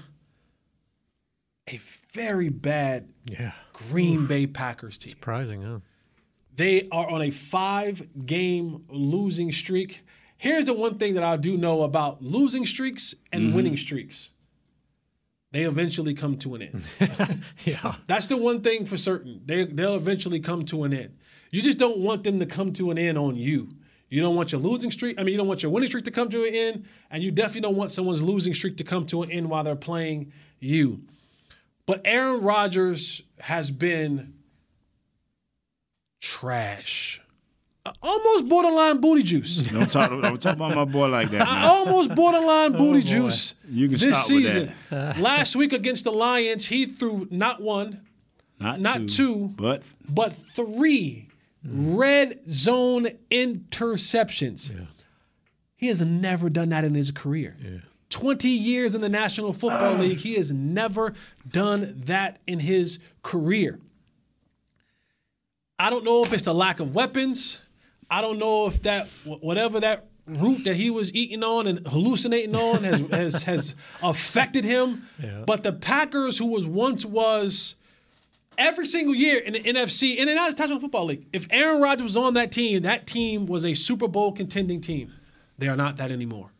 a 1.68 1.78
very 2.12 2.48
bad 2.48 3.08
Yeah. 3.30 3.52
Green 3.72 4.26
Bay 4.26 4.46
Packers 4.46 4.98
team. 4.98 5.10
Surprising, 5.10 5.62
huh? 5.62 5.78
They 6.54 6.88
are 6.92 7.08
on 7.08 7.22
a 7.22 7.30
five 7.30 8.26
game 8.26 8.84
losing 8.88 9.52
streak. 9.52 10.04
Here's 10.36 10.66
the 10.66 10.74
one 10.74 10.98
thing 10.98 11.14
that 11.14 11.22
I 11.22 11.36
do 11.36 11.56
know 11.56 11.82
about 11.82 12.22
losing 12.22 12.66
streaks 12.66 13.14
and 13.32 13.50
Mhm. 13.50 13.54
winning 13.54 13.76
streaks 13.76 14.30
they 15.52 15.64
eventually 15.64 16.14
come 16.14 16.38
to 16.38 16.54
an 16.54 16.62
end. 16.62 16.82
yeah. 17.66 17.96
That's 18.06 18.24
the 18.24 18.38
one 18.38 18.62
thing 18.62 18.86
for 18.86 18.96
certain. 18.96 19.42
They, 19.44 19.64
they'll 19.64 19.96
eventually 19.96 20.40
come 20.40 20.64
to 20.66 20.84
an 20.84 20.94
end. 20.94 21.18
You 21.50 21.60
just 21.60 21.76
don't 21.76 21.98
want 21.98 22.24
them 22.24 22.40
to 22.40 22.46
come 22.46 22.72
to 22.72 22.90
an 22.90 22.96
end 22.96 23.18
on 23.18 23.36
you. 23.36 23.68
You 24.12 24.20
don't 24.20 24.36
want 24.36 24.52
your 24.52 24.60
losing 24.60 24.90
streak. 24.90 25.18
I 25.18 25.22
mean, 25.22 25.32
you 25.32 25.38
don't 25.38 25.46
want 25.48 25.62
your 25.62 25.72
winning 25.72 25.88
streak 25.88 26.04
to 26.04 26.10
come 26.10 26.28
to 26.28 26.44
an 26.44 26.54
end, 26.54 26.84
and 27.10 27.22
you 27.22 27.30
definitely 27.30 27.62
don't 27.62 27.76
want 27.76 27.90
someone's 27.90 28.22
losing 28.22 28.52
streak 28.52 28.76
to 28.76 28.84
come 28.84 29.06
to 29.06 29.22
an 29.22 29.30
end 29.30 29.48
while 29.48 29.64
they're 29.64 29.74
playing 29.74 30.34
you. 30.60 31.00
But 31.86 32.02
Aaron 32.04 32.42
Rodgers 32.42 33.22
has 33.40 33.70
been 33.70 34.34
trash. 36.20 37.22
Almost 38.02 38.50
borderline 38.50 39.00
booty 39.00 39.22
juice. 39.22 39.56
Don't 39.72 39.90
talk, 39.90 40.10
don't 40.10 40.40
talk 40.40 40.54
about 40.54 40.72
my 40.76 40.84
boy 40.84 41.08
like 41.08 41.30
that. 41.30 41.48
I 41.48 41.54
Man. 41.54 41.64
almost 41.64 42.14
borderline 42.14 42.76
oh, 42.76 42.78
booty 42.78 43.00
boy. 43.00 43.06
juice 43.06 43.54
You 43.68 43.88
can 43.88 43.98
this 43.98 44.24
season. 44.26 44.72
Last 44.90 45.56
week 45.56 45.72
against 45.72 46.04
the 46.04 46.12
Lions, 46.12 46.66
he 46.66 46.84
threw 46.84 47.26
not 47.30 47.60
one, 47.60 48.02
Not, 48.60 48.78
not 48.78 48.98
two, 48.98 49.06
two, 49.08 49.54
but 49.56 49.82
but 50.08 50.32
three 50.32 51.28
Mm-hmm. 51.66 51.96
red 51.96 52.40
zone 52.48 53.06
interceptions. 53.30 54.74
He 55.76 55.86
has 55.88 56.00
never 56.00 56.50
done 56.50 56.70
that 56.70 56.84
in 56.84 56.94
his 56.94 57.10
career. 57.10 57.56
20 58.10 58.48
years 58.48 58.94
in 58.94 59.00
the 59.00 59.08
National 59.08 59.52
Football 59.52 59.94
League, 59.98 60.18
he 60.18 60.34
has 60.34 60.52
never 60.52 61.14
done 61.48 62.02
that 62.06 62.40
in 62.46 62.58
his 62.58 62.98
career. 63.22 63.78
I 65.78 65.90
don't 65.90 66.04
know 66.04 66.22
if 66.22 66.32
it's 66.32 66.44
the 66.44 66.54
lack 66.54 66.78
of 66.80 66.94
weapons. 66.94 67.60
I 68.10 68.20
don't 68.20 68.38
know 68.38 68.66
if 68.66 68.82
that 68.82 69.08
whatever 69.24 69.80
that 69.80 70.06
root 70.26 70.64
that 70.64 70.76
he 70.76 70.90
was 70.90 71.12
eating 71.14 71.42
on 71.42 71.66
and 71.66 71.86
hallucinating 71.86 72.54
on 72.54 72.84
has 72.84 73.00
has, 73.10 73.42
has 73.44 73.74
affected 74.02 74.64
him. 74.64 75.08
Yeah. 75.20 75.42
But 75.46 75.62
the 75.62 75.72
Packers, 75.72 76.38
who 76.38 76.46
was 76.46 76.66
once 76.66 77.04
was 77.04 77.74
every 78.58 78.86
single 78.86 79.14
year 79.14 79.38
in 79.38 79.52
the 79.54 79.60
NFC 79.60 80.12
and 80.20 80.28
in 80.28 80.36
the 80.36 80.50
National 80.50 80.80
Football 80.80 81.06
League, 81.06 81.26
if 81.32 81.46
Aaron 81.50 81.80
Rodgers 81.80 82.04
was 82.04 82.16
on 82.16 82.34
that 82.34 82.52
team, 82.52 82.82
that 82.82 83.06
team 83.06 83.46
was 83.46 83.64
a 83.64 83.74
Super 83.74 84.08
Bowl 84.08 84.32
contending 84.32 84.80
team. 84.80 85.12
They 85.58 85.68
are 85.68 85.76
not 85.76 85.96
that 85.98 86.10
anymore. 86.10 86.50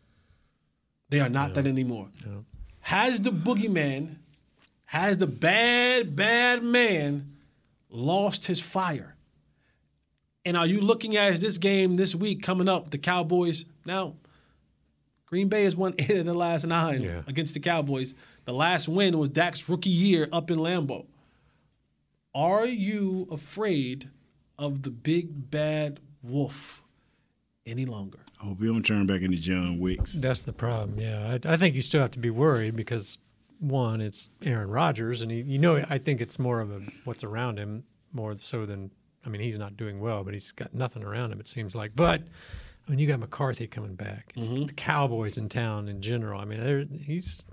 They 1.09 1.19
are 1.19 1.29
not 1.29 1.53
that 1.55 1.67
anymore. 1.67 2.07
Has 2.81 3.21
the 3.21 3.31
boogeyman, 3.31 4.15
has 4.85 5.17
the 5.17 5.27
bad, 5.27 6.15
bad 6.15 6.63
man 6.63 7.31
lost 7.89 8.45
his 8.47 8.59
fire? 8.59 9.15
And 10.45 10.57
are 10.57 10.67
you 10.67 10.81
looking 10.81 11.15
at 11.15 11.39
this 11.39 11.57
game 11.57 11.95
this 11.95 12.13
week 12.15 12.41
coming 12.43 12.67
up, 12.67 12.89
the 12.89 12.97
Cowboys? 12.97 13.65
Now, 13.85 14.15
Green 15.25 15.47
Bay 15.47 15.63
has 15.63 15.75
won 15.75 15.93
eight 15.99 16.09
of 16.17 16.25
the 16.25 16.33
last 16.33 16.65
nine 16.65 17.01
Yeah. 17.01 17.21
against 17.27 17.53
the 17.53 17.59
Cowboys. 17.59 18.15
The 18.45 18.53
last 18.53 18.87
win 18.89 19.17
was 19.17 19.29
Dak's 19.29 19.67
rookie 19.69 19.89
year 19.89 20.27
up 20.31 20.51
in 20.51 20.57
Lambeau. 20.59 21.05
Are 22.35 22.65
you 22.65 23.27
afraid 23.31 24.09
of 24.57 24.83
the 24.83 24.89
big 24.91 25.51
bad 25.51 25.99
Wolf 26.21 26.83
any 27.65 27.85
longer. 27.85 28.19
I 28.41 28.45
hope 28.45 28.59
he 28.59 28.67
don't 28.67 28.85
turn 28.85 29.05
back 29.05 29.21
into 29.21 29.37
John 29.37 29.79
Wicks. 29.79 30.13
That's 30.13 30.43
the 30.43 30.53
problem. 30.53 30.99
Yeah, 30.99 31.37
I, 31.45 31.53
I 31.53 31.57
think 31.57 31.75
you 31.75 31.81
still 31.81 32.01
have 32.01 32.11
to 32.11 32.19
be 32.19 32.29
worried 32.29 32.75
because 32.75 33.17
one, 33.59 34.01
it's 34.01 34.29
Aaron 34.43 34.69
Rodgers, 34.69 35.21
and 35.21 35.31
he, 35.31 35.41
you 35.41 35.57
know, 35.59 35.83
I 35.89 35.97
think 35.97 36.19
it's 36.21 36.39
more 36.39 36.59
of 36.59 36.71
a 36.71 36.81
what's 37.05 37.23
around 37.23 37.57
him 37.59 37.83
more 38.11 38.35
so 38.37 38.65
than 38.65 38.91
I 39.25 39.29
mean, 39.29 39.41
he's 39.41 39.57
not 39.57 39.77
doing 39.77 39.99
well, 40.01 40.23
but 40.25 40.33
he's 40.33 40.51
got 40.51 40.73
nothing 40.73 41.03
around 41.03 41.31
him. 41.31 41.39
It 41.39 41.47
seems 41.47 41.75
like, 41.75 41.91
but. 41.95 42.21
I 42.85 42.89
mean, 42.91 42.99
you 42.99 43.07
got 43.07 43.21
McCarthy 43.21 43.65
coming 43.65 43.95
back. 43.95 44.33
It's 44.35 44.49
Mm-hmm. 44.49 44.65
the 44.65 44.73
Cowboys 44.73 45.37
in 45.37 45.47
town 45.47 45.87
in 45.87 46.01
general. 46.01 46.41
I 46.41 46.43
mean, 46.43 47.01
he's 47.05 47.45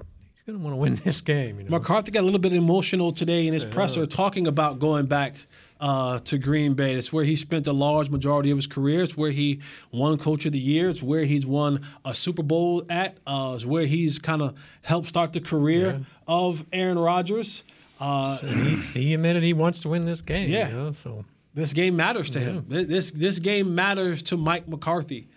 he's 0.44 0.52
going 0.52 0.58
to 0.58 0.64
want 0.64 0.72
to 0.74 0.76
win 0.80 0.94
this 1.04 1.20
game. 1.20 1.58
You 1.58 1.64
know? 1.64 1.78
McCarthy 1.78 2.10
got 2.10 2.20
a 2.22 2.24
little 2.26 2.38
bit 2.40 2.52
emotional 2.52 3.12
today 3.12 3.46
in 3.46 3.54
his 3.54 3.64
presser 3.64 4.06
talking 4.06 4.46
about 4.46 4.78
going 4.78 5.06
back 5.06 5.34
uh, 5.80 6.18
to 6.20 6.38
Green 6.38 6.74
Bay. 6.74 6.92
It's 6.94 7.12
where 7.12 7.24
he 7.24 7.36
spent 7.36 7.66
a 7.66 7.72
large 7.72 8.10
majority 8.10 8.50
of 8.50 8.58
his 8.58 8.66
career. 8.66 9.02
It's 9.02 9.16
where 9.16 9.30
he 9.30 9.60
won 9.92 10.18
Coach 10.18 10.44
of 10.46 10.52
the 10.52 10.58
Year. 10.58 10.90
It's 10.90 11.02
where 11.02 11.24
he's 11.24 11.46
won 11.46 11.80
a 12.04 12.14
Super 12.14 12.42
Bowl 12.42 12.84
at. 12.90 13.16
Uh, 13.26 13.52
it's 13.54 13.64
where 13.64 13.86
he's 13.86 14.18
kind 14.18 14.42
of 14.42 14.58
helped 14.82 15.08
start 15.08 15.32
the 15.32 15.40
career 15.40 16.00
of 16.28 16.64
Aaron 16.72 16.98
Rodgers. 16.98 17.64
Uh, 17.98 18.36
So 18.36 18.46
he's, 18.46 18.92
he 18.94 19.14
admitted 19.14 19.42
he 19.42 19.52
wants 19.52 19.80
to 19.80 19.88
win 19.88 20.04
this 20.06 20.20
game. 20.22 20.48
Yeah. 20.50 20.68
You 20.68 20.76
know, 20.76 20.92
so 20.92 21.24
this 21.54 21.72
game 21.72 21.96
matters 21.96 22.30
to 22.30 22.40
him. 22.40 22.64
This 22.68 23.10
this 23.10 23.38
game 23.40 23.74
matters 23.74 24.22
to 24.24 24.36
Mike 24.36 24.68
McCarthy. 24.68 25.28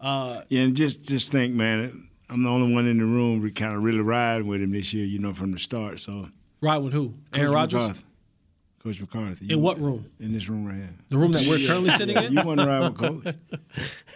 Uh, 0.00 0.42
Yeah, 0.48 0.62
and 0.62 0.76
just 0.76 1.04
just 1.08 1.32
think, 1.32 1.54
man, 1.54 2.08
I'm 2.30 2.42
the 2.42 2.48
only 2.48 2.72
one 2.74 2.86
in 2.86 2.98
the 2.98 3.04
room 3.04 3.40
who 3.40 3.50
kind 3.52 3.74
of 3.74 3.82
really 3.82 4.00
riding 4.00 4.46
with 4.46 4.62
him 4.62 4.72
this 4.72 4.92
year, 4.94 5.04
you 5.04 5.18
know, 5.18 5.34
from 5.34 5.52
the 5.52 5.58
start. 5.58 6.00
So 6.00 6.28
Ride 6.60 6.78
with 6.78 6.92
who? 6.92 7.14
Aaron 7.34 7.48
Coach 7.48 7.54
Rodgers? 7.54 7.80
McCarthy. 7.82 8.04
Coach 8.82 9.00
McCarthy. 9.00 9.52
In 9.52 9.60
what 9.62 9.78
room? 9.80 10.06
In 10.20 10.32
this 10.32 10.48
room 10.48 10.64
right 10.66 10.76
here. 10.76 10.90
The 11.08 11.18
room 11.18 11.32
that 11.32 11.46
we're 11.46 11.66
currently 11.66 11.90
sitting 11.96 12.16
in? 12.16 12.32
You 12.32 12.42
want 12.42 12.60
to 12.60 12.66
ride 12.66 12.80
with 12.80 12.96
Coach? 12.98 13.34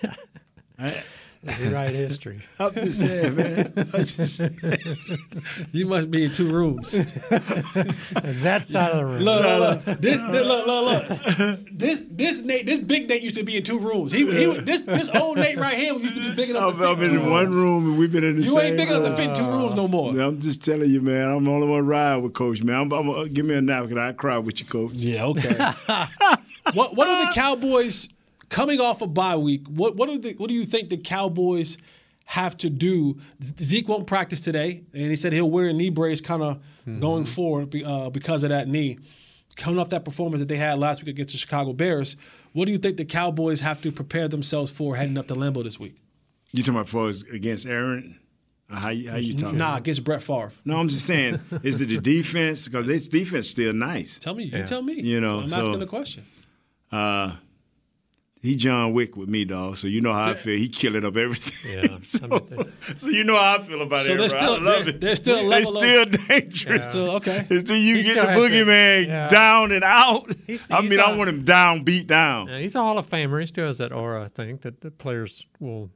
I- 0.78 1.02
rewrite 1.42 1.90
history. 1.90 2.42
I'm 2.58 2.72
just 2.74 3.00
saying, 3.00 3.36
man. 3.36 3.72
Just- 3.76 4.40
you 5.72 5.86
must 5.86 6.10
be 6.10 6.24
in 6.24 6.32
two 6.32 6.50
rooms. 6.52 6.92
that 6.92 8.66
side 8.66 8.90
of 8.92 8.98
the 8.98 9.04
room. 9.04 9.22
Look, 9.22 9.44
look, 9.44 9.86
look. 9.86 9.98
This, 10.00 10.20
this, 10.30 10.46
look, 10.46 10.66
look, 10.66 11.08
look. 11.08 11.60
This, 11.72 12.04
this 12.10 12.42
Nate, 12.42 12.66
this 12.66 12.78
big 12.80 13.08
Nate 13.08 13.22
used 13.22 13.36
to 13.36 13.44
be 13.44 13.56
in 13.56 13.62
two 13.62 13.78
rooms. 13.78 14.12
He, 14.12 14.26
he, 14.26 14.60
this, 14.60 14.82
this 14.82 15.08
old 15.10 15.38
Nate 15.38 15.58
right 15.58 15.76
here 15.76 15.94
used 15.94 16.14
to 16.14 16.20
be 16.20 16.34
big 16.34 16.50
enough 16.50 16.64
I've, 16.64 16.72
to 16.74 16.78
fit 16.78 16.88
I've 16.88 17.00
been 17.00 17.10
two 17.10 17.20
in 17.20 17.30
one 17.30 17.52
room 17.52 17.90
and 17.90 17.98
we've 17.98 18.12
been 18.12 18.24
in 18.24 18.36
the 18.36 18.44
same 18.44 18.54
room. 18.54 18.64
You 18.64 18.68
ain't 18.68 18.76
big 18.76 18.88
enough 18.88 19.02
to 19.04 19.08
room. 19.08 19.16
fit 19.16 19.28
in 19.28 19.34
two 19.34 19.50
rooms 19.50 19.74
no 19.74 19.88
more. 19.88 20.18
I'm 20.18 20.40
just 20.40 20.62
telling 20.64 20.90
you, 20.90 21.00
man. 21.00 21.28
I'm 21.28 21.44
the 21.44 21.50
only 21.50 21.66
one 21.68 21.86
ride 21.86 22.16
with 22.16 22.34
Coach, 22.34 22.62
man. 22.62 22.92
I'm, 22.92 22.92
I'm, 22.92 23.32
give 23.32 23.46
me 23.46 23.54
a 23.54 23.60
napkin. 23.60 23.98
I 23.98 24.12
cry 24.12 24.38
with 24.38 24.60
you, 24.60 24.66
Coach. 24.66 24.92
Yeah, 24.92 25.26
okay. 25.26 25.72
what 26.74 26.96
what 26.96 27.08
are 27.08 27.26
the 27.26 27.32
Cowboys 27.32 28.08
coming 28.48 28.80
off 28.80 29.02
a 29.02 29.06
bye 29.06 29.36
week? 29.36 29.66
What 29.68 29.96
what 29.96 30.08
are 30.08 30.18
the 30.18 30.32
what 30.34 30.48
do 30.48 30.54
you 30.54 30.64
think 30.64 30.90
the 30.90 30.96
Cowboys 30.96 31.78
have 32.24 32.56
to 32.58 32.70
do? 32.70 33.18
Zeke 33.42 33.88
won't 33.88 34.06
practice 34.06 34.40
today, 34.42 34.82
and 34.92 35.02
he 35.10 35.16
said 35.16 35.32
he'll 35.32 35.50
wear 35.50 35.66
a 35.66 35.72
knee 35.72 35.90
brace 35.90 36.20
kind 36.20 36.42
of 36.42 36.60
going 37.00 37.24
forward 37.26 37.70
be- 37.70 37.84
uh, 37.84 38.10
because 38.10 38.44
of 38.44 38.50
that 38.50 38.68
knee. 38.68 38.98
Coming 39.56 39.80
off 39.80 39.88
that 39.90 40.04
performance 40.04 40.40
that 40.40 40.46
they 40.48 40.56
had 40.56 40.78
last 40.78 41.00
week 41.02 41.08
against 41.08 41.32
the 41.34 41.38
Chicago 41.38 41.72
Bears, 41.72 42.16
what 42.52 42.66
do 42.66 42.72
you 42.72 42.78
think 42.78 42.96
the 42.96 43.04
Cowboys 43.04 43.60
have 43.60 43.82
to 43.82 43.90
prepare 43.90 44.28
themselves 44.28 44.70
for 44.70 44.94
heading 44.94 45.18
up 45.18 45.26
to 45.28 45.34
Lambeau 45.34 45.64
this 45.64 45.80
week? 45.80 45.96
You 46.52 46.62
talking 46.62 46.76
about 46.76 46.88
for 46.88 47.08
against 47.34 47.66
Aaron? 47.66 48.18
Uh, 48.70 48.80
How 48.82 48.90
you, 48.90 49.10
how 49.10 49.16
you 49.16 49.34
talking? 49.34 49.58
Nah, 49.58 49.78
against 49.78 50.04
Brett 50.04 50.22
Favre. 50.22 50.52
No, 50.64 50.76
I'm 50.78 50.88
just 50.88 51.06
saying, 51.06 51.40
is 51.62 51.80
it 51.80 51.88
the 51.88 51.98
defense? 52.00 52.68
Because 52.68 52.86
this 52.86 53.08
defense 53.08 53.48
still 53.48 53.72
nice. 53.72 54.18
Tell 54.18 54.34
me, 54.34 54.44
you 54.44 54.62
tell 54.64 54.82
me. 54.82 54.92
You 55.00 55.20
know, 55.20 55.30
So 55.30 55.38
I'm 55.40 55.48
so, 55.48 55.60
asking 55.60 55.78
the 55.80 55.86
question. 55.86 56.26
Uh, 56.92 57.32
he 58.40 58.54
John 58.56 58.92
Wick 58.92 59.16
with 59.16 59.28
me, 59.28 59.44
dog. 59.44 59.76
So 59.76 59.86
you 59.88 60.00
know 60.00 60.12
how 60.12 60.30
I 60.30 60.34
feel. 60.34 60.56
He 60.58 60.68
killing 60.68 61.04
up 61.04 61.16
everything. 61.16 61.82
Yeah, 61.82 61.98
so, 62.02 62.46
so 62.96 63.08
you 63.08 63.24
know 63.24 63.36
how 63.36 63.56
I 63.58 63.62
feel 63.62 63.82
about 63.82 64.04
So 64.04 64.12
it. 64.14 64.18
there's 64.18 64.34
I 64.34 64.38
still- 64.38 64.52
love 64.60 64.64
there's- 64.64 64.88
it. 64.88 65.00
there's 65.00 65.18
still 65.18 65.48
They 65.48 65.64
still 65.64 66.04
dangerous. 66.04 66.64
Yeah. 66.84 66.90
Still- 66.90 67.10
okay. 67.16 67.46
It's 67.50 67.64
till 67.68 67.76
you 67.76 67.96
He 67.96 68.02
get 68.02 68.14
the 68.14 68.20
to- 68.22 68.28
boogeyman 68.38 69.06
yeah. 69.06 69.28
down 69.28 69.72
and 69.72 69.82
out. 69.84 70.28
He's- 70.46 70.70
I 70.70 70.80
he's 70.82 70.90
mean, 70.90 71.00
I 71.00 71.12
a- 71.12 71.16
want 71.16 71.28
him 71.30 71.44
down, 71.44 71.82
beat 71.84 72.06
down. 72.06 72.48
Yeah, 72.48 72.58
he's 72.60 72.74
a 72.74 72.80
Hall 72.80 72.96
of 72.98 73.06
Famer. 73.08 73.40
He 73.40 73.46
still 73.46 73.66
has 73.66 73.78
that 73.78 73.92
aura, 73.92 74.24
I 74.24 74.28
think, 74.28 74.60
that 74.62 74.80
the 74.80 74.90
players 74.90 75.46
will. 75.60 75.90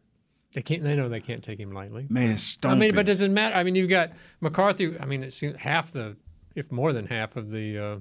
They 0.55 0.61
can't. 0.62 0.82
They 0.82 0.95
know 0.97 1.09
they 1.09 1.20
can't 1.20 1.43
take 1.43 1.59
him 1.59 1.72
lightly. 1.72 2.07
Man, 2.11 2.36
I 2.64 2.74
mean, 2.74 2.95
but 2.95 3.07
does 3.07 3.22
it 3.22 3.30
matter? 3.30 3.55
I 3.57 3.62
mean, 3.62 3.74
you've 3.74 3.88
got 3.88 4.11
McCarthy. 4.43 4.99
I 5.01 5.07
mean, 5.07 5.22
it 5.22 5.32
seems 5.32 5.57
half 5.57 5.93
the, 5.93 6.16
if 6.55 6.70
more 6.70 6.93
than 6.93 7.07
half 7.07 7.36
of 7.36 7.51
the 7.51 7.78
uh, 7.78 7.97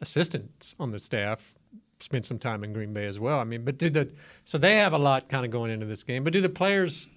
assistants 0.00 0.74
on 0.80 0.90
the 0.90 0.98
staff 0.98 1.54
spent 2.00 2.24
some 2.24 2.38
time 2.38 2.64
in 2.64 2.72
Green 2.72 2.92
Bay 2.92 3.06
as 3.06 3.18
well. 3.18 3.38
I 3.38 3.44
mean, 3.44 3.64
but 3.64 3.78
do 3.78 3.90
the 3.90 4.10
so 4.44 4.58
they 4.58 4.76
have 4.76 4.92
a 4.92 4.98
lot 4.98 5.28
kind 5.28 5.44
of 5.44 5.50
going 5.50 5.70
into 5.70 5.86
this 5.86 6.02
game. 6.02 6.24
But 6.24 6.32
do 6.32 6.40
the 6.40 6.48
players? 6.48 7.08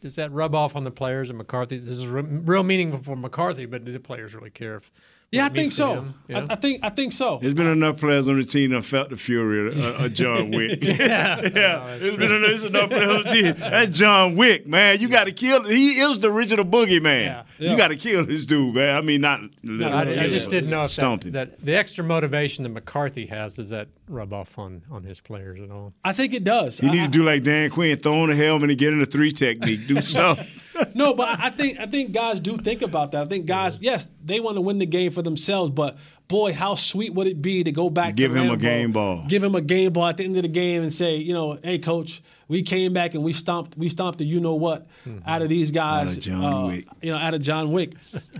Does 0.00 0.14
that 0.16 0.32
rub 0.32 0.54
off 0.54 0.76
on 0.76 0.84
the 0.84 0.90
players 0.90 1.28
and 1.28 1.38
McCarthy? 1.38 1.76
This 1.76 1.98
is 1.98 2.06
re- 2.06 2.22
real 2.22 2.62
meaningful 2.62 3.00
for 3.00 3.16
McCarthy, 3.16 3.66
but 3.66 3.84
do 3.84 3.90
the 3.90 3.98
players 3.98 4.34
really 4.34 4.50
care? 4.50 4.76
If 4.76 4.92
Yeah, 5.30 5.44
I 5.44 5.50
think 5.50 5.72
so. 5.72 5.94
them, 5.96 6.14
you 6.26 6.36
I, 6.36 6.40
know? 6.40 6.46
I 6.48 6.54
think 6.54 6.80
I 6.82 6.88
think 6.88 7.12
so. 7.12 7.38
There's 7.42 7.52
been 7.52 7.66
enough 7.66 7.98
players 7.98 8.30
on 8.30 8.38
the 8.38 8.44
team 8.44 8.70
that 8.70 8.82
felt 8.82 9.10
the 9.10 9.18
fury 9.18 9.68
of, 9.68 9.78
uh, 9.78 10.04
of 10.06 10.14
John 10.14 10.50
Wick. 10.52 10.82
yeah, 10.82 11.40
yeah. 11.54 11.96
There's 11.98 12.16
been 12.16 12.32
enough, 12.32 12.48
there's 12.48 12.64
enough 12.64 12.88
players 12.88 13.10
on 13.10 13.22
the 13.24 13.28
team. 13.28 13.54
That's 13.58 13.90
John 13.90 14.36
Wick, 14.36 14.66
man. 14.66 14.98
You 15.00 15.10
got 15.10 15.24
to 15.24 15.32
kill. 15.32 15.64
He 15.64 16.00
is 16.00 16.20
the 16.20 16.30
original 16.32 16.64
boogeyman. 16.64 17.44
Yeah. 17.58 17.70
You 17.70 17.76
got 17.76 17.88
to 17.88 17.96
kill 17.96 18.24
this 18.24 18.46
dude, 18.46 18.74
man. 18.74 18.96
I 18.96 19.02
mean, 19.02 19.20
not. 19.20 19.40
No, 19.62 19.86
I, 19.90 20.00
I 20.02 20.28
just 20.28 20.50
didn't 20.50 20.70
know 20.70 20.80
if 20.80 20.88
stomp 20.88 21.24
that, 21.24 21.32
that 21.32 21.60
the 21.62 21.76
extra 21.76 22.04
motivation 22.04 22.62
that 22.62 22.70
McCarthy 22.70 23.26
has 23.26 23.56
does 23.56 23.68
that 23.68 23.88
rub 24.08 24.32
off 24.32 24.58
on, 24.58 24.80
on 24.90 25.02
his 25.04 25.20
players 25.20 25.60
at 25.60 25.70
all? 25.70 25.92
I 26.04 26.14
think 26.14 26.32
it 26.32 26.42
does. 26.44 26.82
You 26.82 26.88
I- 26.88 26.92
need 26.92 27.02
to 27.04 27.08
do 27.10 27.22
like 27.22 27.42
Dan 27.42 27.68
Quinn, 27.68 27.98
throw 27.98 28.14
on 28.22 28.30
the 28.30 28.34
helmet 28.36 28.70
and 28.70 28.78
get 28.78 28.94
in 28.94 28.98
the 29.00 29.04
three 29.06 29.32
technique. 29.32 29.86
Do 29.86 30.00
something. 30.00 30.46
No, 30.94 31.14
but 31.14 31.28
I 31.40 31.50
think 31.50 31.78
I 31.78 31.86
think 31.86 32.12
guys 32.12 32.40
do 32.40 32.56
think 32.56 32.82
about 32.82 33.12
that. 33.12 33.22
I 33.22 33.26
think 33.26 33.46
guys, 33.46 33.78
yes, 33.80 34.08
they 34.24 34.40
want 34.40 34.56
to 34.56 34.60
win 34.60 34.78
the 34.78 34.86
game 34.86 35.10
for 35.12 35.22
themselves, 35.22 35.70
but 35.70 35.96
boy, 36.28 36.52
how 36.52 36.74
sweet 36.74 37.14
would 37.14 37.26
it 37.26 37.40
be 37.40 37.64
to 37.64 37.72
go 37.72 37.88
back 37.90 38.08
to 38.08 38.12
Give 38.14 38.34
him 38.34 38.50
a 38.50 38.56
game 38.56 38.92
ball. 38.92 39.24
give 39.26 39.42
him 39.42 39.54
a 39.54 39.60
game 39.62 39.92
ball 39.92 40.06
at 40.06 40.16
the 40.18 40.24
end 40.24 40.36
of 40.36 40.42
the 40.42 40.48
game, 40.48 40.82
and 40.82 40.92
say, 40.92 41.16
you 41.16 41.32
know, 41.32 41.58
hey, 41.62 41.78
coach, 41.78 42.22
we 42.48 42.62
came 42.62 42.92
back 42.92 43.14
and 43.14 43.22
we 43.24 43.32
stomped 43.32 43.76
we 43.78 43.88
stomped 43.88 44.18
the 44.18 44.24
you 44.24 44.40
know 44.40 44.54
what 44.54 44.86
out 45.26 45.42
of 45.42 45.48
these 45.48 45.70
guys, 45.70 46.10
Out 46.10 46.16
of 46.18 46.22
John 46.22 46.44
uh, 46.44 46.66
Wick. 46.66 46.86
you 47.02 47.10
know, 47.12 47.18
out 47.18 47.34
of 47.34 47.40
John 47.42 47.72
Wick. 47.72 47.92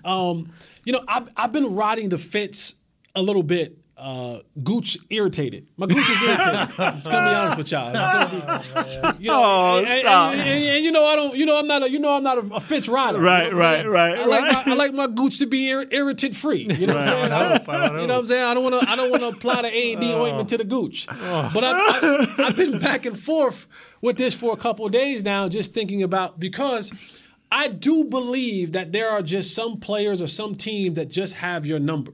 um, 0.04 0.52
you 0.84 0.92
know, 0.92 1.04
I've 1.08 1.28
I've 1.36 1.52
been 1.52 1.74
riding 1.74 2.08
the 2.08 2.18
fence 2.18 2.74
a 3.14 3.22
little 3.22 3.42
bit. 3.42 3.76
Uh, 3.98 4.38
Gooch 4.62 4.96
irritated. 5.10 5.66
My 5.76 5.86
Gooch 5.86 5.96
is 6.08 6.22
irritated. 6.22 6.54
I'm 6.78 6.94
just 6.94 7.10
gonna 7.10 7.30
be 7.30 7.34
honest 7.34 7.58
with 7.58 7.72
y'all. 7.72 7.88
It's 7.88 8.70
gonna 8.70 9.14
be, 9.18 9.24
you 9.24 9.30
know, 9.30 9.42
Oh, 9.42 9.78
and, 9.78 9.88
and- 9.88 10.00
stop. 10.00 10.32
and- 10.34 10.40
and- 10.40 10.64
and 10.64 10.84
you 10.84 10.92
know 10.92 11.04
I 11.04 11.16
don't. 11.16 11.36
You 11.36 11.46
know 11.46 11.58
I'm 11.58 11.66
not 11.66 11.82
a. 11.82 11.90
You 11.90 11.98
know 11.98 12.14
I'm 12.16 12.22
not 12.22 12.38
a, 12.38 12.54
a 12.54 12.60
fence 12.60 12.86
rider. 12.88 13.18
Right, 13.18 13.46
You 13.48 13.54
know 13.54 13.58
right, 13.58 13.86
right, 13.88 14.18
I 14.20 14.24
like 14.24 14.44
right. 14.44 14.66
my 14.66 14.72
I 14.72 14.76
like 14.76 14.94
my 14.94 15.06
Gooch 15.08 15.38
to 15.40 15.46
be 15.46 15.68
ir- 15.70 15.88
irritant 15.90 16.36
free. 16.36 16.68
You 16.72 16.86
know 16.86 16.94
what 16.94 17.02
I'm 17.02 17.08
saying? 17.08 17.32
I 17.32 17.36
I 17.36 17.48
hope, 17.58 17.66
don't- 17.66 17.74
I 17.74 17.90
would 17.92 18.00
you 18.02 18.06
know 18.06 18.14
what 18.14 18.20
I'm 18.20 18.26
saying? 18.26 18.44
I 18.44 18.54
don't 18.54 18.62
want 18.62 18.80
to. 18.80 18.88
I 18.88 18.94
don't 18.96 19.10
want 19.10 19.22
to 19.24 19.28
apply 19.30 19.62
the 19.62 19.76
A 19.76 19.92
and 19.94 20.00
D 20.00 20.14
ointment 20.14 20.48
to 20.50 20.58
the 20.58 20.64
Gooch. 20.64 21.06
But 21.08 21.64
I, 21.64 21.72
I, 21.72 22.34
I've 22.38 22.56
been 22.56 22.78
back 22.78 23.04
and 23.04 23.18
forth 23.18 23.66
with 24.00 24.16
this 24.16 24.32
for 24.32 24.52
a 24.52 24.56
couple 24.56 24.86
of 24.86 24.92
days 24.92 25.24
now, 25.24 25.48
just 25.48 25.74
thinking 25.74 26.04
about 26.04 26.38
because 26.38 26.92
I 27.50 27.66
do 27.66 28.04
believe 28.04 28.72
that 28.72 28.92
there 28.92 29.08
are 29.10 29.22
just 29.22 29.54
some 29.56 29.80
players 29.80 30.22
or 30.22 30.28
some 30.28 30.54
teams 30.54 30.94
that 30.96 31.08
just 31.08 31.34
have 31.34 31.66
your 31.66 31.78
number, 31.80 32.12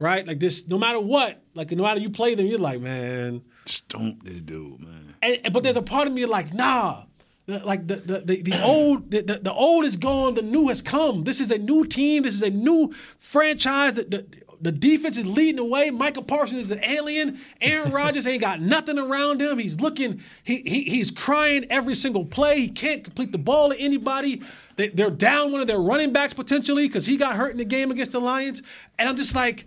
right? 0.00 0.26
Like 0.26 0.40
this, 0.40 0.66
no 0.66 0.78
matter 0.78 0.98
what, 0.98 1.42
like 1.54 1.70
no 1.70 1.82
matter 1.84 2.00
you 2.00 2.10
play 2.10 2.34
them, 2.34 2.46
you're 2.46 2.58
like, 2.58 2.80
man. 2.80 3.42
Stomp 3.66 4.24
this 4.24 4.42
dude, 4.42 4.80
man. 4.80 5.14
And, 5.22 5.52
but 5.52 5.62
there's 5.62 5.76
a 5.76 5.82
part 5.82 6.08
of 6.08 6.12
me 6.14 6.24
like, 6.26 6.52
nah. 6.52 7.04
The- 7.46 7.60
Like 7.60 7.86
the 7.86 7.96
the, 7.96 8.20
the, 8.20 8.42
the 8.42 8.64
old 8.64 9.10
the, 9.10 9.22
the, 9.22 9.38
the 9.38 9.52
old 9.52 9.84
is 9.84 9.96
gone, 9.96 10.34
the 10.34 10.42
new 10.42 10.68
has 10.68 10.82
come. 10.82 11.24
This 11.24 11.40
is 11.40 11.50
a 11.50 11.58
new 11.58 11.84
team. 11.86 12.22
This 12.24 12.34
is 12.34 12.42
a 12.42 12.50
new 12.50 12.92
franchise. 13.18 13.94
The, 13.94 14.04
the, 14.04 14.26
the 14.62 14.72
defense 14.72 15.16
is 15.16 15.24
leading 15.26 15.56
the 15.56 15.64
way. 15.64 15.90
Micah 15.90 16.20
Parsons 16.20 16.60
is 16.60 16.70
an 16.70 16.84
alien. 16.84 17.40
Aaron 17.62 17.92
Rodgers 18.00 18.26
ain't 18.26 18.42
got 18.42 18.60
nothing 18.60 18.98
around 18.98 19.40
him. 19.40 19.58
He's 19.58 19.80
looking. 19.80 20.20
He, 20.44 20.62
he 20.66 20.84
he's 20.84 21.10
crying 21.10 21.64
every 21.70 21.94
single 21.94 22.26
play. 22.26 22.60
He 22.60 22.68
can't 22.68 23.02
complete 23.02 23.32
the 23.32 23.38
ball 23.38 23.70
to 23.70 23.78
anybody. 23.80 24.42
They, 24.76 24.88
they're 24.88 25.10
down 25.10 25.50
one 25.52 25.60
of 25.62 25.66
their 25.66 25.80
running 25.80 26.12
backs 26.12 26.34
potentially 26.34 26.86
because 26.88 27.06
he 27.06 27.16
got 27.16 27.36
hurt 27.36 27.52
in 27.52 27.56
the 27.58 27.64
game 27.64 27.90
against 27.90 28.12
the 28.12 28.20
Lions. 28.20 28.62
And 28.98 29.08
I'm 29.08 29.16
just 29.16 29.34
like, 29.34 29.64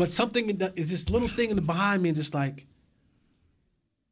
but 0.00 0.10
something 0.10 0.46
the- 0.56 0.72
is 0.76 0.90
this 0.90 1.10
little 1.10 1.28
thing 1.28 1.50
in 1.50 1.56
the 1.56 1.62
behind 1.62 2.02
me, 2.02 2.08
and 2.08 2.16
just 2.16 2.32
like, 2.32 2.66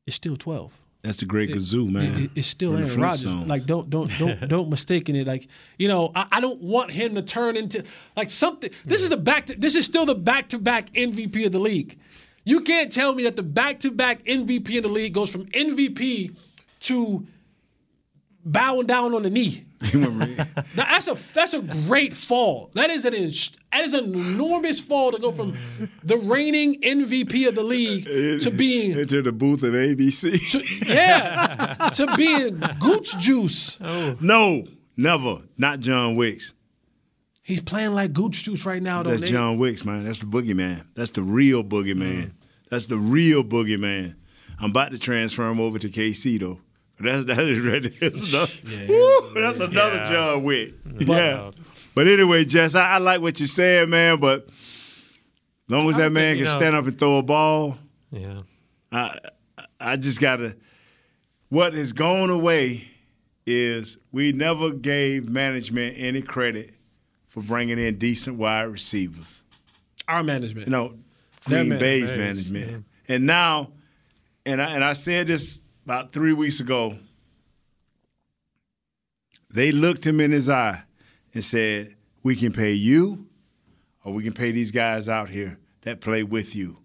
it's 0.07 0.17
still 0.17 0.37
12. 0.37 0.71
That's 1.03 1.17
the 1.17 1.25
great 1.25 1.51
kazoo, 1.51 1.89
man. 1.89 2.25
It- 2.25 2.31
it's 2.35 2.47
still 2.47 2.73
the 2.73 2.83
Aaron 2.85 3.01
Rodgers. 3.01 3.35
Like 3.35 3.65
don't 3.65 3.89
don't 3.89 4.11
don't 4.19 4.49
don't 4.55 4.69
mistaken 4.69 5.17
it. 5.17 5.27
Like 5.27 5.49
you 5.79 5.89
know, 5.89 6.13
I, 6.15 6.27
I 6.33 6.41
don't 6.41 6.61
want 6.61 6.93
him 6.93 7.15
to 7.15 7.23
turn 7.23 7.57
into 7.57 7.85
like 8.17 8.29
something. 8.29 8.71
This 8.85 9.01
is 9.01 9.09
the 9.09 9.17
back. 9.17 9.47
To, 9.47 9.55
this 9.55 9.77
is 9.77 9.87
still 9.87 10.05
the 10.05 10.15
back 10.15 10.51
to 10.51 10.59
back 10.59 10.93
MVP 10.93 11.47
of 11.47 11.53
the 11.53 11.59
league. 11.61 11.99
You 12.45 12.61
can't 12.61 12.93
tell 12.93 13.15
me 13.15 13.23
that 13.23 13.37
the 13.37 13.43
back 13.43 13.81
to 13.81 13.91
back 13.91 14.25
MVP 14.25 14.69
in 14.77 14.83
the 14.83 14.89
league 14.91 15.15
goes 15.15 15.31
from 15.31 15.47
MVP 15.47 16.37
to 16.81 17.27
bowing 18.45 18.87
down 18.87 19.15
on 19.15 19.23
the 19.23 19.31
knee. 19.31 19.65
Now, 19.95 20.45
that's 20.75 21.07
a 21.07 21.15
that's 21.35 21.55
a 21.55 21.63
great 21.87 22.13
fall. 22.13 22.71
That 22.75 22.91
is 22.91 23.05
an 23.05 23.13
that 23.13 23.85
is 23.85 23.95
an 23.95 24.13
enormous 24.15 24.81
fall 24.81 25.13
to 25.13 25.19
go 25.19 25.31
from 25.31 25.57
the 26.03 26.17
reigning 26.17 26.81
MVP 26.83 27.47
of 27.47 27.55
the 27.55 27.63
league 27.63 28.05
to 28.43 28.51
being 28.51 28.99
into 28.99 29.23
the 29.23 29.31
booth 29.31 29.63
of 29.63 29.75
ABC. 29.75 30.85
yeah 30.87 31.91
to 31.91 32.17
being 32.17 32.61
gooch 32.81 33.17
juice. 33.19 33.79
No, 34.21 34.65
never. 34.97 35.43
Not 35.57 35.81
John 35.81 36.17
Wicks. 36.17 36.55
He's 37.43 37.61
playing 37.61 37.95
like 37.95 38.13
gooch 38.13 38.45
juice 38.45 38.67
right 38.67 38.83
now. 38.83 39.03
Though 39.03 39.17
That's. 39.17 39.31
John 39.31 39.59
Wicks, 39.59 39.85
man. 39.85 40.05
That's 40.05 40.19
the 40.19 40.27
boogeyman. 40.27 40.87
That's 40.95 41.11
the 41.13 41.23
real 41.23 41.63
boogeyman. 41.63 42.25
Mm. 42.25 42.31
That's 42.71 42.87
the 42.87 42.99
real 42.99 43.45
boogeyman. 43.45 44.17
I'm 44.61 44.71
about 44.71 44.91
to 44.91 44.99
transfer 44.99 45.49
him 45.49 45.61
over 45.61 45.79
to 45.79 45.89
KC 45.89 46.41
though. 46.41 46.61
That's 47.01 47.25
that 47.27 47.39
is 47.41 47.61
ready. 47.61 47.89
That's 48.01 48.29
another, 48.33 48.53
Woo, 48.89 49.35
that's 49.35 49.61
another 49.61 49.97
Yeah. 49.99 50.05
John 50.05 50.43
Wick. 50.45 50.75
But- 50.85 51.07
yeah. 51.09 51.51
But 51.95 52.07
anyway, 52.07 52.45
Jess, 52.45 52.75
I, 52.77 52.91
I 52.93 52.99
like 52.99 53.21
what 53.21 53.41
you're 53.41 53.47
saying, 53.49 53.91
man. 53.91 54.21
But 54.21 54.47
as 54.47 54.53
long 55.69 55.89
as 55.91 55.97
that 55.97 56.13
man 56.13 56.37
think, 56.37 56.45
can 56.47 56.53
know- 56.53 56.59
stand 56.59 56.77
up 56.77 56.87
and 56.87 56.99
throw 56.99 57.19
a 57.19 57.23
ball, 57.23 57.77
Yeah. 58.11 58.43
I 58.93 59.17
I 59.81 59.97
just 59.97 60.21
gotta. 60.21 60.57
What 61.51 61.75
has 61.75 61.93
gone 61.93 62.31
away 62.31 62.89
is 63.47 63.97
we 64.13 64.33
never 64.33 64.71
gave 64.73 65.29
management 65.29 65.95
any 65.99 66.21
credit 66.21 66.75
for 67.29 67.43
bringing 67.43 67.79
in 67.79 67.97
decent 67.99 68.37
wide 68.37 68.65
receivers. 68.65 69.43
Our 70.07 70.23
management. 70.23 70.69
No, 70.69 70.95
Their 71.47 71.65
Green 71.65 71.79
Bay's 71.79 72.11
Bay's, 72.11 72.19
management. 72.19 72.85
And 73.09 73.25
now, 73.27 73.73
and 74.45 74.61
I, 74.61 74.67
and 74.71 74.85
I 74.85 74.93
said 74.95 75.27
this 75.29 75.63
about 75.89 76.13
three 76.13 76.35
weeks 76.35 76.61
ago. 76.61 76.99
They 79.49 79.73
looked 79.73 80.07
him 80.07 80.21
in 80.21 80.33
his 80.33 80.51
eye 80.51 80.83
and 81.33 81.43
said, 81.43 81.97
"We 82.23 82.37
can 82.37 82.53
pay 82.53 82.75
you, 82.75 83.27
or 84.05 84.13
we 84.13 84.23
can 84.23 84.35
pay 84.35 84.51
these 84.51 84.71
guys 84.71 85.09
out 85.09 85.31
here 85.31 85.59
that 85.83 86.03
play 86.03 86.23
with 86.23 86.55
you." 86.55 86.77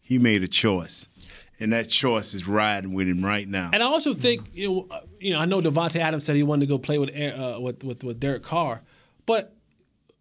He 0.00 0.18
made 0.18 0.44
a 0.44 0.46
choice, 0.46 1.08
and 1.58 1.72
that 1.72 1.88
choice 1.88 2.32
is 2.32 2.46
riding 2.46 2.94
with 2.94 3.08
him 3.08 3.24
right 3.24 3.48
now. 3.48 3.70
And 3.72 3.82
I 3.82 3.86
also 3.86 4.14
think 4.14 4.48
you 4.52 4.68
know, 4.68 4.86
uh, 4.88 5.00
you 5.18 5.32
know, 5.32 5.40
I 5.40 5.46
know 5.46 5.60
Davante 5.60 5.96
Adams 5.96 6.22
said 6.22 6.36
he 6.36 6.44
wanted 6.44 6.60
to 6.60 6.66
go 6.68 6.78
play 6.78 6.98
with 6.98 7.10
uh, 7.10 7.58
with, 7.60 7.82
with 7.82 8.04
with 8.04 8.20
Derek 8.20 8.44
Carr, 8.44 8.82
but 9.26 9.53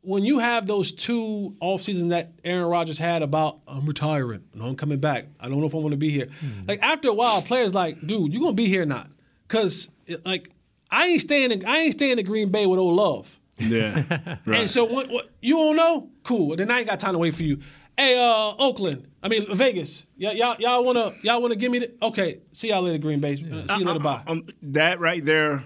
when 0.04 0.24
you 0.26 0.39
have 0.39 0.68
those 0.68 0.91
two 0.91 1.56
off 1.62 1.82
seasons 1.82 2.12
that 2.12 2.34
Aaron 2.43 2.68
Rodgers 2.68 2.97
had 2.97 3.22
about 3.22 3.60
I'm 3.68 3.86
retiring, 3.86 4.43
no, 4.54 4.66
I'm 4.66 4.76
coming 4.76 4.99
back. 4.99 5.26
I 5.39 5.47
don't 5.47 5.60
know 5.60 5.66
if 5.66 5.74
I 5.74 5.78
want 5.78 5.91
to 5.91 5.97
be 5.97 6.10
here. 6.10 6.28
Like 6.68 6.82
after 6.82 7.10
a 7.10 7.14
while, 7.14 7.41
players 7.41 7.74
like, 7.74 8.06
dude, 8.06 8.34
you 8.34 8.39
gonna 8.39 8.54
be 8.54 8.68
here 8.68 8.84
or 8.84 8.86
not? 8.86 9.10
Because 9.47 9.89
like 10.26 10.51
I 10.91 11.08
ain't 11.08 11.22
staying 11.22 11.51
in 11.51 11.66
I 11.66 11.80
ain't 11.80 11.93
staying 11.93 12.20
in 12.20 12.26
Green 12.26 12.49
Bay 12.49 12.68
with 12.68 12.80
old 12.80 12.95
love. 12.95 13.39
Yeah, 13.58 14.04
right. 14.45 14.62
And 14.62 14.70
so 14.70 14.84
what, 14.84 15.10
what 15.10 15.30
you 15.41 15.56
don't 15.56 15.76
know? 15.76 16.10
Cool. 16.24 16.56
Then 16.56 16.70
I 16.70 16.80
ain't 16.80 16.89
got 16.89 16.99
time 16.99 17.14
to 17.14 17.20
wait 17.20 17.34
for 17.34 17.43
you. 17.43 17.60
Hey, 17.97 18.18
uh, 18.18 18.56
Oakland. 18.58 19.08
I 19.22 19.30
mean 19.30 19.45
Vegas. 19.56 20.06
Y'all, 20.18 20.34
y'all, 20.34 20.58
y'all 20.60 20.84
wanna 20.84 21.16
y'all 21.22 21.41
wanna 21.41 21.56
give 21.56 21.72
me 21.72 21.80
the 21.80 21.91
okay? 22.01 22.41
See 22.51 22.70
y'all 22.70 22.82
later, 22.82 22.97
Green 22.97 23.22
Bay. 23.22 23.34
Uh, 23.34 23.66
see 23.68 23.80
you 23.80 23.86
later. 23.86 23.99
Bye. 23.99 24.22
Um, 24.28 24.47
that 24.64 24.99
right 24.99 25.24
there, 25.24 25.64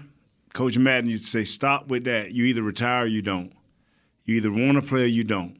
Coach 0.52 0.78
Madden 0.78 1.10
used 1.10 1.24
to 1.24 1.30
say, 1.30 1.44
"Stop 1.44 1.88
with 1.88 2.04
that. 2.04 2.30
You 2.30 2.44
either 2.44 2.62
retire 2.62 3.02
or 3.04 3.06
you 3.06 3.22
don't. 3.22 3.52
You 4.28 4.36
either 4.36 4.52
want 4.52 4.74
to 4.74 4.82
play 4.82 5.02
or 5.02 5.06
you 5.06 5.24
don't." 5.24 5.56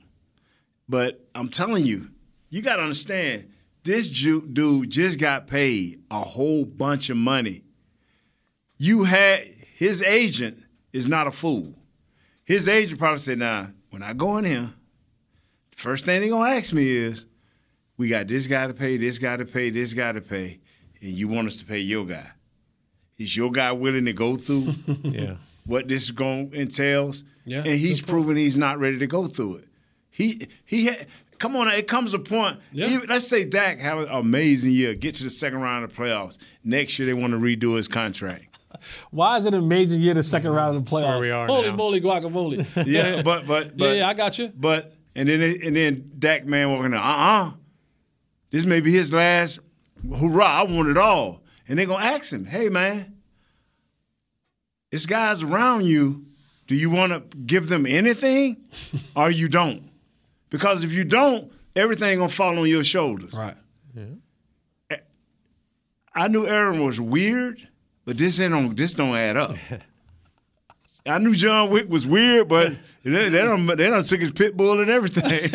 But 0.88 1.28
I'm 1.34 1.48
telling 1.48 1.84
you, 1.84 2.10
you 2.50 2.62
got 2.62 2.76
to 2.76 2.82
understand. 2.82 3.50
This 3.84 4.08
dude 4.10 4.90
just 4.90 5.18
got 5.18 5.46
paid 5.46 6.02
a 6.10 6.20
whole 6.20 6.64
bunch 6.64 7.08
of 7.08 7.16
money. 7.16 7.62
You 8.76 9.04
had 9.04 9.44
his 9.74 10.02
agent 10.02 10.62
is 10.92 11.08
not 11.08 11.26
a 11.26 11.30
fool. 11.32 11.74
His 12.44 12.68
agent 12.68 12.98
probably 12.98 13.18
said, 13.18 13.38
"Nah, 13.38 13.68
when 13.90 14.02
I 14.02 14.12
go 14.12 14.36
in 14.36 14.44
here, 14.44 14.72
the 15.70 15.76
first 15.76 16.04
thing 16.04 16.20
they 16.20 16.28
gonna 16.28 16.50
ask 16.50 16.72
me 16.72 16.86
is, 16.88 17.24
we 17.96 18.08
got 18.08 18.28
this 18.28 18.46
guy 18.46 18.66
to 18.66 18.74
pay, 18.74 18.96
this 18.96 19.18
guy 19.18 19.36
to 19.36 19.44
pay, 19.44 19.70
this 19.70 19.94
guy 19.94 20.12
to 20.12 20.20
pay, 20.20 20.60
and 21.00 21.10
you 21.10 21.28
want 21.28 21.46
us 21.48 21.58
to 21.58 21.64
pay 21.64 21.78
your 21.78 22.04
guy. 22.04 22.30
Is 23.16 23.36
your 23.36 23.50
guy 23.50 23.72
willing 23.72 24.04
to 24.04 24.12
go 24.12 24.36
through 24.36 24.74
Yeah. 25.02 25.36
What 25.68 25.86
this 25.88 26.02
is 26.04 26.10
going 26.10 26.52
entails? 26.54 27.22
Yeah, 27.44 27.58
and 27.58 27.66
he's 27.78 28.02
proven 28.02 28.36
he's 28.36 28.58
not 28.58 28.78
ready 28.80 28.98
to 28.98 29.06
go 29.06 29.26
through 29.26 29.56
it. 29.58 29.68
He 30.10 30.48
he 30.64 30.86
had, 30.86 31.06
come 31.38 31.54
on, 31.56 31.68
it 31.68 31.86
comes 31.86 32.12
a 32.14 32.18
point. 32.18 32.58
even- 32.72 33.02
let's 33.08 33.28
say 33.28 33.44
Dak 33.44 33.78
have 33.78 33.98
an 33.98 34.08
amazing 34.10 34.72
year, 34.72 34.94
get 34.94 35.14
to 35.16 35.24
the 35.24 35.30
second 35.30 35.60
round 35.60 35.84
of 35.84 35.94
the 35.94 36.02
playoffs. 36.02 36.38
Next 36.64 36.98
year 36.98 37.06
they 37.06 37.14
want 37.14 37.32
to 37.34 37.38
redo 37.38 37.76
his 37.76 37.86
contract. 37.86 38.58
Why 39.10 39.36
is 39.38 39.44
it 39.46 39.54
an 39.54 39.60
amazing 39.60 40.00
year, 40.02 40.14
the 40.14 40.22
second 40.22 40.50
round 40.52 40.76
of 40.76 40.84
the 40.84 40.90
playoffs? 40.90 41.08
where 41.10 41.20
we 41.20 41.30
are 41.30 41.46
Holy 41.46 41.70
now. 41.70 41.76
moly, 41.76 42.00
guacamole. 42.00 42.66
Yeah, 42.86 43.22
but 43.22 43.46
but 43.46 43.76
but 43.76 43.84
yeah, 43.86 43.92
yeah, 43.94 44.08
I 44.08 44.14
got 44.14 44.38
you. 44.38 44.48
But 44.54 44.94
and 45.14 45.28
then 45.28 45.40
and 45.62 45.76
then 45.76 46.10
Dak 46.18 46.44
man 46.46 46.70
walking 46.72 46.92
out, 46.94 47.04
uh 47.04 47.44
uh 47.48 47.52
This 48.50 48.64
may 48.64 48.80
be 48.80 48.92
his 48.92 49.12
last 49.12 49.60
hurrah. 50.20 50.60
I 50.60 50.62
want 50.64 50.88
it 50.88 50.98
all. 50.98 51.42
And 51.68 51.78
they're 51.78 51.86
gonna 51.86 52.04
ask 52.04 52.32
him, 52.32 52.44
hey 52.46 52.68
man, 52.68 53.14
it's 54.90 55.06
guys 55.06 55.42
around 55.42 55.84
you. 55.84 56.24
Do 56.66 56.74
you 56.74 56.90
want 56.90 57.12
to 57.12 57.36
give 57.38 57.68
them 57.68 57.86
anything, 57.86 58.58
or 59.16 59.30
you 59.30 59.48
don't? 59.48 59.90
Because 60.50 60.84
if 60.84 60.92
you 60.92 61.04
don't, 61.04 61.50
everything 61.74 62.18
gonna 62.18 62.28
fall 62.28 62.58
on 62.58 62.66
your 62.66 62.84
shoulders. 62.84 63.34
Right. 63.34 63.56
I 66.14 66.26
knew 66.26 66.46
Aaron 66.46 66.84
was 66.84 67.00
weird, 67.00 67.68
but 68.04 68.18
this 68.18 68.40
ain't 68.40 68.52
on. 68.52 68.74
This 68.74 68.94
don't 68.94 69.14
add 69.14 69.36
up. 69.36 69.54
I 71.06 71.18
knew 71.18 71.32
John 71.32 71.70
Wick 71.70 71.88
was 71.88 72.06
weird, 72.06 72.48
but 72.48 72.72
they, 73.04 73.28
they 73.28 73.38
don't. 73.38 73.66
They 73.66 73.88
don't 73.88 74.02
took 74.02 74.20
his 74.20 74.32
pit 74.32 74.56
bull 74.56 74.80
and 74.80 74.90
everything. 74.90 75.50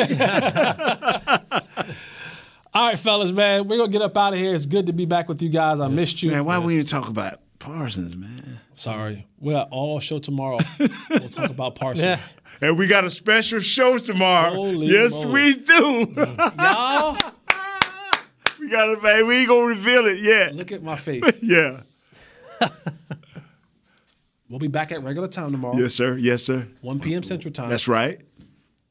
All 2.73 2.87
right, 2.87 2.97
fellas, 2.97 3.33
man, 3.33 3.67
we're 3.67 3.77
gonna 3.77 3.91
get 3.91 4.01
up 4.01 4.15
out 4.17 4.33
of 4.33 4.39
here. 4.39 4.55
It's 4.55 4.65
good 4.65 4.87
to 4.87 4.93
be 4.93 5.05
back 5.05 5.27
with 5.27 5.41
you 5.41 5.49
guys. 5.49 5.79
I 5.79 5.89
missed 5.89 6.23
you. 6.23 6.31
Man, 6.31 6.45
why 6.45 6.57
we 6.59 6.77
didn't 6.77 6.89
talk 6.89 7.09
about 7.09 7.41
Parsons, 7.59 8.15
man? 8.15 8.52
Sorry, 8.75 9.27
we're 9.39 9.57
at 9.57 9.67
all 9.71 9.99
show 9.99 10.19
tomorrow. 10.19 10.59
we'll 11.09 11.29
talk 11.29 11.49
about 11.49 11.75
Parsons. 11.75 12.35
And 12.61 12.77
we 12.77 12.87
got 12.87 13.03
a 13.03 13.09
special 13.09 13.59
show 13.59 13.97
tomorrow. 13.97 14.53
Holy 14.53 14.87
yes, 14.87 15.13
moly. 15.13 15.31
we 15.31 15.55
do. 15.55 16.13
Y'all, 16.15 17.17
we 18.59 18.69
got 18.69 18.89
it, 18.89 19.03
man. 19.03 19.27
We 19.27 19.37
ain't 19.37 19.49
gonna 19.49 19.65
reveal 19.65 20.07
it 20.07 20.19
yet. 20.19 20.55
look 20.55 20.71
at 20.71 20.83
my 20.83 20.95
face. 20.95 21.39
yeah. 21.43 21.81
We'll 24.49 24.59
be 24.59 24.67
back 24.67 24.91
at 24.91 25.03
regular 25.03 25.27
time 25.27 25.51
tomorrow. 25.51 25.75
Yes, 25.75 25.93
sir. 25.93 26.17
Yes, 26.17 26.43
sir. 26.43 26.67
1 26.81 26.99
p.m. 26.99 27.23
Central 27.23 27.51
Time. 27.51 27.69
That's 27.69 27.87
right. 27.87 28.21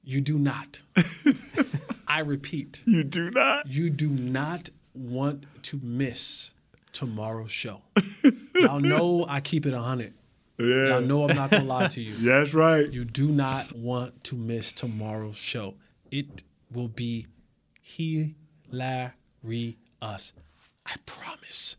You 0.02 0.20
do 0.20 0.38
not. 0.38 0.80
I 2.08 2.20
repeat. 2.20 2.82
You 2.84 3.04
do 3.04 3.30
not. 3.30 3.68
You 3.68 3.88
do 3.88 4.08
not 4.08 4.70
want 4.94 5.44
to 5.62 5.80
miss 5.82 6.52
tomorrow's 6.92 7.50
show. 7.50 7.82
Y'all 8.54 8.80
know 8.80 9.24
I 9.28 9.40
keep 9.40 9.66
it 9.66 9.74
100. 9.74 10.14
Yeah. 10.58 10.66
Y'all 10.88 11.00
know 11.00 11.28
I'm 11.28 11.36
not 11.36 11.50
going 11.50 11.62
to 11.62 11.68
lie 11.68 11.88
to 11.88 12.00
you. 12.00 12.14
That's 12.20 12.54
right. 12.54 12.90
You 12.90 13.04
do 13.04 13.28
not 13.28 13.72
want 13.74 14.24
to 14.24 14.36
miss 14.36 14.72
tomorrow's 14.72 15.36
show. 15.36 15.74
It 16.10 16.42
will 16.72 16.88
be 16.88 17.26
hilarious. 17.80 19.12
I 20.84 20.94
promise. 21.06 21.76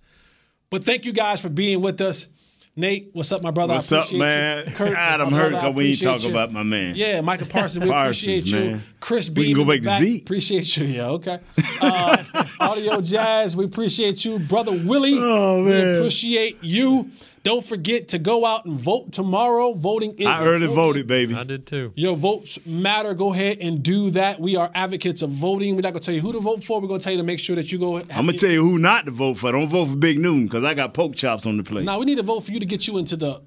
But 0.69 0.83
thank 0.83 1.05
you 1.05 1.13
guys 1.13 1.39
for 1.39 1.49
being 1.49 1.81
with 1.81 2.01
us. 2.01 2.27
Nate, 2.75 3.11
what's 3.13 3.31
up, 3.31 3.43
my 3.43 3.51
brother? 3.51 3.75
What's 3.75 3.91
up, 3.91 4.11
man? 4.11 4.65
You. 4.67 4.73
Kurt, 4.73 4.97
I'm 4.97 5.31
hurt 5.31 5.51
because 5.51 5.75
we 5.75 5.91
ain't 5.91 6.01
talking 6.01 6.31
about 6.31 6.51
my 6.51 6.63
man. 6.63 6.95
Yeah, 6.95 7.21
Micah 7.21 7.45
Parsons, 7.45 7.85
we 7.85 7.91
Parsons, 7.91 8.23
appreciate 8.23 8.45
you. 8.47 8.71
man. 8.71 8.83
Chris 8.99 9.29
We 9.29 9.45
can 9.45 9.53
go 9.53 9.59
the 9.63 9.65
back 9.73 9.79
to 9.81 9.85
back, 9.85 10.01
Zeke. 10.01 10.21
Appreciate 10.23 10.77
you. 10.77 10.85
Yeah, 10.93 11.07
okay. 11.09 11.39
Uh, 11.81 12.45
Audio 12.61 13.01
Jazz, 13.01 13.55
we 13.57 13.65
appreciate 13.65 14.23
you. 14.25 14.39
Brother 14.39 14.71
Willie, 14.71 15.17
Oh, 15.19 15.63
we 15.65 15.97
appreciate 15.97 16.63
you. 16.63 17.11
Don't 17.43 17.65
forget 17.65 18.07
to 18.09 18.19
go 18.19 18.45
out 18.45 18.63
and 18.63 18.79
vote 18.79 19.11
tomorrow. 19.11 19.73
Voting 19.73 20.15
is 20.17 20.27
I 20.27 20.39
early 20.45 20.65
important. 20.65 20.75
voted, 20.75 21.07
baby. 21.07 21.35
I 21.35 21.43
did 21.43 21.65
too. 21.65 21.91
Your 21.95 22.15
votes 22.15 22.57
matter. 22.65 23.13
Go 23.13 23.33
ahead 23.33 23.57
and 23.59 23.83
do 23.83 24.11
that. 24.11 24.39
We 24.39 24.55
are 24.55 24.71
advocates 24.73 25.21
of 25.21 25.31
voting. 25.31 25.75
We're 25.75 25.81
not 25.81 25.91
going 25.91 26.01
to 26.01 26.05
tell 26.05 26.15
you 26.15 26.21
who 26.21 26.31
to 26.31 26.39
vote 26.39 26.63
for. 26.63 26.79
We're 26.79 26.87
going 26.87 27.01
to 27.01 27.03
tell 27.03 27.11
you 27.11 27.17
to 27.17 27.23
make 27.23 27.39
sure 27.39 27.57
that 27.57 27.69
you 27.69 27.79
go. 27.79 27.97
I'm 27.97 28.05
gonna 28.07 28.33
tell 28.33 28.49
you 28.49 28.61
who 28.61 28.79
not 28.79 29.05
to 29.05 29.11
vote 29.11 29.37
for. 29.39 29.51
Don't 29.51 29.67
vote 29.69 29.89
for 29.89 29.95
Big 29.97 30.19
Noon 30.19 30.45
because 30.45 30.63
I 30.63 30.73
got 30.73 30.93
poke 30.93 31.15
chops 31.15 31.45
on 31.45 31.57
the 31.57 31.63
plate. 31.63 31.83
Now 31.83 31.99
we 31.99 32.05
need 32.05 32.15
to 32.15 32.23
vote 32.23 32.41
for 32.41 32.51
you 32.53 32.59
to 32.61 32.65
get 32.65 32.87
you 32.87 32.97
into 32.97 33.17
the 33.17 33.41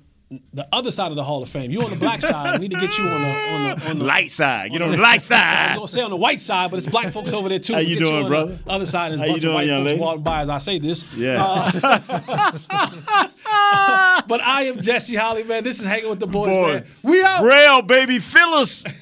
the 0.52 0.66
other 0.72 0.90
side 0.90 1.10
of 1.12 1.16
the 1.16 1.22
Hall 1.22 1.40
of 1.42 1.48
Fame. 1.48 1.70
You 1.70 1.82
on 1.82 1.90
the 1.90 1.96
black 1.96 2.20
side. 2.20 2.58
We 2.58 2.66
need 2.66 2.72
to 2.72 2.80
get 2.80 2.98
you 2.98 3.04
on 3.04 3.22
the 3.22 3.28
on 3.28 3.62
the, 3.78 3.90
on 3.90 3.98
the 4.00 4.04
Light 4.04 4.28
side. 4.30 4.72
Get 4.72 4.82
on 4.82 4.90
the 4.90 4.96
light 4.96 5.22
side. 5.30 5.36
I'm 5.38 5.68
side. 5.68 5.74
gonna 5.76 5.88
say 5.88 6.02
on 6.02 6.10
the 6.10 6.16
white 6.16 6.40
side, 6.40 6.70
but 6.70 6.78
it's 6.78 6.88
black 6.88 7.12
folks 7.12 7.32
over 7.32 7.48
there 7.48 7.60
too. 7.60 7.74
How 7.74 7.78
We'll 7.78 7.88
you 7.88 7.98
get 7.98 8.04
doing, 8.04 8.22
on 8.24 8.28
brother? 8.28 8.58
The 8.64 8.70
other 8.70 8.86
side 8.86 9.12
is 9.12 9.20
a 9.20 9.24
bunch 9.26 9.42
doing, 9.42 9.52
of 9.52 9.54
white 9.54 9.68
folks 9.68 9.84
lady? 9.86 10.00
walking 10.00 10.22
by 10.22 10.40
as 10.42 10.50
I 10.50 10.58
say 10.58 10.78
this. 10.80 11.14
Yeah. 11.16 11.44
Uh, 11.44 11.70
but 14.26 14.40
I 14.40 14.62
am 14.64 14.80
Jesse 14.80 15.14
Holley, 15.14 15.44
man. 15.44 15.62
This 15.62 15.78
is 15.80 15.86
hanging 15.86 16.10
with 16.10 16.18
the 16.20 16.26
boys, 16.26 16.48
Boy. 16.48 16.72
man. 16.74 16.86
We 17.02 17.22
out. 17.22 17.44
Rail, 17.44 17.82
baby, 17.82 18.18
fill 18.18 18.54
us. 18.54 18.84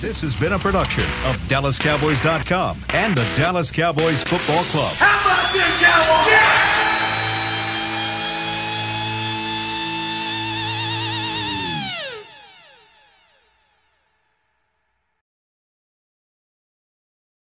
This 0.00 0.20
has 0.20 0.38
been 0.38 0.52
a 0.52 0.58
production 0.58 1.04
of 1.24 1.36
DallasCowboys.com 1.48 2.84
and 2.90 3.16
the 3.16 3.24
Dallas 3.36 3.72
Cowboys 3.72 4.22
Football 4.22 4.62
Club. 4.64 4.92
How 4.96 5.18
about 5.22 5.50
this, 5.54 5.80
Cowboys? 5.80 6.30
Yeah! 6.30 6.73